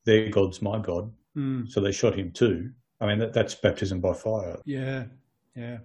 "Their 0.06 0.30
God's 0.30 0.62
my 0.62 0.78
God." 0.78 1.12
Mm. 1.36 1.70
So 1.70 1.80
they 1.80 1.92
shot 1.92 2.14
him 2.14 2.30
too. 2.30 2.70
I 3.00 3.06
mean, 3.06 3.18
that, 3.18 3.32
that's 3.32 3.54
baptism 3.54 4.00
by 4.00 4.12
fire. 4.12 4.56
Yeah, 4.64 5.04
yeah. 5.56 5.78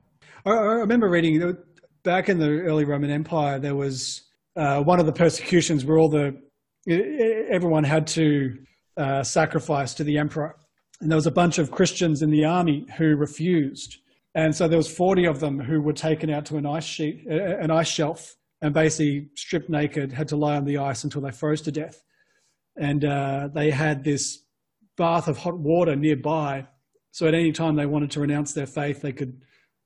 I, 0.46 0.52
I 0.52 0.74
remember 0.74 1.10
reading 1.10 1.58
back 2.04 2.30
in 2.30 2.40
the 2.40 2.62
early 2.62 2.86
Roman 2.86 3.10
Empire, 3.10 3.60
there 3.60 3.76
was 3.76 4.24
uh, 4.56 4.82
one 4.82 5.00
of 5.00 5.06
the 5.06 5.14
persecutions 5.14 5.84
where 5.84 5.98
all 5.98 6.10
the 6.10 6.40
everyone 7.50 7.84
had 7.84 8.08
to 8.08 8.58
uh, 8.96 9.22
sacrifice 9.24 9.94
to 9.96 10.04
the 10.04 10.18
emperor, 10.18 10.56
and 11.02 11.12
there 11.12 11.18
was 11.18 11.28
a 11.28 11.32
bunch 11.32 11.58
of 11.58 11.72
Christians 11.72 12.22
in 12.22 12.30
the 12.30 12.46
army 12.46 12.86
who 12.98 13.16
refused. 13.16 13.98
And 14.36 14.56
so 14.56 14.68
there 14.68 14.78
was 14.78 14.88
40 14.88 15.26
of 15.26 15.40
them 15.40 15.60
who 15.60 15.82
were 15.82 15.94
taken 15.94 16.30
out 16.30 16.46
to 16.46 16.58
an 16.58 16.66
ice 16.66 16.84
sheet, 16.84 17.26
an 17.26 17.72
ice 17.72 17.88
shelf, 17.88 18.36
and 18.62 18.74
basically 18.74 19.30
stripped 19.36 19.70
naked, 19.70 20.12
had 20.12 20.28
to 20.30 20.36
lie 20.36 20.58
on 20.58 20.66
the 20.66 20.78
ice 20.78 21.04
until 21.04 21.22
they 21.22 21.32
froze 21.32 21.62
to 21.62 21.72
death. 21.72 22.02
And 22.76 23.06
uh, 23.06 23.50
they 23.54 23.72
had 23.72 24.04
this 24.04 24.40
bath 24.98 25.28
of 25.28 25.38
hot 25.38 25.58
water 25.58 25.96
nearby. 25.96 26.68
So 27.12 27.28
at 27.28 27.34
any 27.34 27.52
time 27.52 27.76
they 27.76 27.86
wanted 27.86 28.12
to 28.12 28.20
renounce 28.20 28.54
their 28.54 28.66
faith, 28.66 29.02
they 29.02 29.12
could 29.12 29.42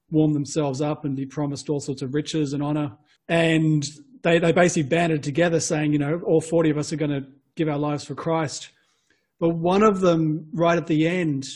warm 0.09 0.33
themselves 0.33 0.81
up 0.81 1.05
and 1.05 1.15
be 1.15 1.25
promised 1.25 1.69
all 1.69 1.79
sorts 1.79 2.01
of 2.01 2.13
riches 2.13 2.53
and 2.53 2.63
honor. 2.63 2.97
And 3.27 3.87
they, 4.23 4.39
they 4.39 4.51
basically 4.51 4.89
banded 4.89 5.23
together 5.23 5.59
saying, 5.59 5.93
you 5.93 5.99
know, 5.99 6.21
all 6.25 6.41
40 6.41 6.69
of 6.69 6.77
us 6.77 6.91
are 6.91 6.97
going 6.97 7.11
to 7.11 7.27
give 7.55 7.69
our 7.69 7.77
lives 7.77 8.03
for 8.03 8.15
Christ. 8.15 8.69
But 9.39 9.49
one 9.49 9.83
of 9.83 10.01
them, 10.01 10.47
right 10.53 10.77
at 10.77 10.87
the 10.87 11.07
end, 11.07 11.47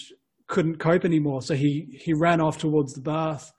couldn't 0.47 0.77
cope 0.77 1.05
anymore. 1.05 1.41
So 1.41 1.55
he, 1.55 1.99
he 2.01 2.13
ran 2.13 2.41
off 2.41 2.57
towards 2.57 2.93
the 2.93 3.01
bath 3.01 3.51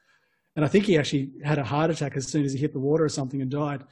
and 0.57 0.65
I 0.65 0.69
think 0.69 0.87
he 0.87 0.99
actually 0.99 1.31
had 1.45 1.59
a 1.59 1.65
heart 1.65 1.91
attack 1.91 2.17
as 2.17 2.27
soon 2.27 2.45
as 2.45 2.53
he 2.53 2.59
hit 2.59 2.73
the 2.73 2.81
water 2.81 3.05
or 3.05 3.11
something 3.11 3.43
and 3.43 3.51
died. 3.51 3.85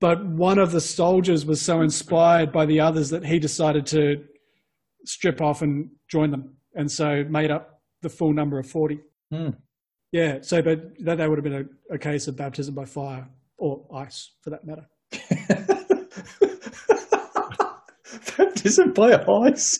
But 0.00 0.26
one 0.26 0.58
of 0.58 0.72
the 0.72 0.82
soldiers 0.82 1.46
was 1.46 1.62
so 1.62 1.80
inspired 1.80 2.52
by 2.52 2.66
the 2.66 2.80
others 2.80 3.08
that 3.10 3.24
he 3.24 3.38
decided 3.38 3.86
to 3.86 4.22
strip 5.06 5.40
off 5.40 5.62
and 5.62 5.88
join 6.08 6.30
them. 6.30 6.58
And 6.74 6.92
so 6.92 7.24
made 7.24 7.50
up 7.50 7.80
the 8.02 8.10
full 8.10 8.34
number 8.34 8.58
of 8.58 8.66
40. 8.66 9.00
Mm. 9.32 9.56
Yeah. 10.12 10.40
So, 10.42 10.60
but 10.60 10.98
that, 11.04 11.16
that 11.16 11.30
would 11.30 11.38
have 11.38 11.44
been 11.44 11.70
a, 11.90 11.94
a 11.94 11.98
case 11.98 12.28
of 12.28 12.36
baptism 12.36 12.74
by 12.74 12.84
fire 12.84 13.26
or 13.56 13.86
ice 13.94 14.32
for 14.42 14.50
that 14.50 14.66
matter. 14.66 14.86
baptism 18.36 18.92
by 18.92 19.24
ice. 19.46 19.78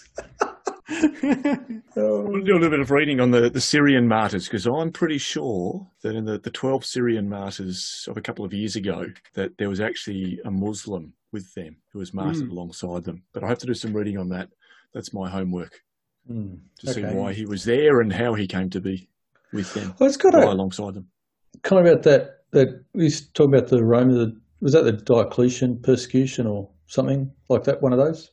I'm 0.88 1.82
going 1.96 2.40
to 2.40 2.42
do 2.44 2.52
a 2.52 2.58
little 2.58 2.70
bit 2.70 2.80
of 2.80 2.90
reading 2.90 3.20
on 3.20 3.30
the, 3.30 3.48
the 3.48 3.60
Syrian 3.60 4.06
martyrs 4.06 4.44
because 4.44 4.66
I'm 4.66 4.92
pretty 4.92 5.18
sure 5.18 5.86
that 6.02 6.14
in 6.14 6.24
the, 6.24 6.38
the 6.38 6.50
12 6.50 6.84
Syrian 6.84 7.28
martyrs 7.28 8.06
of 8.10 8.16
a 8.16 8.20
couple 8.20 8.44
of 8.44 8.52
years 8.52 8.76
ago 8.76 9.06
that 9.34 9.56
there 9.58 9.68
was 9.68 9.80
actually 9.80 10.40
a 10.44 10.50
Muslim 10.50 11.12
with 11.32 11.52
them 11.54 11.76
who 11.92 11.98
was 12.00 12.12
martyred 12.14 12.48
Mm. 12.48 12.50
alongside 12.50 13.04
them. 13.04 13.22
But 13.32 13.44
I 13.44 13.48
have 13.48 13.58
to 13.58 13.66
do 13.66 13.74
some 13.74 13.92
reading 13.94 14.18
on 14.18 14.28
that. 14.30 14.48
That's 14.92 15.12
my 15.14 15.28
homework 15.30 15.80
Hmm, 16.26 16.54
to 16.78 16.92
see 16.92 17.02
why 17.02 17.34
he 17.34 17.44
was 17.44 17.64
there 17.64 18.00
and 18.00 18.10
how 18.12 18.32
he 18.32 18.46
came 18.46 18.70
to 18.70 18.80
be 18.80 19.08
with 19.52 19.72
them, 19.74 19.94
Well, 19.98 20.08
it's 20.08 20.16
got 20.16 20.34
a 20.34 20.50
alongside 20.50 20.94
them. 20.94 21.06
kind 21.62 21.86
of 21.86 21.92
about 21.92 22.02
that. 22.04 22.30
That 22.52 22.82
we 22.94 23.04
used 23.04 23.26
to 23.26 23.32
talk 23.34 23.48
about 23.48 23.66
the 23.68 23.84
Roman. 23.84 24.40
Was 24.60 24.72
that 24.72 24.84
the 24.84 24.92
Diocletian 24.92 25.80
persecution 25.82 26.46
or 26.46 26.70
something 26.86 27.30
like 27.50 27.64
that? 27.64 27.82
One 27.82 27.92
of 27.92 27.98
those. 27.98 28.30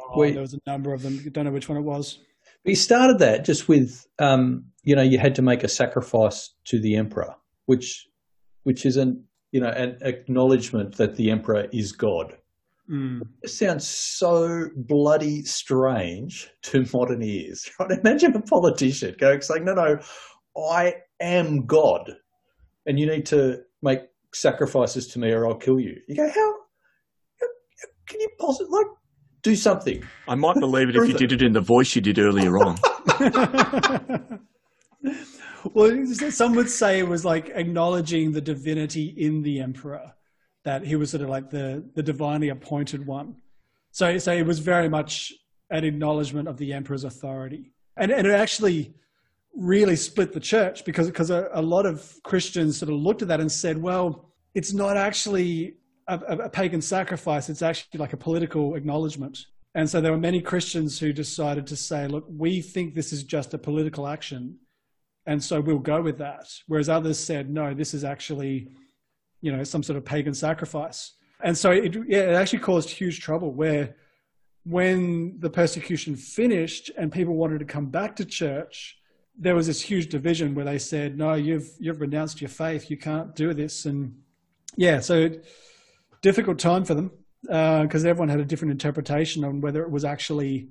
Oh, 0.00 0.20
we- 0.20 0.32
there 0.32 0.40
was 0.40 0.54
a 0.54 0.60
number 0.66 0.92
of 0.92 1.02
them. 1.02 1.18
Don't 1.32 1.44
know 1.44 1.52
which 1.52 1.68
one 1.68 1.78
it 1.78 1.82
was. 1.82 2.18
he 2.64 2.74
started 2.74 3.18
that 3.18 3.44
just 3.44 3.68
with, 3.68 4.06
um, 4.18 4.64
you 4.82 4.96
know, 4.96 5.02
you 5.02 5.18
had 5.18 5.34
to 5.34 5.42
make 5.42 5.62
a 5.62 5.68
sacrifice 5.68 6.54
to 6.64 6.80
the 6.80 6.96
emperor, 6.96 7.34
which, 7.66 8.06
which 8.62 8.86
is 8.86 8.96
an, 8.96 9.22
you 9.52 9.60
know, 9.60 9.68
an 9.68 9.98
acknowledgement 10.00 10.96
that 10.96 11.16
the 11.16 11.30
emperor 11.30 11.68
is 11.72 11.92
God. 11.92 12.36
Mm. 12.90 13.22
It 13.42 13.48
sounds 13.50 13.86
so 13.86 14.68
bloody 14.76 15.42
strange 15.44 16.50
to 16.64 16.84
modern 16.92 17.22
ears. 17.22 17.70
Right? 17.80 17.98
Imagine 17.98 18.34
a 18.36 18.42
politician 18.42 19.14
going 19.18 19.40
saying, 19.40 19.64
"No, 19.64 19.72
no, 19.74 19.98
I 20.70 20.96
am 21.20 21.64
God, 21.66 22.14
and 22.86 22.98
you 23.00 23.06
need 23.06 23.24
to 23.26 23.62
make 23.82 24.00
sacrifices 24.34 25.06
to 25.08 25.18
me, 25.18 25.30
or 25.30 25.46
I'll 25.46 25.54
kill 25.54 25.80
you." 25.80 25.96
You 26.08 26.16
go, 26.16 26.28
"How? 26.28 26.54
how 27.40 27.46
can 28.06 28.20
you 28.20 28.28
possibly 28.38 28.70
like 28.70 28.86
do 29.44 29.54
something?" 29.54 30.02
I 30.26 30.34
might 30.34 30.56
believe 30.56 30.88
it 30.88 30.96
if 30.96 31.06
you 31.06 31.14
did 31.14 31.30
it 31.30 31.42
in 31.42 31.52
the 31.52 31.60
voice 31.60 31.94
you 31.94 32.02
did 32.02 32.18
earlier 32.18 32.58
on. 32.58 32.76
well, 35.72 36.06
some 36.06 36.54
would 36.54 36.68
say 36.68 36.98
it 36.98 37.08
was 37.08 37.24
like 37.24 37.50
acknowledging 37.54 38.32
the 38.32 38.40
divinity 38.40 39.14
in 39.16 39.42
the 39.42 39.60
emperor, 39.60 40.12
that 40.64 40.84
he 40.84 40.96
was 40.96 41.10
sort 41.10 41.22
of 41.22 41.28
like 41.28 41.50
the, 41.50 41.84
the 41.94 42.02
divinely 42.02 42.48
appointed 42.48 43.06
one. 43.06 43.36
So, 43.92 44.18
so 44.18 44.32
it 44.32 44.46
was 44.46 44.58
very 44.58 44.88
much 44.88 45.32
an 45.70 45.84
acknowledgement 45.84 46.48
of 46.48 46.56
the 46.56 46.72
emperor's 46.72 47.04
authority. 47.04 47.72
And, 47.96 48.10
and 48.10 48.26
it 48.26 48.32
actually 48.32 48.94
really 49.54 49.96
split 49.96 50.32
the 50.32 50.40
church 50.40 50.84
because, 50.84 51.06
because 51.06 51.30
a, 51.30 51.48
a 51.52 51.62
lot 51.62 51.86
of 51.86 52.12
Christians 52.24 52.78
sort 52.78 52.90
of 52.90 52.96
looked 52.96 53.22
at 53.22 53.28
that 53.28 53.40
and 53.40 53.50
said, 53.50 53.80
well, 53.80 54.32
it's 54.54 54.72
not 54.72 54.96
actually 54.96 55.74
a, 56.08 56.18
a, 56.18 56.48
pagan 56.48 56.80
sacrifice, 56.80 57.48
it's 57.48 57.62
actually 57.62 57.98
like 57.98 58.12
a 58.12 58.16
political 58.16 58.74
acknowledgement. 58.74 59.46
And 59.74 59.88
so 59.88 60.00
there 60.00 60.12
were 60.12 60.18
many 60.18 60.40
Christians 60.40 60.98
who 60.98 61.12
decided 61.12 61.66
to 61.68 61.76
say, 61.76 62.06
look, 62.06 62.24
we 62.28 62.60
think 62.60 62.94
this 62.94 63.12
is 63.12 63.24
just 63.24 63.54
a 63.54 63.58
political 63.58 64.06
action. 64.06 64.58
And 65.26 65.42
so 65.42 65.60
we'll 65.60 65.78
go 65.78 66.00
with 66.00 66.18
that. 66.18 66.46
Whereas 66.66 66.88
others 66.88 67.18
said, 67.18 67.50
no, 67.50 67.74
this 67.74 67.94
is 67.94 68.04
actually, 68.04 68.68
you 69.40 69.54
know, 69.54 69.64
some 69.64 69.82
sort 69.82 69.96
of 69.96 70.04
pagan 70.04 70.34
sacrifice. 70.34 71.14
And 71.42 71.56
so 71.56 71.72
it, 71.72 71.94
yeah, 72.06 72.30
it 72.30 72.34
actually 72.34 72.60
caused 72.60 72.90
huge 72.90 73.20
trouble 73.20 73.52
where 73.52 73.96
when 74.64 75.38
the 75.40 75.50
persecution 75.50 76.14
finished 76.16 76.90
and 76.96 77.10
people 77.10 77.34
wanted 77.34 77.58
to 77.58 77.64
come 77.64 77.86
back 77.86 78.16
to 78.16 78.24
church, 78.24 78.98
there 79.36 79.54
was 79.54 79.66
this 79.66 79.80
huge 79.80 80.08
division 80.08 80.54
where 80.54 80.64
they 80.64 80.78
said, 80.78 81.18
no, 81.18 81.34
you've, 81.34 81.70
you've 81.80 82.00
renounced 82.00 82.40
your 82.40 82.48
faith. 82.48 82.90
You 82.90 82.96
can't 82.96 83.34
do 83.34 83.52
this. 83.52 83.86
And 83.86 84.14
yeah, 84.76 85.00
so 85.00 85.30
difficult 86.24 86.58
time 86.58 86.84
for 86.84 86.94
them 86.94 87.10
because 87.42 88.04
everyone 88.04 88.30
had 88.30 88.40
a 88.40 88.44
different 88.44 88.72
interpretation 88.72 89.44
on 89.44 89.60
whether 89.60 89.82
it 89.82 89.90
was 89.90 90.04
actually 90.04 90.68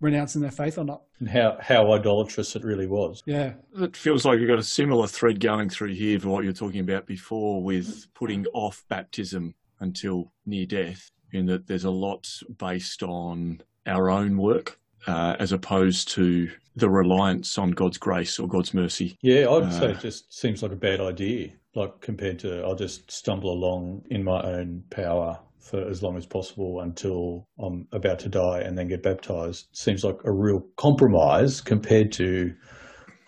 renouncing 0.00 0.40
their 0.40 0.50
faith 0.50 0.78
or 0.78 0.84
not. 0.84 1.02
And 1.18 1.28
how 1.28 1.58
how 1.60 1.92
idolatrous 1.92 2.56
it 2.56 2.64
really 2.64 2.86
was. 2.86 3.22
Yeah. 3.26 3.54
It 3.78 3.96
feels 3.96 4.24
like 4.24 4.38
you've 4.38 4.48
got 4.48 4.58
a 4.58 4.62
similar 4.62 5.06
thread 5.06 5.40
going 5.40 5.68
through 5.68 5.94
here 5.94 6.18
for 6.20 6.28
what 6.28 6.44
you 6.44 6.50
were 6.50 6.54
talking 6.54 6.80
about 6.80 7.06
before 7.06 7.62
with 7.62 8.06
putting 8.14 8.46
off 8.54 8.84
baptism 8.88 9.54
until 9.80 10.32
near 10.46 10.64
death, 10.66 11.10
in 11.32 11.46
that 11.46 11.66
there's 11.66 11.84
a 11.84 11.90
lot 11.90 12.28
based 12.58 13.02
on 13.02 13.60
our 13.86 14.08
own 14.08 14.36
work 14.38 14.78
uh, 15.08 15.34
as 15.40 15.50
opposed 15.50 16.08
to 16.12 16.48
the 16.76 16.88
reliance 16.88 17.58
on 17.58 17.72
God's 17.72 17.98
grace 17.98 18.38
or 18.38 18.46
God's 18.48 18.72
mercy. 18.72 19.18
Yeah, 19.22 19.50
I'd 19.50 19.64
Uh, 19.64 19.70
say 19.70 19.90
it 19.90 20.00
just 20.00 20.32
seems 20.32 20.62
like 20.62 20.72
a 20.72 20.76
bad 20.76 21.00
idea. 21.00 21.50
Like 21.74 22.00
compared 22.00 22.38
to, 22.40 22.62
I'll 22.62 22.74
just 22.74 23.10
stumble 23.10 23.52
along 23.52 24.04
in 24.10 24.22
my 24.22 24.42
own 24.42 24.84
power 24.90 25.38
for 25.58 25.88
as 25.88 26.02
long 26.02 26.16
as 26.16 26.26
possible 26.26 26.80
until 26.80 27.48
I'm 27.58 27.86
about 27.92 28.18
to 28.20 28.28
die 28.28 28.60
and 28.60 28.76
then 28.76 28.88
get 28.88 29.02
baptized. 29.02 29.68
Seems 29.72 30.04
like 30.04 30.18
a 30.24 30.32
real 30.32 30.64
compromise 30.76 31.60
compared 31.60 32.12
to 32.12 32.54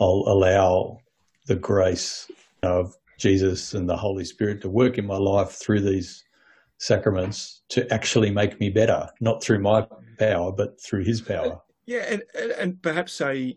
I'll 0.00 0.24
allow 0.26 0.98
the 1.46 1.54
grace 1.54 2.30
of 2.62 2.92
Jesus 3.18 3.74
and 3.74 3.88
the 3.88 3.96
Holy 3.96 4.24
Spirit 4.24 4.60
to 4.62 4.68
work 4.68 4.98
in 4.98 5.06
my 5.06 5.16
life 5.16 5.52
through 5.52 5.80
these 5.80 6.24
sacraments 6.78 7.62
to 7.68 7.90
actually 7.92 8.30
make 8.30 8.58
me 8.60 8.68
better, 8.68 9.08
not 9.20 9.42
through 9.42 9.60
my 9.60 9.86
power, 10.18 10.52
but 10.52 10.80
through 10.82 11.04
His 11.04 11.20
power. 11.20 11.60
Yeah, 11.86 12.04
and, 12.08 12.22
and, 12.34 12.50
and 12.52 12.82
perhaps 12.82 13.20
a 13.20 13.56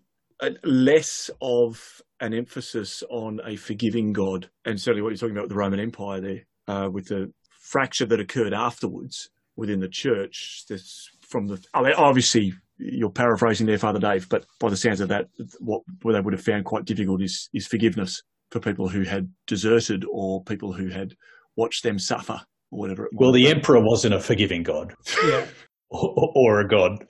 less 0.63 1.29
of 1.41 2.01
an 2.19 2.33
emphasis 2.33 3.03
on 3.09 3.39
a 3.45 3.55
forgiving 3.55 4.13
God, 4.13 4.49
and 4.65 4.79
certainly 4.79 5.01
what 5.01 5.09
you're 5.09 5.17
talking 5.17 5.35
about 5.35 5.43
with 5.43 5.51
the 5.51 5.55
Roman 5.57 5.79
Empire 5.79 6.21
there, 6.21 6.45
uh, 6.67 6.89
with 6.89 7.07
the 7.07 7.31
fracture 7.61 8.05
that 8.05 8.19
occurred 8.19 8.53
afterwards 8.53 9.29
within 9.55 9.79
the 9.79 9.89
church. 9.89 10.63
This 10.69 11.09
from 11.21 11.47
the 11.47 11.63
I 11.73 11.81
mean, 11.83 11.93
obviously 11.93 12.53
you're 12.77 13.09
paraphrasing 13.09 13.65
there, 13.67 13.77
Father 13.77 13.99
Dave, 13.99 14.29
but 14.29 14.45
by 14.59 14.69
the 14.69 14.77
sounds 14.77 14.99
of 15.01 15.09
that, 15.09 15.27
what 15.59 15.81
what 16.03 16.13
they 16.13 16.21
would 16.21 16.33
have 16.33 16.43
found 16.43 16.65
quite 16.65 16.85
difficult 16.85 17.21
is 17.21 17.49
is 17.53 17.67
forgiveness 17.67 18.21
for 18.51 18.59
people 18.59 18.87
who 18.87 19.01
had 19.03 19.29
deserted 19.45 20.05
or 20.09 20.43
people 20.43 20.71
who 20.71 20.87
had 20.89 21.13
watched 21.57 21.83
them 21.83 21.99
suffer 21.99 22.39
or 22.71 22.79
whatever. 22.79 23.05
It 23.05 23.11
Well, 23.13 23.31
might 23.31 23.39
the 23.39 23.45
be. 23.45 23.51
emperor 23.51 23.79
wasn't 23.81 24.13
a 24.13 24.19
forgiving 24.19 24.63
God 24.63 24.93
Yeah. 25.25 25.45
or, 25.89 26.31
or 26.35 26.59
a 26.61 26.67
God. 26.67 27.03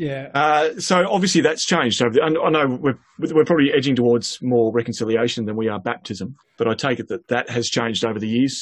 Yeah. 0.00 0.28
Uh, 0.34 0.80
so 0.80 1.06
obviously 1.10 1.42
that's 1.42 1.66
changed. 1.66 2.00
over 2.02 2.14
the- 2.14 2.22
I 2.22 2.28
I 2.28 2.50
know 2.50 2.78
we're, 2.80 2.98
we're 3.18 3.44
probably 3.44 3.70
edging 3.70 3.94
towards 3.94 4.38
more 4.40 4.72
reconciliation 4.72 5.44
than 5.44 5.56
we 5.56 5.68
are 5.68 5.78
baptism, 5.78 6.36
but 6.56 6.66
I 6.66 6.72
take 6.74 7.00
it 7.00 7.08
that 7.08 7.28
that 7.28 7.50
has 7.50 7.68
changed 7.68 8.02
over 8.04 8.18
the 8.18 8.26
years. 8.28 8.54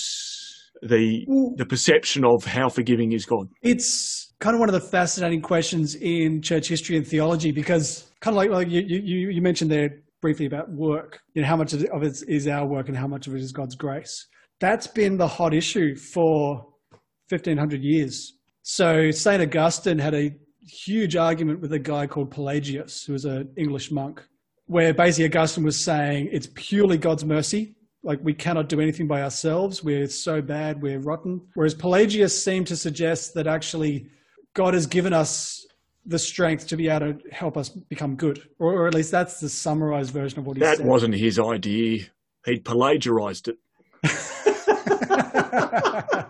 The 0.83 1.25
the 1.57 1.65
perception 1.65 2.25
of 2.25 2.45
how 2.45 2.69
forgiving 2.69 3.13
is 3.13 3.25
God. 3.25 3.49
It's 3.63 4.33
kind 4.41 4.55
of 4.55 4.61
one 4.61 4.69
of 4.69 4.73
the 4.73 4.81
fascinating 4.81 5.41
questions 5.43 5.95
in 5.95 6.43
church 6.43 6.67
history 6.69 6.97
and 6.97 7.07
theology 7.07 7.53
because 7.53 8.11
kind 8.21 8.37
of 8.37 8.39
like, 8.39 8.51
like 8.51 8.69
you, 8.69 8.81
you, 8.83 9.31
you 9.31 9.41
mentioned 9.43 9.71
there 9.71 9.91
briefly 10.21 10.47
about 10.47 10.71
work, 10.73 11.21
you 11.35 11.43
know, 11.43 11.47
how 11.49 11.57
much 11.57 11.73
of 11.73 11.83
it 11.83 11.91
is- 12.03 12.23
is 12.25 12.49
our 12.49 12.67
work 12.67 12.89
and 12.89 12.97
how 12.97 13.07
much 13.07 13.29
of 13.29 13.35
it 13.37 13.41
is 13.41 13.53
God's 13.53 13.77
grace. 13.77 14.27
That's 14.61 14.89
been 14.89 15.19
the 15.19 15.29
hot 15.29 15.55
issue 15.55 15.95
for 15.95 16.67
1500 17.29 17.81
years. 17.83 18.35
So 18.63 19.11
St. 19.13 19.41
Augustine 19.41 19.99
had 20.01 20.15
a 20.15 20.33
huge 20.69 21.17
argument 21.17 21.61
with 21.61 21.73
a 21.73 21.79
guy 21.79 22.07
called 22.07 22.31
Pelagius, 22.31 23.05
who 23.05 23.13
was 23.13 23.25
an 23.25 23.51
English 23.57 23.91
monk, 23.91 24.23
where 24.67 24.95
basically 24.95 25.27
Augustine 25.27 25.65
was 25.65 25.79
saying 25.79 26.29
it's 26.33 26.49
purely 26.55 26.99
God's 26.99 27.25
mercy. 27.25 27.75
Like 28.03 28.21
we 28.23 28.35
cannot 28.35 28.69
do 28.69 28.81
anything 28.81 29.09
by 29.09 29.23
ourselves. 29.23 29.83
We're 29.83 30.09
so 30.09 30.41
bad, 30.41 30.81
we're 30.81 31.01
rotten. 31.01 31.41
Whereas 31.55 31.75
Pelagius 31.75 32.43
seemed 32.43 32.67
to 32.69 32.77
suggest 32.77 33.35
that 33.35 33.47
actually 33.47 34.07
God 34.55 34.75
has 34.75 34.87
given 34.87 35.13
us 35.13 35.67
the 36.07 36.19
strength 36.19 36.69
to 36.69 36.77
be 36.77 36.89
able 36.89 37.15
to 37.15 37.29
help 37.31 37.57
us 37.57 37.69
become 37.69 38.17
good. 38.17 38.49
Or, 38.59 38.73
or 38.73 38.87
at 38.87 38.95
least 38.95 39.11
that's 39.11 39.41
the 39.41 39.49
summarized 39.49 40.13
version 40.13 40.39
of 40.39 40.47
what 40.47 40.57
he 40.57 40.63
That 40.63 40.79
said. 40.79 40.87
That 40.87 40.91
wasn't 40.91 41.15
his 41.15 41.39
idea. 41.39 42.05
He'd 42.45 42.65
pelagiarized 42.65 43.49
it. 43.49 43.59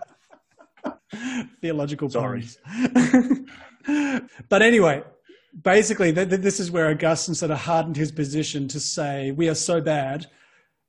Theological 1.61 2.09
Sorry. 2.09 2.45
but 4.49 4.62
anyway, 4.62 5.03
basically, 5.62 6.12
th- 6.12 6.28
th- 6.28 6.41
this 6.41 6.61
is 6.61 6.70
where 6.70 6.89
Augustine 6.91 7.34
sort 7.34 7.51
of 7.51 7.59
hardened 7.59 7.97
his 7.97 8.12
position 8.12 8.68
to 8.68 8.80
say, 8.80 9.32
we 9.32 9.49
are 9.49 9.55
so 9.55 9.80
bad 9.80 10.26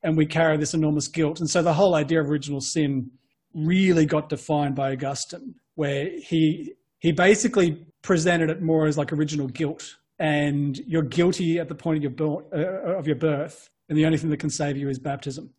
and 0.04 0.18
we 0.18 0.26
carry 0.26 0.58
this 0.58 0.74
enormous 0.74 1.08
guilt. 1.08 1.40
And 1.40 1.50
so 1.50 1.62
the 1.62 1.74
whole 1.74 1.96
idea 1.96 2.22
of 2.22 2.30
original 2.30 2.62
sin 2.62 3.12
really 3.54 4.06
got 4.06 4.30
defined 4.30 4.76
by 4.76 4.92
Augustine, 4.92 5.56
where 5.76 6.10
he, 6.20 6.74
he 7.00 7.12
basically 7.12 7.86
presented 8.02 8.50
it 8.50 8.62
more 8.62 8.86
as 8.86 8.98
like 8.98 9.12
original 9.12 9.48
guilt. 9.48 9.96
And 10.20 10.78
you're 10.80 11.04
guilty 11.04 11.60
at 11.60 11.70
the 11.70 11.76
point 11.76 12.06
of 12.06 12.20
your, 12.20 12.44
uh, 12.54 12.98
of 12.98 13.08
your 13.08 13.16
birth, 13.16 13.70
and 13.88 13.98
the 13.98 14.06
only 14.06 14.18
thing 14.18 14.30
that 14.30 14.38
can 14.38 14.50
save 14.50 14.78
you 14.78 14.90
is 14.90 15.00
baptism 15.00 15.54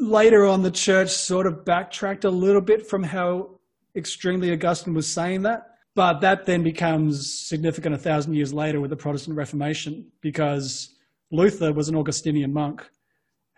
later 0.00 0.46
on, 0.46 0.62
the 0.62 0.70
church 0.70 1.10
sort 1.10 1.46
of 1.46 1.64
backtracked 1.64 2.24
a 2.24 2.30
little 2.30 2.60
bit 2.60 2.86
from 2.86 3.02
how 3.02 3.50
extremely 3.94 4.52
Augustine 4.52 4.94
was 4.94 5.06
saying 5.06 5.42
that. 5.42 5.69
But 5.94 6.20
that 6.20 6.46
then 6.46 6.62
becomes 6.62 7.32
significant 7.48 7.94
a 7.94 7.98
thousand 7.98 8.34
years 8.34 8.54
later 8.54 8.80
with 8.80 8.90
the 8.90 8.96
Protestant 8.96 9.36
Reformation 9.36 10.06
because 10.20 10.94
Luther 11.30 11.72
was 11.72 11.88
an 11.88 11.96
Augustinian 11.96 12.52
monk 12.52 12.88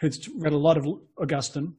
who'd 0.01 0.17
read 0.37 0.53
a 0.53 0.59
lot 0.59 0.77
of 0.77 0.87
Augustine. 1.19 1.75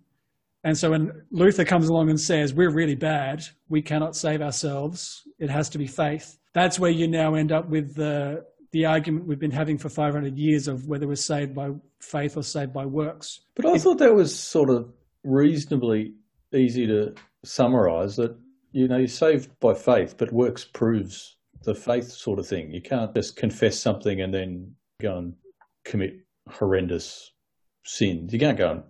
And 0.64 0.78
so 0.78 0.92
when 0.92 1.12
Luther 1.32 1.66
comes 1.66 1.90
along 1.90 2.10
and 2.10 2.20
says, 2.20 2.54
We're 2.54 2.72
really 2.72 2.96
bad, 2.96 3.44
we 3.68 3.82
cannot 3.82 4.16
save 4.16 4.42
ourselves, 4.42 5.24
it 5.40 5.50
has 5.50 5.70
to 5.70 5.78
be 5.78 5.88
faith, 5.88 6.38
that's 6.54 6.80
where 6.80 6.92
you 6.92 7.08
now 7.08 7.34
end 7.36 7.52
up 7.52 7.68
with 7.68 7.96
the 7.96 8.46
the 8.72 8.86
argument 8.86 9.28
we've 9.28 9.40
been 9.40 9.52
having 9.52 9.78
for 9.78 9.88
500 9.88 10.36
years 10.36 10.68
of 10.68 10.88
whether 10.88 11.08
we're 11.08 11.16
saved 11.16 11.54
by 11.54 11.70
faith 12.00 12.36
or 12.36 12.42
saved 12.42 12.74
by 12.74 12.86
works. 12.88 13.42
But 13.56 13.68
I 13.68 13.78
thought 13.78 14.00
that 14.00 14.16
was 14.16 14.38
sort 14.38 14.72
of 14.72 14.92
reasonably 15.24 16.14
easy 16.52 16.88
to 16.88 17.14
summarize 17.44 18.16
that, 18.16 18.36
you 18.74 18.88
know, 18.88 18.98
you're 18.98 19.08
saved 19.08 19.50
by 19.60 19.74
faith, 19.74 20.16
but 20.18 20.34
works 20.34 20.66
proves 20.66 21.38
the 21.64 21.76
faith 21.76 22.12
sort 22.12 22.40
of 22.40 22.48
thing. 22.48 22.72
You 22.72 22.82
can't 22.82 23.14
just 23.16 23.36
confess 23.36 23.80
something 23.80 24.20
and 24.20 24.34
then 24.34 24.74
go 25.00 25.18
and 25.18 25.34
commit 25.86 26.16
horrendous 26.50 27.32
sins. 27.86 28.34
You 28.34 28.40
can't 28.40 28.58
go 28.58 28.72
and, 28.72 28.84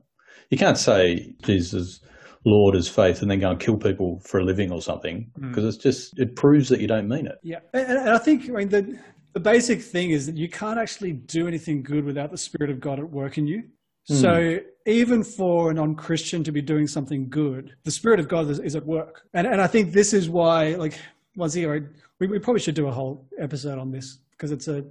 you 0.50 0.58
can't 0.58 0.78
say 0.78 1.36
Jesus 1.44 2.00
Lord 2.46 2.76
as 2.76 2.88
faith 2.88 3.22
and 3.22 3.30
then 3.30 3.40
go 3.40 3.52
and 3.52 3.60
kill 3.60 3.78
people 3.78 4.20
for 4.26 4.40
a 4.40 4.44
living 4.44 4.72
or 4.72 4.82
something 4.82 5.30
because 5.40 5.64
mm. 5.64 5.68
it's 5.68 5.78
just, 5.78 6.18
it 6.18 6.36
proves 6.36 6.70
that 6.70 6.80
you 6.80 6.88
don't 6.88 7.08
mean 7.08 7.28
it. 7.28 7.36
Yeah. 7.44 7.60
And, 7.74 8.00
and 8.00 8.10
I 8.10 8.18
think, 8.18 8.50
I 8.50 8.54
mean, 8.54 8.70
the, 8.70 8.98
the 9.34 9.40
basic 9.40 9.82
thing 9.82 10.12
is 10.12 10.26
that 10.26 10.38
you 10.38 10.50
can't 10.50 10.80
actually 10.80 11.14
do 11.14 11.48
anything 11.48 11.84
good 11.84 12.06
without 12.06 12.32
the 12.32 12.38
Spirit 12.38 12.70
of 12.70 12.80
God 12.80 13.00
at 13.00 13.10
work 13.10 13.38
in 13.38 13.48
you. 13.48 13.64
Mm. 14.10 14.22
So 14.22 14.60
even 14.86 15.24
for 15.24 15.72
a 15.72 15.74
non-Christian 15.74 16.44
to 16.44 16.52
be 16.52 16.62
doing 16.62 16.88
something 16.88 17.30
good, 17.30 17.76
the 17.84 17.92
Spirit 17.92 18.20
of 18.20 18.28
God 18.28 18.50
is, 18.50 18.60
is 18.60 18.76
at 18.76 18.86
work. 18.86 19.24
And, 19.34 19.48
and 19.48 19.62
I 19.62 19.68
think 19.68 19.94
this 19.94 20.14
is 20.14 20.30
why, 20.30 20.76
like, 20.76 21.00
once 21.36 21.56
again, 21.56 21.90
we, 22.20 22.28
we 22.28 22.40
probably 22.40 22.60
should 22.62 22.76
do 22.76 22.88
a 22.88 22.92
whole 22.92 23.28
episode 23.40 23.80
on 23.80 23.92
this 23.92 24.20
because 24.32 24.52
it's 24.52 24.68
a 24.68 24.86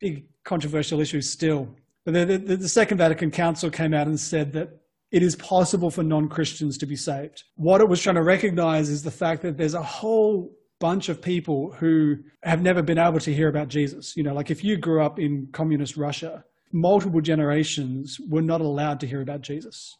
big 0.00 0.26
controversial 0.44 1.00
issue 1.00 1.20
still. 1.20 1.68
But 2.04 2.14
the, 2.14 2.38
the, 2.38 2.56
the 2.56 2.68
Second 2.68 2.98
Vatican 2.98 3.30
Council 3.30 3.70
came 3.70 3.94
out 3.94 4.06
and 4.06 4.20
said 4.20 4.52
that 4.52 4.68
it 5.10 5.22
is 5.22 5.34
possible 5.36 5.90
for 5.90 6.02
non-Christians 6.02 6.78
to 6.78 6.86
be 6.86 6.96
saved. 6.96 7.44
What 7.54 7.80
it 7.80 7.88
was 7.88 8.02
trying 8.02 8.16
to 8.16 8.22
recognize 8.22 8.90
is 8.90 9.02
the 9.02 9.10
fact 9.10 9.42
that 9.42 9.56
there's 9.56 9.74
a 9.74 9.82
whole 9.82 10.52
bunch 10.78 11.08
of 11.08 11.22
people 11.22 11.72
who 11.72 12.16
have 12.42 12.60
never 12.60 12.82
been 12.82 12.98
able 12.98 13.20
to 13.20 13.32
hear 13.32 13.48
about 13.48 13.68
Jesus. 13.68 14.16
You 14.16 14.24
know, 14.24 14.34
like 14.34 14.50
if 14.50 14.62
you 14.62 14.76
grew 14.76 15.02
up 15.02 15.18
in 15.18 15.48
communist 15.52 15.96
Russia, 15.96 16.44
multiple 16.72 17.20
generations 17.20 18.20
were 18.28 18.42
not 18.42 18.60
allowed 18.60 19.00
to 19.00 19.06
hear 19.06 19.22
about 19.22 19.40
Jesus. 19.40 19.96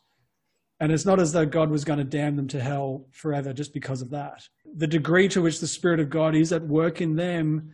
And 0.78 0.92
it's 0.92 1.06
not 1.06 1.20
as 1.20 1.32
though 1.32 1.46
God 1.46 1.70
was 1.70 1.84
going 1.84 1.98
to 1.98 2.04
damn 2.04 2.36
them 2.36 2.48
to 2.48 2.60
hell 2.60 3.06
forever 3.10 3.52
just 3.52 3.72
because 3.72 4.02
of 4.02 4.10
that. 4.10 4.46
The 4.76 4.86
degree 4.86 5.28
to 5.28 5.40
which 5.40 5.60
the 5.60 5.66
Spirit 5.66 6.00
of 6.00 6.10
God 6.10 6.34
is 6.34 6.52
at 6.52 6.62
work 6.62 7.00
in 7.00 7.16
them, 7.16 7.72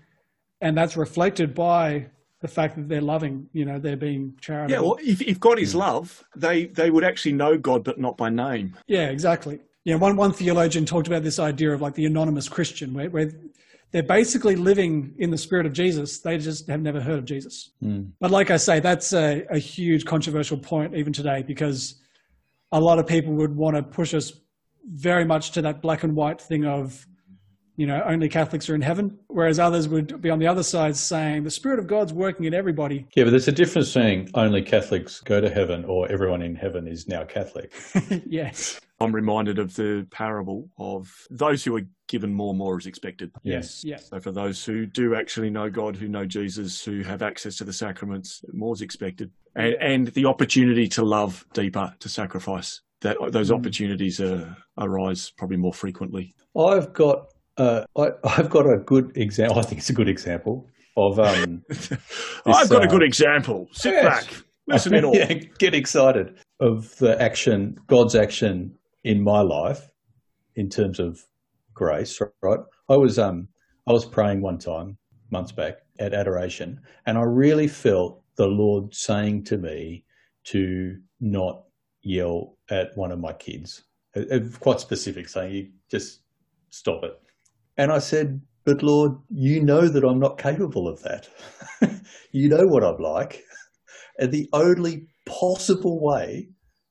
and 0.60 0.76
that's 0.76 0.96
reflected 0.96 1.54
by 1.54 2.06
the 2.40 2.48
fact 2.48 2.76
that 2.76 2.88
they're 2.88 3.00
loving, 3.00 3.48
you 3.52 3.64
know, 3.64 3.78
they're 3.78 3.96
being 3.96 4.34
charitable. 4.40 4.72
Yeah, 4.72 4.80
well, 4.80 4.98
if, 5.00 5.20
if 5.22 5.40
God 5.40 5.58
is 5.58 5.74
love, 5.74 6.24
they, 6.36 6.66
they 6.66 6.90
would 6.90 7.04
actually 7.04 7.32
know 7.32 7.56
God, 7.56 7.82
but 7.84 7.98
not 7.98 8.16
by 8.16 8.30
name. 8.30 8.76
Yeah, 8.86 9.08
exactly. 9.08 9.60
Yeah, 9.84 9.96
one, 9.96 10.16
one 10.16 10.32
theologian 10.32 10.84
talked 10.84 11.08
about 11.08 11.24
this 11.24 11.38
idea 11.38 11.72
of 11.72 11.80
like 11.80 11.94
the 11.94 12.06
anonymous 12.06 12.48
Christian, 12.48 12.94
where, 12.94 13.10
where 13.10 13.32
they're 13.92 14.02
basically 14.02 14.56
living 14.56 15.14
in 15.18 15.30
the 15.30 15.36
spirit 15.36 15.66
of 15.66 15.72
Jesus. 15.72 16.20
They 16.20 16.38
just 16.38 16.66
have 16.68 16.80
never 16.80 17.00
heard 17.00 17.18
of 17.18 17.24
Jesus. 17.26 17.72
Mm. 17.82 18.12
But 18.20 18.30
like 18.30 18.50
I 18.50 18.56
say, 18.56 18.80
that's 18.80 19.12
a, 19.12 19.44
a 19.50 19.58
huge 19.58 20.06
controversial 20.06 20.56
point 20.56 20.96
even 20.96 21.12
today 21.12 21.44
because 21.46 22.00
a 22.72 22.80
lot 22.80 22.98
of 22.98 23.06
people 23.06 23.34
would 23.34 23.54
want 23.54 23.76
to 23.76 23.82
push 23.82 24.14
us 24.14 24.32
very 24.86 25.26
much 25.26 25.52
to 25.52 25.62
that 25.62 25.82
black 25.82 26.02
and 26.04 26.16
white 26.16 26.40
thing 26.40 26.64
of 26.64 27.06
you 27.82 27.88
know, 27.88 28.00
only 28.06 28.28
Catholics 28.28 28.70
are 28.70 28.76
in 28.76 28.80
heaven, 28.80 29.18
whereas 29.26 29.58
others 29.58 29.88
would 29.88 30.22
be 30.22 30.30
on 30.30 30.38
the 30.38 30.46
other 30.46 30.62
side 30.62 30.94
saying 30.94 31.42
the 31.42 31.50
Spirit 31.50 31.80
of 31.80 31.88
God's 31.88 32.12
working 32.12 32.46
in 32.46 32.54
everybody. 32.54 33.08
Yeah, 33.16 33.24
but 33.24 33.30
there's 33.30 33.48
a 33.48 33.52
difference 33.52 33.90
saying 33.90 34.30
only 34.34 34.62
Catholics 34.62 35.18
go 35.18 35.40
to 35.40 35.50
heaven 35.50 35.84
or 35.84 36.08
everyone 36.08 36.42
in 36.42 36.54
heaven 36.54 36.86
is 36.86 37.08
now 37.08 37.24
Catholic. 37.24 37.72
yes. 38.24 38.80
I'm 39.00 39.12
reminded 39.12 39.58
of 39.58 39.74
the 39.74 40.06
parable 40.12 40.70
of 40.78 41.12
those 41.28 41.64
who 41.64 41.74
are 41.74 41.82
given 42.06 42.32
more, 42.32 42.54
more 42.54 42.78
is 42.78 42.86
expected. 42.86 43.32
Yes. 43.42 43.82
Yes. 43.84 44.10
So 44.10 44.20
for 44.20 44.30
those 44.30 44.64
who 44.64 44.86
do 44.86 45.16
actually 45.16 45.50
know 45.50 45.68
God, 45.68 45.96
who 45.96 46.06
know 46.06 46.24
Jesus, 46.24 46.84
who 46.84 47.02
have 47.02 47.20
access 47.20 47.56
to 47.56 47.64
the 47.64 47.72
sacraments, 47.72 48.44
more 48.52 48.74
is 48.74 48.80
expected. 48.80 49.32
And, 49.56 49.74
and 49.80 50.06
the 50.14 50.26
opportunity 50.26 50.86
to 50.86 51.02
love 51.02 51.44
deeper, 51.52 51.92
to 51.98 52.08
sacrifice. 52.08 52.80
That 53.00 53.16
those 53.32 53.50
mm. 53.50 53.56
opportunities 53.56 54.20
uh, 54.20 54.54
arise 54.78 55.32
probably 55.36 55.56
more 55.56 55.72
frequently. 55.72 56.32
I've 56.56 56.92
got 56.92 57.26
uh, 57.56 57.84
I, 57.96 58.12
have 58.30 58.50
got 58.50 58.66
a 58.66 58.78
good 58.78 59.16
example. 59.16 59.58
I 59.58 59.62
think 59.62 59.80
it's 59.80 59.90
a 59.90 59.94
good 59.94 60.08
example 60.08 60.68
of. 60.96 61.18
Um, 61.18 61.62
this, 61.68 61.92
I've 62.46 62.68
got 62.68 62.82
uh, 62.82 62.86
a 62.86 62.88
good 62.88 63.02
example. 63.02 63.68
Sit 63.72 63.92
yes. 63.92 64.04
back, 64.04 64.44
listen 64.66 64.94
in 64.94 65.04
all. 65.04 65.14
yeah, 65.14 65.32
get 65.58 65.74
excited 65.74 66.36
of 66.60 66.96
the 66.96 67.20
action, 67.20 67.78
God's 67.86 68.14
action 68.14 68.74
in 69.04 69.22
my 69.22 69.40
life, 69.40 69.90
in 70.56 70.68
terms 70.68 70.98
of 70.98 71.20
grace. 71.74 72.20
Right, 72.42 72.60
I 72.88 72.96
was 72.96 73.18
um, 73.18 73.48
I 73.86 73.92
was 73.92 74.04
praying 74.04 74.40
one 74.40 74.58
time 74.58 74.96
months 75.30 75.52
back 75.52 75.78
at 75.98 76.14
adoration, 76.14 76.80
and 77.06 77.18
I 77.18 77.22
really 77.22 77.68
felt 77.68 78.22
the 78.36 78.46
Lord 78.46 78.94
saying 78.94 79.44
to 79.44 79.58
me 79.58 80.04
to 80.44 80.96
not 81.20 81.64
yell 82.02 82.56
at 82.70 82.96
one 82.96 83.12
of 83.12 83.20
my 83.20 83.32
kids. 83.34 83.84
It, 84.14 84.28
it, 84.30 84.60
quite 84.60 84.80
specific, 84.80 85.28
saying 85.28 85.54
you 85.54 85.68
just 85.90 86.20
stop 86.70 87.04
it 87.04 87.18
and 87.82 87.90
I 87.90 87.98
said, 87.98 88.40
But 88.64 88.80
Lord, 88.84 89.10
you 89.28 89.60
know 89.60 89.88
that 89.88 90.04
I'm 90.04 90.20
not 90.20 90.38
capable 90.38 90.86
of 90.86 91.02
that. 91.02 91.28
you 92.30 92.48
know 92.48 92.64
what 92.64 92.84
I'm 92.84 93.02
like. 93.02 93.42
And 94.20 94.30
the 94.30 94.48
only 94.52 95.08
possible 95.26 96.00
way 96.00 96.48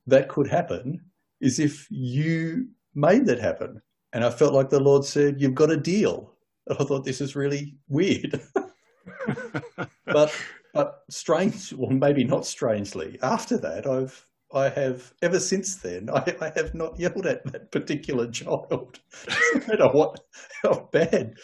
that 0.08 0.28
could 0.28 0.50
happen 0.50 1.00
is 1.40 1.60
if 1.60 1.88
you 1.90 2.68
made 2.94 3.26
that 3.28 3.40
happen. 3.40 3.82
And 4.12 4.26
I 4.26 4.32
felt 4.32 4.54
like 4.54 4.70
the 4.70 4.82
Lord 4.82 5.06
said, 5.06 5.40
You've 5.40 5.56
got 5.56 5.72
a 5.72 5.78
deal. 5.78 6.36
And 6.68 6.78
I 6.78 6.84
thought 6.84 7.06
this 7.06 7.22
is 7.22 7.38
really 7.38 7.78
weird. 7.88 8.42
but 10.06 10.36
but 10.74 11.04
strange, 11.10 11.74
or 11.78 11.90
maybe 11.90 12.26
not 12.26 12.46
strangely, 12.46 13.18
after 13.22 13.58
that 13.60 13.88
I've 13.88 14.28
I 14.54 14.70
have 14.70 15.14
ever 15.22 15.40
since 15.40 15.78
then. 15.78 16.10
I, 16.10 16.36
I 16.42 16.52
have 16.56 16.74
not 16.74 17.00
yelled 17.00 17.26
at 17.26 17.44
that 17.52 17.72
particular 17.72 18.30
child, 18.30 19.00
no 19.54 19.62
matter 19.68 19.88
what 19.88 20.20
how 20.64 20.90
bad 20.92 21.36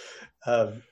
um, 0.46 0.84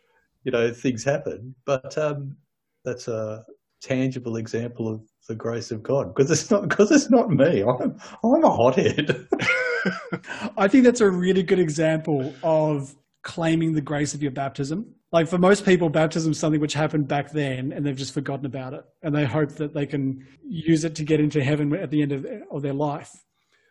you 0.43 0.51
know 0.51 0.71
things 0.71 1.03
happen. 1.03 1.55
But 1.65 1.97
um, 1.97 2.37
that's 2.83 3.07
a 3.07 3.45
tangible 3.81 4.37
example 4.37 4.87
of 4.87 5.01
the 5.27 5.35
grace 5.35 5.71
of 5.71 5.83
God 5.83 6.13
because 6.13 6.31
it's 6.31 6.49
not 6.49 6.67
because 6.67 6.91
it's 6.91 7.09
not 7.09 7.29
me. 7.29 7.63
I'm 7.63 7.99
I'm 8.23 8.43
a 8.43 8.49
hothead. 8.49 9.27
I 10.57 10.67
think 10.67 10.83
that's 10.83 11.01
a 11.01 11.09
really 11.09 11.43
good 11.43 11.59
example 11.59 12.33
of 12.43 12.95
claiming 13.23 13.73
the 13.73 13.81
grace 13.81 14.13
of 14.13 14.21
your 14.21 14.31
baptism. 14.31 14.94
Like 15.11 15.27
for 15.27 15.37
most 15.37 15.65
people, 15.65 15.89
baptism 15.89 16.31
is 16.31 16.39
something 16.39 16.59
which 16.59 16.73
happened 16.73 17.07
back 17.07 17.31
then 17.31 17.71
and 17.71 17.85
they've 17.85 17.95
just 17.95 18.13
forgotten 18.13 18.45
about 18.45 18.73
it. 18.73 18.83
And 19.03 19.15
they 19.15 19.25
hope 19.25 19.51
that 19.53 19.73
they 19.73 19.85
can 19.85 20.25
use 20.43 20.83
it 20.83 20.95
to 20.95 21.03
get 21.03 21.19
into 21.19 21.43
heaven 21.43 21.73
at 21.75 21.91
the 21.91 22.01
end 22.01 22.11
of, 22.11 22.25
of 22.51 22.61
their 22.61 22.73
life. 22.73 23.11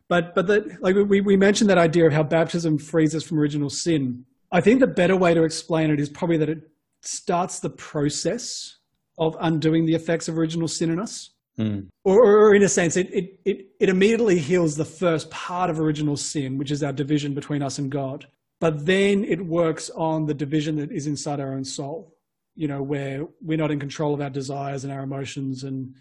But, 0.08 0.34
but 0.34 0.46
the, 0.46 0.76
like 0.80 0.94
we, 0.94 1.20
we 1.20 1.36
mentioned 1.36 1.70
that 1.70 1.78
idea 1.78 2.06
of 2.06 2.12
how 2.12 2.22
baptism 2.22 2.78
frees 2.78 3.14
us 3.14 3.24
from 3.24 3.38
original 3.38 3.70
sin. 3.70 4.24
I 4.52 4.60
think 4.60 4.80
the 4.80 4.86
better 4.86 5.16
way 5.16 5.34
to 5.34 5.42
explain 5.42 5.90
it 5.90 5.98
is 5.98 6.08
probably 6.08 6.36
that 6.38 6.48
it 6.48 6.62
starts 7.00 7.60
the 7.60 7.70
process 7.70 8.78
of 9.18 9.36
undoing 9.40 9.86
the 9.86 9.94
effects 9.94 10.28
of 10.28 10.38
original 10.38 10.68
sin 10.68 10.90
in 10.90 11.00
us. 11.00 11.30
Mm. 11.58 11.88
Or, 12.04 12.24
or, 12.24 12.54
in 12.54 12.62
a 12.62 12.68
sense, 12.68 12.96
it, 12.96 13.12
it, 13.12 13.38
it, 13.44 13.66
it 13.80 13.88
immediately 13.88 14.38
heals 14.38 14.76
the 14.76 14.84
first 14.84 15.30
part 15.30 15.70
of 15.70 15.78
original 15.78 16.16
sin, 16.16 16.58
which 16.58 16.70
is 16.70 16.82
our 16.82 16.92
division 16.92 17.32
between 17.32 17.62
us 17.62 17.78
and 17.78 17.90
God 17.90 18.26
but 18.60 18.86
then 18.86 19.24
it 19.24 19.44
works 19.44 19.90
on 19.90 20.26
the 20.26 20.34
division 20.34 20.76
that 20.76 20.92
is 20.92 21.06
inside 21.06 21.40
our 21.40 21.52
own 21.52 21.64
soul 21.64 22.16
you 22.54 22.68
know 22.68 22.82
where 22.82 23.26
we're 23.40 23.58
not 23.58 23.70
in 23.70 23.80
control 23.80 24.14
of 24.14 24.20
our 24.20 24.30
desires 24.30 24.84
and 24.84 24.92
our 24.92 25.02
emotions 25.02 25.64
and 25.64 25.94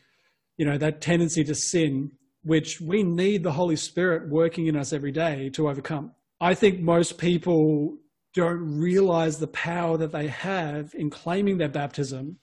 you 0.57 0.65
know 0.65 0.77
that 0.77 1.01
tendency 1.01 1.43
to 1.43 1.55
sin 1.55 2.11
which 2.43 2.81
we 2.81 3.03
need 3.03 3.43
the 3.43 3.51
holy 3.51 3.75
spirit 3.75 4.29
working 4.29 4.67
in 4.67 4.75
us 4.75 4.93
every 4.93 5.11
day 5.11 5.49
to 5.51 5.69
overcome. 5.69 6.11
I 6.41 6.53
think 6.53 6.81
most 6.81 7.17
people 7.17 7.97
don't 8.35 8.79
realize 8.79 9.39
the 9.39 9.47
power 9.47 9.97
that 9.97 10.11
they 10.11 10.27
have 10.27 10.93
in 10.95 11.09
claiming 11.09 11.57
their 11.57 11.69
baptism 11.69 12.37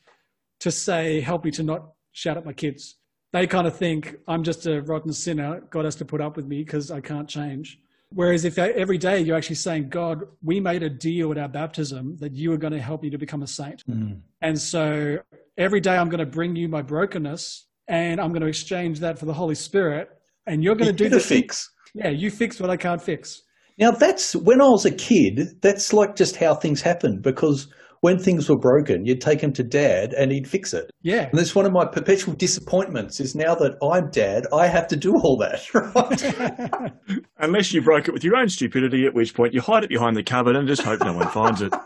to 0.61 0.71
say 0.71 1.21
help 1.21 1.45
me 1.45 1.51
to 1.53 1.63
not 1.63 1.93
shout 2.13 2.37
at 2.37 2.47
my 2.47 2.53
kids. 2.53 2.97
They 3.33 3.47
kind 3.47 3.67
of 3.67 3.77
think 3.77 4.17
i'm 4.27 4.43
just 4.43 4.67
a 4.67 4.81
rotten 4.83 5.13
sinner. 5.13 5.61
God 5.71 5.85
has 5.85 5.97
to 5.97 6.05
put 6.05 6.21
up 6.21 6.37
with 6.37 6.47
me 6.47 6.65
because 6.65 6.91
i 6.91 7.01
can't 7.01 7.29
change 7.29 7.79
Whereas 8.13 8.45
if 8.45 8.59
every 8.59 8.99
day 8.99 9.21
you're 9.21 9.37
actually 9.37 9.57
saying, 9.57 9.89
God, 9.89 10.25
we 10.43 10.59
made 10.59 10.83
a 10.83 10.91
deal 10.91 11.31
at 11.31 11.39
our 11.39 11.49
baptism 11.49 12.17
that 12.19 12.35
you 12.35 12.53
are 12.53 12.57
going 12.57 12.73
to 12.73 12.81
help 12.81 13.03
me 13.03 13.11
to 13.11 13.19
become 13.19 13.43
a 13.43 13.47
saint. 13.47 13.85
Mm. 13.89 14.21
And 14.43 14.59
so 14.59 15.19
every 15.57 15.81
day 15.81 15.97
I'm 15.97 16.09
going 16.09 16.25
to 16.25 16.31
bring 16.31 16.57
you 16.57 16.69
my 16.69 16.83
brokenness 16.83 17.67
and 17.87 18.21
I'm 18.21 18.31
going 18.31 18.43
to 18.43 18.49
exchange 18.49 18.99
that 19.01 19.19
for 19.19 19.27
the 19.27 19.33
Holy 19.33 19.55
Spirit. 19.55 20.09
And 20.47 20.65
you're 20.65 20.75
going 20.75 20.95
to 20.95 21.05
do 21.05 21.09
the 21.09 21.21
fix. 21.21 21.71
Yeah, 21.95 22.09
you 22.09 22.31
fix 22.31 22.61
what 22.61 22.71
I 22.71 22.77
can't 22.77 23.01
fix. 23.01 23.43
Now 23.79 23.93
that's 23.93 24.35
when 24.35 24.61
I 24.61 24.69
was 24.69 24.85
a 24.85 24.91
kid, 24.91 25.61
that's 25.63 25.93
like 25.93 26.17
just 26.17 26.37
how 26.37 26.55
things 26.55 26.83
happen 26.83 27.21
because 27.23 27.69
when 28.01 28.18
things 28.18 28.48
were 28.48 28.59
broken, 28.59 29.05
you'd 29.05 29.20
take 29.20 29.40
them 29.40 29.53
to 29.53 29.62
dad 29.62 30.14
and 30.14 30.32
he'd 30.32 30.48
fix 30.48 30.72
it. 30.72 30.90
Yeah. 31.03 31.28
And 31.28 31.38
that's 31.38 31.55
one 31.55 31.66
of 31.66 31.72
my 31.72 31.84
perpetual 31.84 32.34
disappointments 32.34 33.20
is 33.20 33.34
now 33.34 33.55
that 33.57 33.76
I'm 33.82 34.11
dad, 34.11 34.46
I 34.53 34.68
have 34.68 34.88
to 34.88 34.96
do 34.96 35.18
all 35.18 35.36
that, 35.38 35.74
right? 35.94 36.92
Unless 37.38 37.72
you 37.72 37.82
broke 37.82 38.09
it 38.09 38.14
with 38.14 38.24
your 38.24 38.36
own 38.36 38.48
stupidity, 38.48 39.07
at 39.07 39.14
which 39.14 39.34
point 39.34 39.53
you 39.53 39.61
hide 39.61 39.84
it 39.84 39.90
behind 39.90 40.16
the 40.16 40.22
cupboard 40.22 40.57
and 40.57 40.66
just 40.66 40.82
hope 40.82 41.01
no 41.01 41.12
one 41.12 41.28
finds 41.28 41.62
it. 41.62 41.72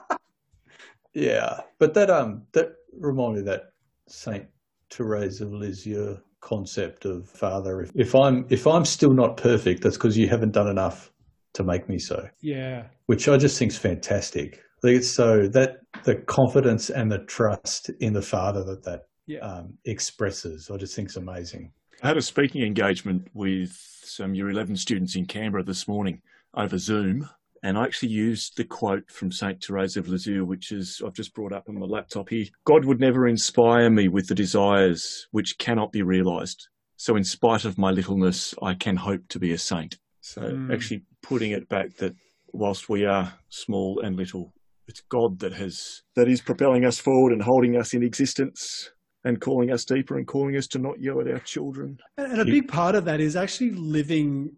Yeah. 1.16 1.60
But 1.78 1.94
that, 1.94 2.10
um, 2.10 2.42
that, 2.54 2.74
remind 2.98 3.34
me 3.34 3.38
of 3.38 3.46
that 3.46 3.70
Saint 4.08 4.46
Therese 4.90 5.40
of 5.40 5.52
Lisieux 5.52 6.16
concept 6.40 7.04
of 7.04 7.28
Father. 7.28 7.82
If, 7.82 7.92
if 7.94 8.14
I'm 8.16 8.44
if 8.50 8.66
I'm 8.66 8.84
still 8.84 9.12
not 9.12 9.36
perfect, 9.36 9.84
that's 9.84 9.96
because 9.96 10.18
you 10.18 10.28
haven't 10.28 10.50
done 10.50 10.66
enough 10.66 11.12
to 11.52 11.62
make 11.62 11.88
me 11.88 12.00
so. 12.00 12.28
Yeah. 12.40 12.86
Which 13.06 13.28
I 13.28 13.36
just 13.36 13.58
think 13.58 13.70
is 13.70 13.78
fantastic. 13.78 14.60
I 14.84 14.88
think 14.88 14.98
it's 14.98 15.10
so 15.10 15.48
that 15.48 15.78
the 16.04 16.16
confidence 16.26 16.90
and 16.90 17.10
the 17.10 17.20
trust 17.20 17.88
in 18.00 18.12
the 18.12 18.20
Father 18.20 18.62
that 18.64 18.84
that 18.84 19.00
Yeah. 19.26 19.38
um, 19.38 19.78
expresses, 19.86 20.70
I 20.70 20.76
just 20.76 20.94
think 20.94 21.08
is 21.08 21.16
amazing. 21.16 21.72
I 22.02 22.08
had 22.08 22.18
a 22.18 22.22
speaking 22.22 22.62
engagement 22.62 23.28
with 23.32 23.70
some 24.02 24.34
Year 24.34 24.50
11 24.50 24.76
students 24.76 25.16
in 25.16 25.24
Canberra 25.24 25.64
this 25.64 25.88
morning 25.88 26.20
over 26.54 26.76
Zoom, 26.76 27.26
and 27.62 27.78
I 27.78 27.84
actually 27.84 28.10
used 28.10 28.58
the 28.58 28.64
quote 28.64 29.10
from 29.10 29.32
St. 29.32 29.64
Therese 29.64 29.96
of 29.96 30.06
Lisieux, 30.08 30.44
which 30.44 30.70
is 30.70 31.00
I've 31.02 31.14
just 31.14 31.32
brought 31.32 31.54
up 31.54 31.66
on 31.70 31.78
my 31.78 31.86
laptop 31.86 32.28
here. 32.28 32.44
God 32.66 32.84
would 32.84 33.00
never 33.00 33.26
inspire 33.26 33.88
me 33.88 34.08
with 34.08 34.28
the 34.28 34.34
desires 34.34 35.26
which 35.30 35.56
cannot 35.56 35.92
be 35.92 36.02
realised. 36.02 36.68
So, 36.96 37.16
in 37.16 37.24
spite 37.24 37.64
of 37.64 37.78
my 37.78 37.90
littleness, 37.90 38.54
I 38.60 38.74
can 38.74 38.96
hope 38.96 39.26
to 39.30 39.38
be 39.38 39.52
a 39.52 39.58
saint. 39.58 39.96
So, 40.20 40.42
Mm. 40.42 40.74
actually 40.74 41.04
putting 41.22 41.52
it 41.52 41.70
back 41.70 41.94
that 41.96 42.14
whilst 42.52 42.90
we 42.90 43.06
are 43.06 43.32
small 43.48 44.00
and 44.00 44.16
little, 44.16 44.52
it's 44.86 45.00
God 45.08 45.38
that 45.40 45.52
has 45.54 46.02
that 46.16 46.28
is 46.28 46.40
propelling 46.40 46.84
us 46.84 46.98
forward 46.98 47.32
and 47.32 47.42
holding 47.42 47.76
us 47.76 47.94
in 47.94 48.02
existence 48.02 48.90
and 49.24 49.40
calling 49.40 49.70
us 49.70 49.84
deeper 49.84 50.18
and 50.18 50.26
calling 50.26 50.56
us 50.56 50.66
to 50.68 50.78
not 50.78 51.00
yell 51.00 51.20
at 51.20 51.28
our 51.28 51.38
children. 51.40 51.98
And 52.18 52.32
and 52.32 52.40
a 52.40 52.44
big 52.44 52.68
part 52.68 52.94
of 52.94 53.04
that 53.06 53.20
is 53.20 53.36
actually 53.36 53.70
living 53.72 54.52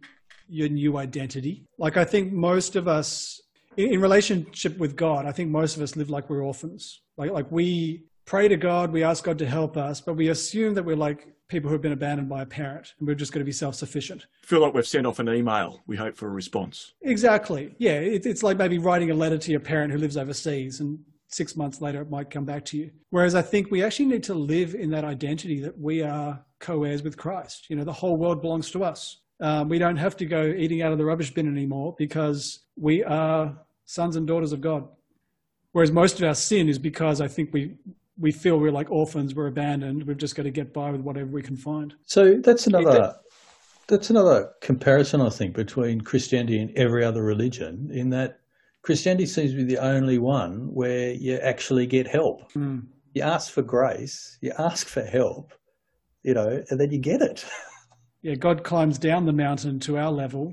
your 0.48 0.68
new 0.68 0.96
identity. 0.96 1.64
Like 1.78 1.96
I 1.96 2.04
think 2.04 2.32
most 2.32 2.76
of 2.76 2.88
us, 2.88 3.40
in, 3.76 3.94
in 3.94 4.00
relationship 4.00 4.76
with 4.78 4.96
God, 4.96 5.26
I 5.26 5.32
think 5.32 5.50
most 5.50 5.76
of 5.76 5.82
us 5.82 5.96
live 5.96 6.10
like 6.10 6.28
we're 6.28 6.44
orphans. 6.44 7.02
Like 7.16 7.30
like 7.30 7.50
we 7.50 8.04
pray 8.24 8.48
to 8.48 8.56
God, 8.56 8.92
we 8.92 9.04
ask 9.04 9.24
God 9.24 9.38
to 9.38 9.46
help 9.46 9.76
us, 9.76 10.00
but 10.00 10.14
we 10.14 10.28
assume 10.28 10.74
that 10.74 10.84
we're 10.84 10.96
like 10.96 11.28
people 11.48 11.68
who 11.68 11.74
have 11.74 11.82
been 11.82 11.92
abandoned 11.92 12.28
by 12.28 12.42
a 12.42 12.46
parent, 12.46 12.94
and 12.98 13.06
we're 13.06 13.14
just 13.14 13.32
going 13.32 13.40
to 13.40 13.44
be 13.44 13.52
self-sufficient. 13.52 14.26
feel 14.42 14.60
like 14.60 14.74
we've 14.74 14.86
sent 14.86 15.06
off 15.06 15.18
an 15.18 15.28
email. 15.28 15.82
We 15.86 15.96
hope 15.96 16.16
for 16.16 16.26
a 16.26 16.30
response. 16.30 16.94
Exactly. 17.02 17.74
Yeah, 17.78 18.00
it, 18.00 18.26
it's 18.26 18.42
like 18.42 18.56
maybe 18.56 18.78
writing 18.78 19.10
a 19.10 19.14
letter 19.14 19.38
to 19.38 19.50
your 19.50 19.60
parent 19.60 19.92
who 19.92 19.98
lives 19.98 20.16
overseas, 20.16 20.80
and 20.80 20.98
six 21.28 21.56
months 21.56 21.80
later 21.80 22.00
it 22.00 22.10
might 22.10 22.30
come 22.30 22.44
back 22.44 22.64
to 22.66 22.76
you. 22.76 22.90
Whereas 23.10 23.34
I 23.34 23.42
think 23.42 23.70
we 23.70 23.82
actually 23.82 24.06
need 24.06 24.22
to 24.24 24.34
live 24.34 24.74
in 24.74 24.90
that 24.90 25.04
identity 25.04 25.60
that 25.60 25.78
we 25.78 26.02
are 26.02 26.44
co-heirs 26.60 27.02
with 27.02 27.16
Christ. 27.16 27.66
You 27.68 27.76
know, 27.76 27.84
the 27.84 27.92
whole 27.92 28.16
world 28.16 28.40
belongs 28.40 28.70
to 28.72 28.84
us. 28.84 29.20
Um, 29.40 29.68
we 29.68 29.78
don't 29.78 29.96
have 29.96 30.16
to 30.16 30.24
go 30.24 30.46
eating 30.46 30.82
out 30.82 30.92
of 30.92 30.98
the 30.98 31.04
rubbish 31.04 31.32
bin 31.34 31.46
anymore 31.46 31.94
because 31.98 32.60
we 32.76 33.04
are 33.04 33.56
sons 33.84 34.16
and 34.16 34.26
daughters 34.26 34.52
of 34.52 34.60
God. 34.60 34.88
Whereas 35.72 35.92
most 35.92 36.18
of 36.18 36.26
our 36.26 36.34
sin 36.34 36.68
is 36.68 36.78
because 36.78 37.20
I 37.20 37.28
think 37.28 37.52
we 37.52 37.74
we 38.18 38.32
feel 38.32 38.58
we're 38.58 38.72
like 38.72 38.90
orphans, 38.90 39.34
we're 39.34 39.46
abandoned, 39.46 40.04
we've 40.04 40.16
just 40.16 40.34
got 40.34 40.44
to 40.44 40.50
get 40.50 40.72
by 40.72 40.90
with 40.90 41.00
whatever 41.00 41.30
we 41.30 41.42
can 41.42 41.56
find. 41.56 41.94
So 42.04 42.38
that's 42.38 42.66
another 42.66 43.14
that's 43.88 44.10
another 44.10 44.50
comparison 44.60 45.20
I 45.20 45.28
think 45.28 45.54
between 45.54 46.00
Christianity 46.00 46.58
and 46.58 46.76
every 46.76 47.04
other 47.04 47.22
religion 47.22 47.90
in 47.92 48.10
that 48.10 48.40
Christianity 48.82 49.26
seems 49.26 49.52
to 49.52 49.56
be 49.56 49.64
the 49.64 49.78
only 49.78 50.18
one 50.18 50.72
where 50.74 51.12
you 51.12 51.36
actually 51.36 51.86
get 51.86 52.06
help. 52.06 52.52
Mm. 52.52 52.86
You 53.14 53.22
ask 53.22 53.52
for 53.52 53.62
grace, 53.62 54.38
you 54.40 54.52
ask 54.58 54.86
for 54.86 55.02
help, 55.02 55.52
you 56.22 56.34
know, 56.34 56.62
and 56.68 56.80
then 56.80 56.90
you 56.90 56.98
get 56.98 57.22
it. 57.22 57.44
Yeah, 58.22 58.34
God 58.34 58.64
climbs 58.64 58.98
down 58.98 59.24
the 59.24 59.32
mountain 59.32 59.78
to 59.80 59.98
our 59.98 60.10
level 60.10 60.52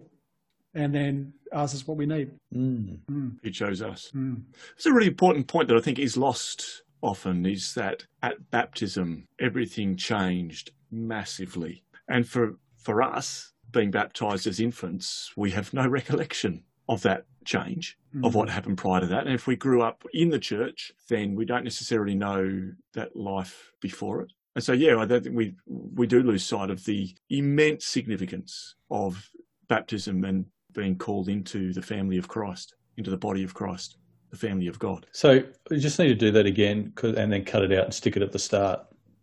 and 0.76 0.94
then 0.94 1.34
asks 1.52 1.76
us 1.78 1.88
what 1.88 1.98
we 1.98 2.06
need. 2.06 2.30
Mm. 2.54 3.00
Mm. 3.10 3.38
He 3.42 3.50
chose 3.50 3.82
us. 3.82 4.12
Mm. 4.14 4.44
It's 4.76 4.86
a 4.86 4.94
really 4.94 5.08
important 5.08 5.48
point 5.48 5.70
that 5.70 5.78
I 5.78 5.80
think 5.82 5.98
is 5.98 6.16
lost 6.16 6.84
often 7.04 7.46
is 7.46 7.74
that 7.76 8.06
at 8.24 8.50
baptism, 8.50 9.28
everything 9.40 9.96
changed 9.96 10.72
massively. 10.90 11.84
And 12.08 12.28
for, 12.28 12.58
for 12.78 13.02
us, 13.02 13.52
being 13.72 13.92
baptized 13.92 14.48
as 14.48 14.60
infants, 14.60 15.32
we 15.36 15.52
have 15.52 15.74
no 15.74 15.88
recollection 15.88 16.64
of 16.90 17.02
that 17.04 17.26
change, 17.46 17.98
of 18.24 18.36
what 18.36 18.48
mm. 18.48 18.52
happened 18.52 18.78
prior 18.78 19.02
to 19.02 19.08
that. 19.08 19.26
And 19.26 19.34
if 19.34 19.48
we 19.48 19.56
grew 19.56 19.82
up 19.82 20.04
in 20.14 20.30
the 20.30 20.40
church, 20.40 20.92
then 21.10 21.36
we 21.36 21.46
don't 21.46 21.64
necessarily 21.64 22.16
know 22.16 22.72
that 22.94 23.16
life 23.16 23.72
before 23.82 24.22
it. 24.22 24.32
And 24.56 24.64
so, 24.64 24.74
yeah, 24.74 24.98
I 24.98 25.06
don't 25.06 25.24
think 25.24 25.36
we, 25.36 25.56
we 25.66 26.08
do 26.08 26.22
lose 26.22 26.44
sight 26.44 26.70
of 26.70 26.86
the 26.86 27.14
immense 27.30 27.86
significance 27.86 28.76
of 28.92 29.30
baptism 29.68 30.24
and 30.24 30.46
being 30.74 30.98
called 30.98 31.28
into 31.28 31.74
the 31.74 31.82
family 31.82 32.18
of 32.18 32.28
Christ, 32.28 32.76
into 32.98 33.10
the 33.10 33.18
body 33.18 33.44
of 33.44 33.54
Christ, 33.54 33.98
the 34.34 34.48
family 34.48 34.66
of 34.66 34.80
God. 34.80 35.06
So 35.12 35.44
we 35.70 35.80
just 35.80 36.00
need 36.00 36.08
to 36.08 36.16
do 36.16 36.32
that 36.32 36.48
again 36.48 36.92
and 37.04 37.32
then 37.32 37.46
cut 37.46 37.62
it 37.62 37.72
out 37.72 37.86
and 37.86 37.94
stick 37.94 38.18
it 38.18 38.24
at 38.24 38.32
the 38.32 38.40
start. 38.40 38.80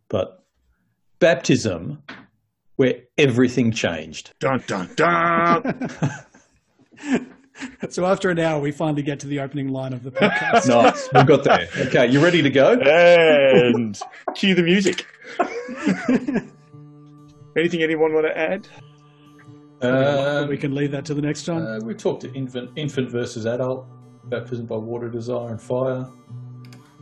But 0.08 0.44
baptism, 1.18 2.00
where 2.76 2.94
everything 3.18 3.72
changed. 3.72 4.32
Dun 4.38 4.62
dun 4.66 4.88
dun. 4.94 5.90
So 7.90 8.06
after 8.06 8.30
an 8.30 8.38
hour, 8.38 8.58
we 8.58 8.70
finally 8.72 9.02
get 9.02 9.20
to 9.20 9.26
the 9.26 9.40
opening 9.40 9.68
line 9.68 9.92
of 9.92 10.02
the 10.02 10.10
podcast. 10.12 10.66
Nice. 10.66 11.10
we 11.12 11.24
got 11.24 11.44
there. 11.44 11.68
Okay, 11.88 12.06
you 12.06 12.22
ready 12.24 12.40
to 12.40 12.48
go? 12.48 12.72
and 12.72 14.00
cue 14.34 14.54
the 14.54 14.62
music. 14.62 15.06
Anything 17.54 17.82
anyone 17.82 18.14
want 18.14 18.24
to 18.24 18.38
add? 18.38 18.66
Um, 19.82 20.48
we 20.48 20.56
can 20.56 20.74
leave 20.74 20.90
that 20.92 21.04
to 21.06 21.12
the 21.14 21.20
next 21.20 21.44
time. 21.44 21.66
Uh, 21.66 21.80
we 21.84 21.92
talked 21.92 22.22
to 22.22 22.32
infant, 22.32 22.70
infant 22.76 23.10
versus 23.10 23.44
adult, 23.44 23.86
baptism 24.24 24.66
by 24.66 24.76
water, 24.76 25.08
desire, 25.08 25.50
and 25.50 25.60
fire. 25.60 26.08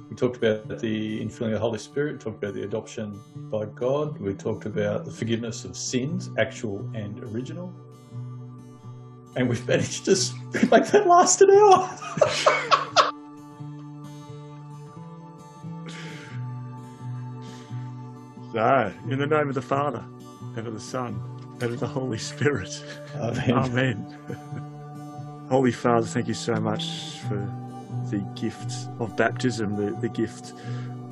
We 0.09 0.17
talked 0.17 0.37
about 0.37 0.79
the 0.81 1.21
infilling 1.21 1.49
of 1.49 1.53
the 1.53 1.59
Holy 1.59 1.79
Spirit. 1.79 2.21
Talked 2.21 2.43
about 2.43 2.55
the 2.55 2.63
adoption 2.63 3.21
by 3.51 3.67
God. 3.67 4.19
We 4.19 4.35
talked 4.35 4.67
about 4.67 5.05
the 5.05 5.11
forgiveness 5.11 5.65
of 5.65 5.77
sins, 5.77 6.31
actual 6.39 6.89
and 6.95 7.23
original. 7.25 7.73
And 9.37 9.49
we've 9.49 9.67
managed 9.69 10.07
to 10.07 10.17
make 10.71 10.87
that 10.87 11.07
last 11.07 11.43
an 11.43 11.51
hour. 11.51 11.99
So, 18.53 18.93
in 19.11 19.19
the 19.19 19.27
name 19.27 19.51
of 19.51 19.55
the 19.55 19.63
Father, 19.63 20.03
and 20.57 20.67
of 20.67 20.73
the 20.73 20.81
Son, 20.81 21.23
and 21.61 21.75
of 21.75 21.81
the 21.81 21.87
Holy 21.87 22.17
Spirit. 22.17 22.83
Amen. 23.15 23.51
Amen. 23.53 24.65
Holy 25.51 25.73
Father, 25.73 26.07
thank 26.07 26.29
you 26.29 26.35
so 26.35 26.57
much 26.57 27.21
for 27.27 27.51
the 28.11 28.19
gift 28.39 28.71
of 29.01 29.17
baptism, 29.17 29.77
the, 29.77 29.99
the 29.99 30.09
gift 30.09 30.53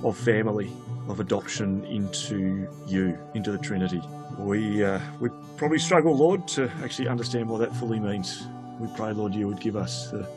of 0.04 0.14
family, 0.14 0.70
of 1.08 1.20
adoption 1.20 1.82
into 1.86 2.68
you, 2.86 3.18
into 3.32 3.50
the 3.50 3.56
Trinity. 3.56 4.02
We, 4.38 4.84
uh, 4.84 5.00
we 5.20 5.30
probably 5.56 5.78
struggle, 5.78 6.14
Lord, 6.14 6.46
to 6.48 6.70
actually 6.82 7.08
understand 7.08 7.48
what 7.48 7.60
that 7.60 7.74
fully 7.76 7.98
means. 7.98 8.46
We 8.78 8.88
pray, 8.94 9.12
Lord, 9.12 9.34
you 9.34 9.48
would 9.48 9.60
give 9.60 9.74
us 9.74 10.10
the, 10.10 10.28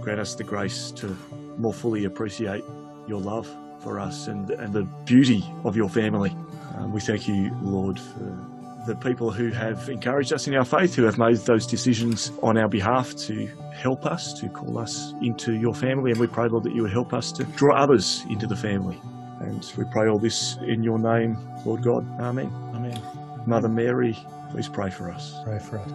grant 0.00 0.18
us 0.18 0.34
the 0.34 0.44
grace 0.44 0.90
to 0.92 1.14
more 1.58 1.74
fully 1.74 2.06
appreciate 2.06 2.64
your 3.06 3.20
love 3.20 3.46
for 3.80 4.00
us 4.00 4.28
and, 4.28 4.50
and 4.50 4.72
the 4.72 4.84
beauty 5.04 5.44
of 5.64 5.76
your 5.76 5.90
family. 5.90 6.34
Um, 6.74 6.90
we 6.90 7.02
thank 7.02 7.28
you, 7.28 7.54
Lord, 7.60 7.98
for 8.00 8.49
the 8.86 8.94
people 8.96 9.30
who 9.30 9.50
have 9.50 9.88
encouraged 9.88 10.32
us 10.32 10.46
in 10.46 10.54
our 10.54 10.64
faith, 10.64 10.94
who 10.94 11.04
have 11.04 11.18
made 11.18 11.36
those 11.38 11.66
decisions 11.66 12.32
on 12.42 12.56
our 12.56 12.68
behalf 12.68 13.14
to 13.16 13.46
help 13.74 14.06
us, 14.06 14.32
to 14.40 14.48
call 14.48 14.78
us 14.78 15.14
into 15.22 15.54
your 15.54 15.74
family. 15.74 16.10
And 16.10 16.20
we 16.20 16.26
pray, 16.26 16.48
Lord, 16.48 16.64
that 16.64 16.74
you 16.74 16.82
would 16.82 16.92
help 16.92 17.12
us 17.12 17.32
to 17.32 17.44
draw 17.44 17.76
others 17.76 18.24
into 18.28 18.46
the 18.46 18.56
family. 18.56 19.00
And 19.40 19.70
we 19.76 19.84
pray 19.84 20.08
all 20.08 20.18
this 20.18 20.56
in 20.66 20.82
your 20.82 20.98
name, 20.98 21.38
Lord 21.64 21.82
God. 21.82 22.06
Amen. 22.20 22.52
Amen. 22.74 23.00
Mother 23.46 23.68
Mary, 23.68 24.18
please 24.50 24.68
pray 24.68 24.90
for 24.90 25.10
us. 25.10 25.34
Pray 25.44 25.58
for 25.58 25.78
us. 25.78 25.90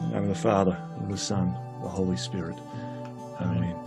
In 0.00 0.10
the 0.10 0.14
name 0.14 0.22
of 0.24 0.28
the 0.28 0.34
Father, 0.34 0.78
and 0.98 1.10
the 1.10 1.18
Son, 1.18 1.54
and 1.74 1.84
the 1.84 1.88
Holy 1.88 2.16
Spirit. 2.16 2.56
Amen. 3.40 3.85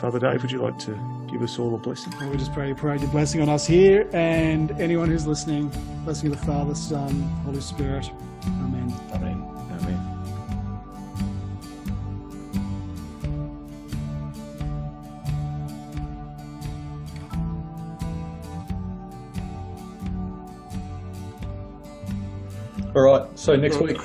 Father 0.00 0.20
Dave, 0.20 0.42
would 0.42 0.52
you 0.52 0.62
like 0.62 0.78
to 0.78 0.96
give 1.28 1.42
us 1.42 1.58
all 1.58 1.74
a 1.74 1.78
blessing? 1.78 2.14
And 2.20 2.30
we 2.30 2.36
just 2.36 2.52
pray, 2.52 2.72
pray 2.72 2.98
your 2.98 3.10
blessing 3.10 3.40
on 3.40 3.48
us 3.48 3.66
here 3.66 4.08
and 4.12 4.70
anyone 4.80 5.08
who's 5.08 5.26
listening. 5.26 5.72
Blessing 6.04 6.32
of 6.32 6.38
the 6.38 6.46
Father, 6.46 6.76
Son, 6.76 7.20
Holy 7.44 7.60
Spirit. 7.60 8.08
Amen. 8.46 8.94
Amen. 9.12 9.42
Amen. 9.72 10.14
All 22.94 23.02
right. 23.02 23.26
So 23.36 23.56
next 23.56 23.80
week, 23.80 24.00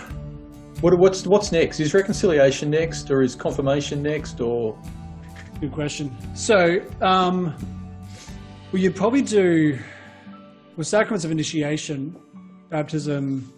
what, 0.81 0.97
what's 0.97 1.27
what's 1.27 1.51
next? 1.51 1.79
Is 1.79 1.93
reconciliation 1.93 2.71
next, 2.71 3.11
or 3.11 3.21
is 3.21 3.35
confirmation 3.35 4.01
next, 4.01 4.41
or 4.41 4.75
Good 5.63 5.71
question. 5.71 6.13
So, 6.35 6.81
um, 6.99 7.55
well, 8.73 8.81
you'd 8.81 8.97
probably 8.97 9.21
do 9.21 9.79
well, 10.75 10.83
sacraments 10.83 11.23
of 11.23 11.31
initiation, 11.31 12.17
baptism, 12.69 13.49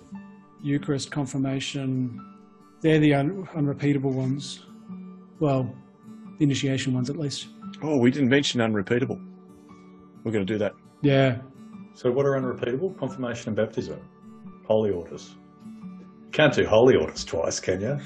Eucharist, 0.62 1.10
confirmation. 1.10 2.24
They're 2.82 3.00
the 3.00 3.16
un- 3.16 3.50
unrepeatable 3.56 4.12
ones. 4.12 4.68
Well, 5.40 5.76
the 6.38 6.44
initiation 6.44 6.94
ones 6.94 7.10
at 7.10 7.18
least. 7.18 7.48
Oh, 7.82 7.98
we 7.98 8.12
didn't 8.12 8.30
mention 8.30 8.62
unrepeatable. 8.62 9.20
We're 10.24 10.32
going 10.32 10.46
to 10.46 10.54
do 10.54 10.60
that. 10.60 10.76
Yeah. 11.02 11.40
So 11.96 12.12
what 12.12 12.28
are 12.28 12.38
unrepeatable? 12.38 12.92
Confirmation 13.00 13.48
and 13.48 13.58
baptism. 13.58 14.00
Holy 14.68 14.92
orders. 14.92 15.34
You 15.66 16.30
can't 16.32 16.54
do 16.54 16.68
holy 16.68 16.98
orders 16.98 17.26
twice, 17.26 17.60
can 17.60 17.82
you? 17.82 18.00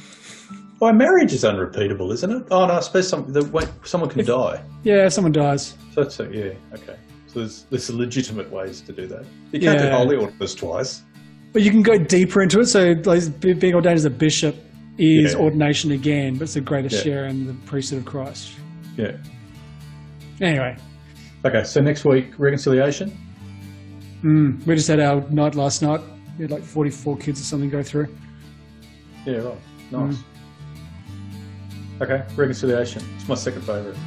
Why, 0.80 0.92
marriage 0.94 1.34
is 1.34 1.44
unrepeatable, 1.44 2.12
isn't 2.14 2.32
it? 2.32 2.48
Oh, 2.52 2.66
no, 2.66 2.74
I 2.76 2.80
suppose 2.80 3.08
some, 3.10 3.32
the, 3.34 3.44
wait, 3.46 3.68
someone 3.84 4.10
can 4.10 4.24
die. 4.26 4.64
Yeah, 4.84 5.06
if 5.08 5.14
someone 5.14 5.34
dies. 5.34 5.76
So 5.94 6.04
that's 6.04 6.20
a, 6.22 6.24
yeah, 6.32 6.54
okay. 6.74 6.98
So 7.28 7.40
there's, 7.40 7.64
there's 7.70 7.90
legitimate 7.90 8.50
ways 8.50 8.82
to 8.82 8.94
do 8.94 9.06
that. 9.08 9.26
You 9.52 9.60
can't 9.60 9.78
do 9.80 9.90
holy 9.90 10.16
orders 10.16 10.56
twice. 10.56 11.04
But 11.52 11.64
you 11.64 11.72
can 11.72 11.82
go 11.82 11.98
deeper 11.98 12.42
into 12.42 12.60
it. 12.62 12.68
So, 12.68 12.94
like, 13.04 13.40
being 13.42 13.76
ordained 13.76 13.98
as 13.98 14.06
a 14.06 14.10
bishop 14.10 14.56
is 14.98 15.34
Yeah. 15.34 15.40
ordination 15.40 15.92
again, 15.92 16.36
but 16.36 16.44
it's 16.44 16.56
a 16.56 16.62
greater 16.62 16.88
Yeah. 16.96 17.02
share 17.02 17.26
in 17.26 17.46
the 17.48 17.54
priesthood 17.66 18.00
of 18.00 18.06
Christ. 18.06 18.54
Yeah. 18.98 19.18
Anyway, 20.42 20.78
Okay, 21.46 21.64
so 21.64 21.82
next 21.82 22.06
week, 22.06 22.34
reconciliation. 22.38 23.12
mm, 24.24 24.66
we 24.66 24.76
just 24.76 24.88
had 24.88 25.00
our 25.00 25.22
night 25.30 25.56
last 25.56 25.82
night. 25.82 26.02
We 26.38 26.44
had 26.44 26.52
like 26.52 26.64
44 26.64 27.18
kids 27.18 27.42
or 27.42 27.44
something 27.44 27.70
go 27.70 27.84
through. 27.84 28.08
Yeah, 29.26 29.38
right. 29.38 29.58
Nice. 29.92 30.18
Okay, 32.02 32.24
reconciliation. 32.38 33.04
It's 33.18 33.28
my 33.28 33.36
second 33.36 33.62
favourite. 33.64 33.98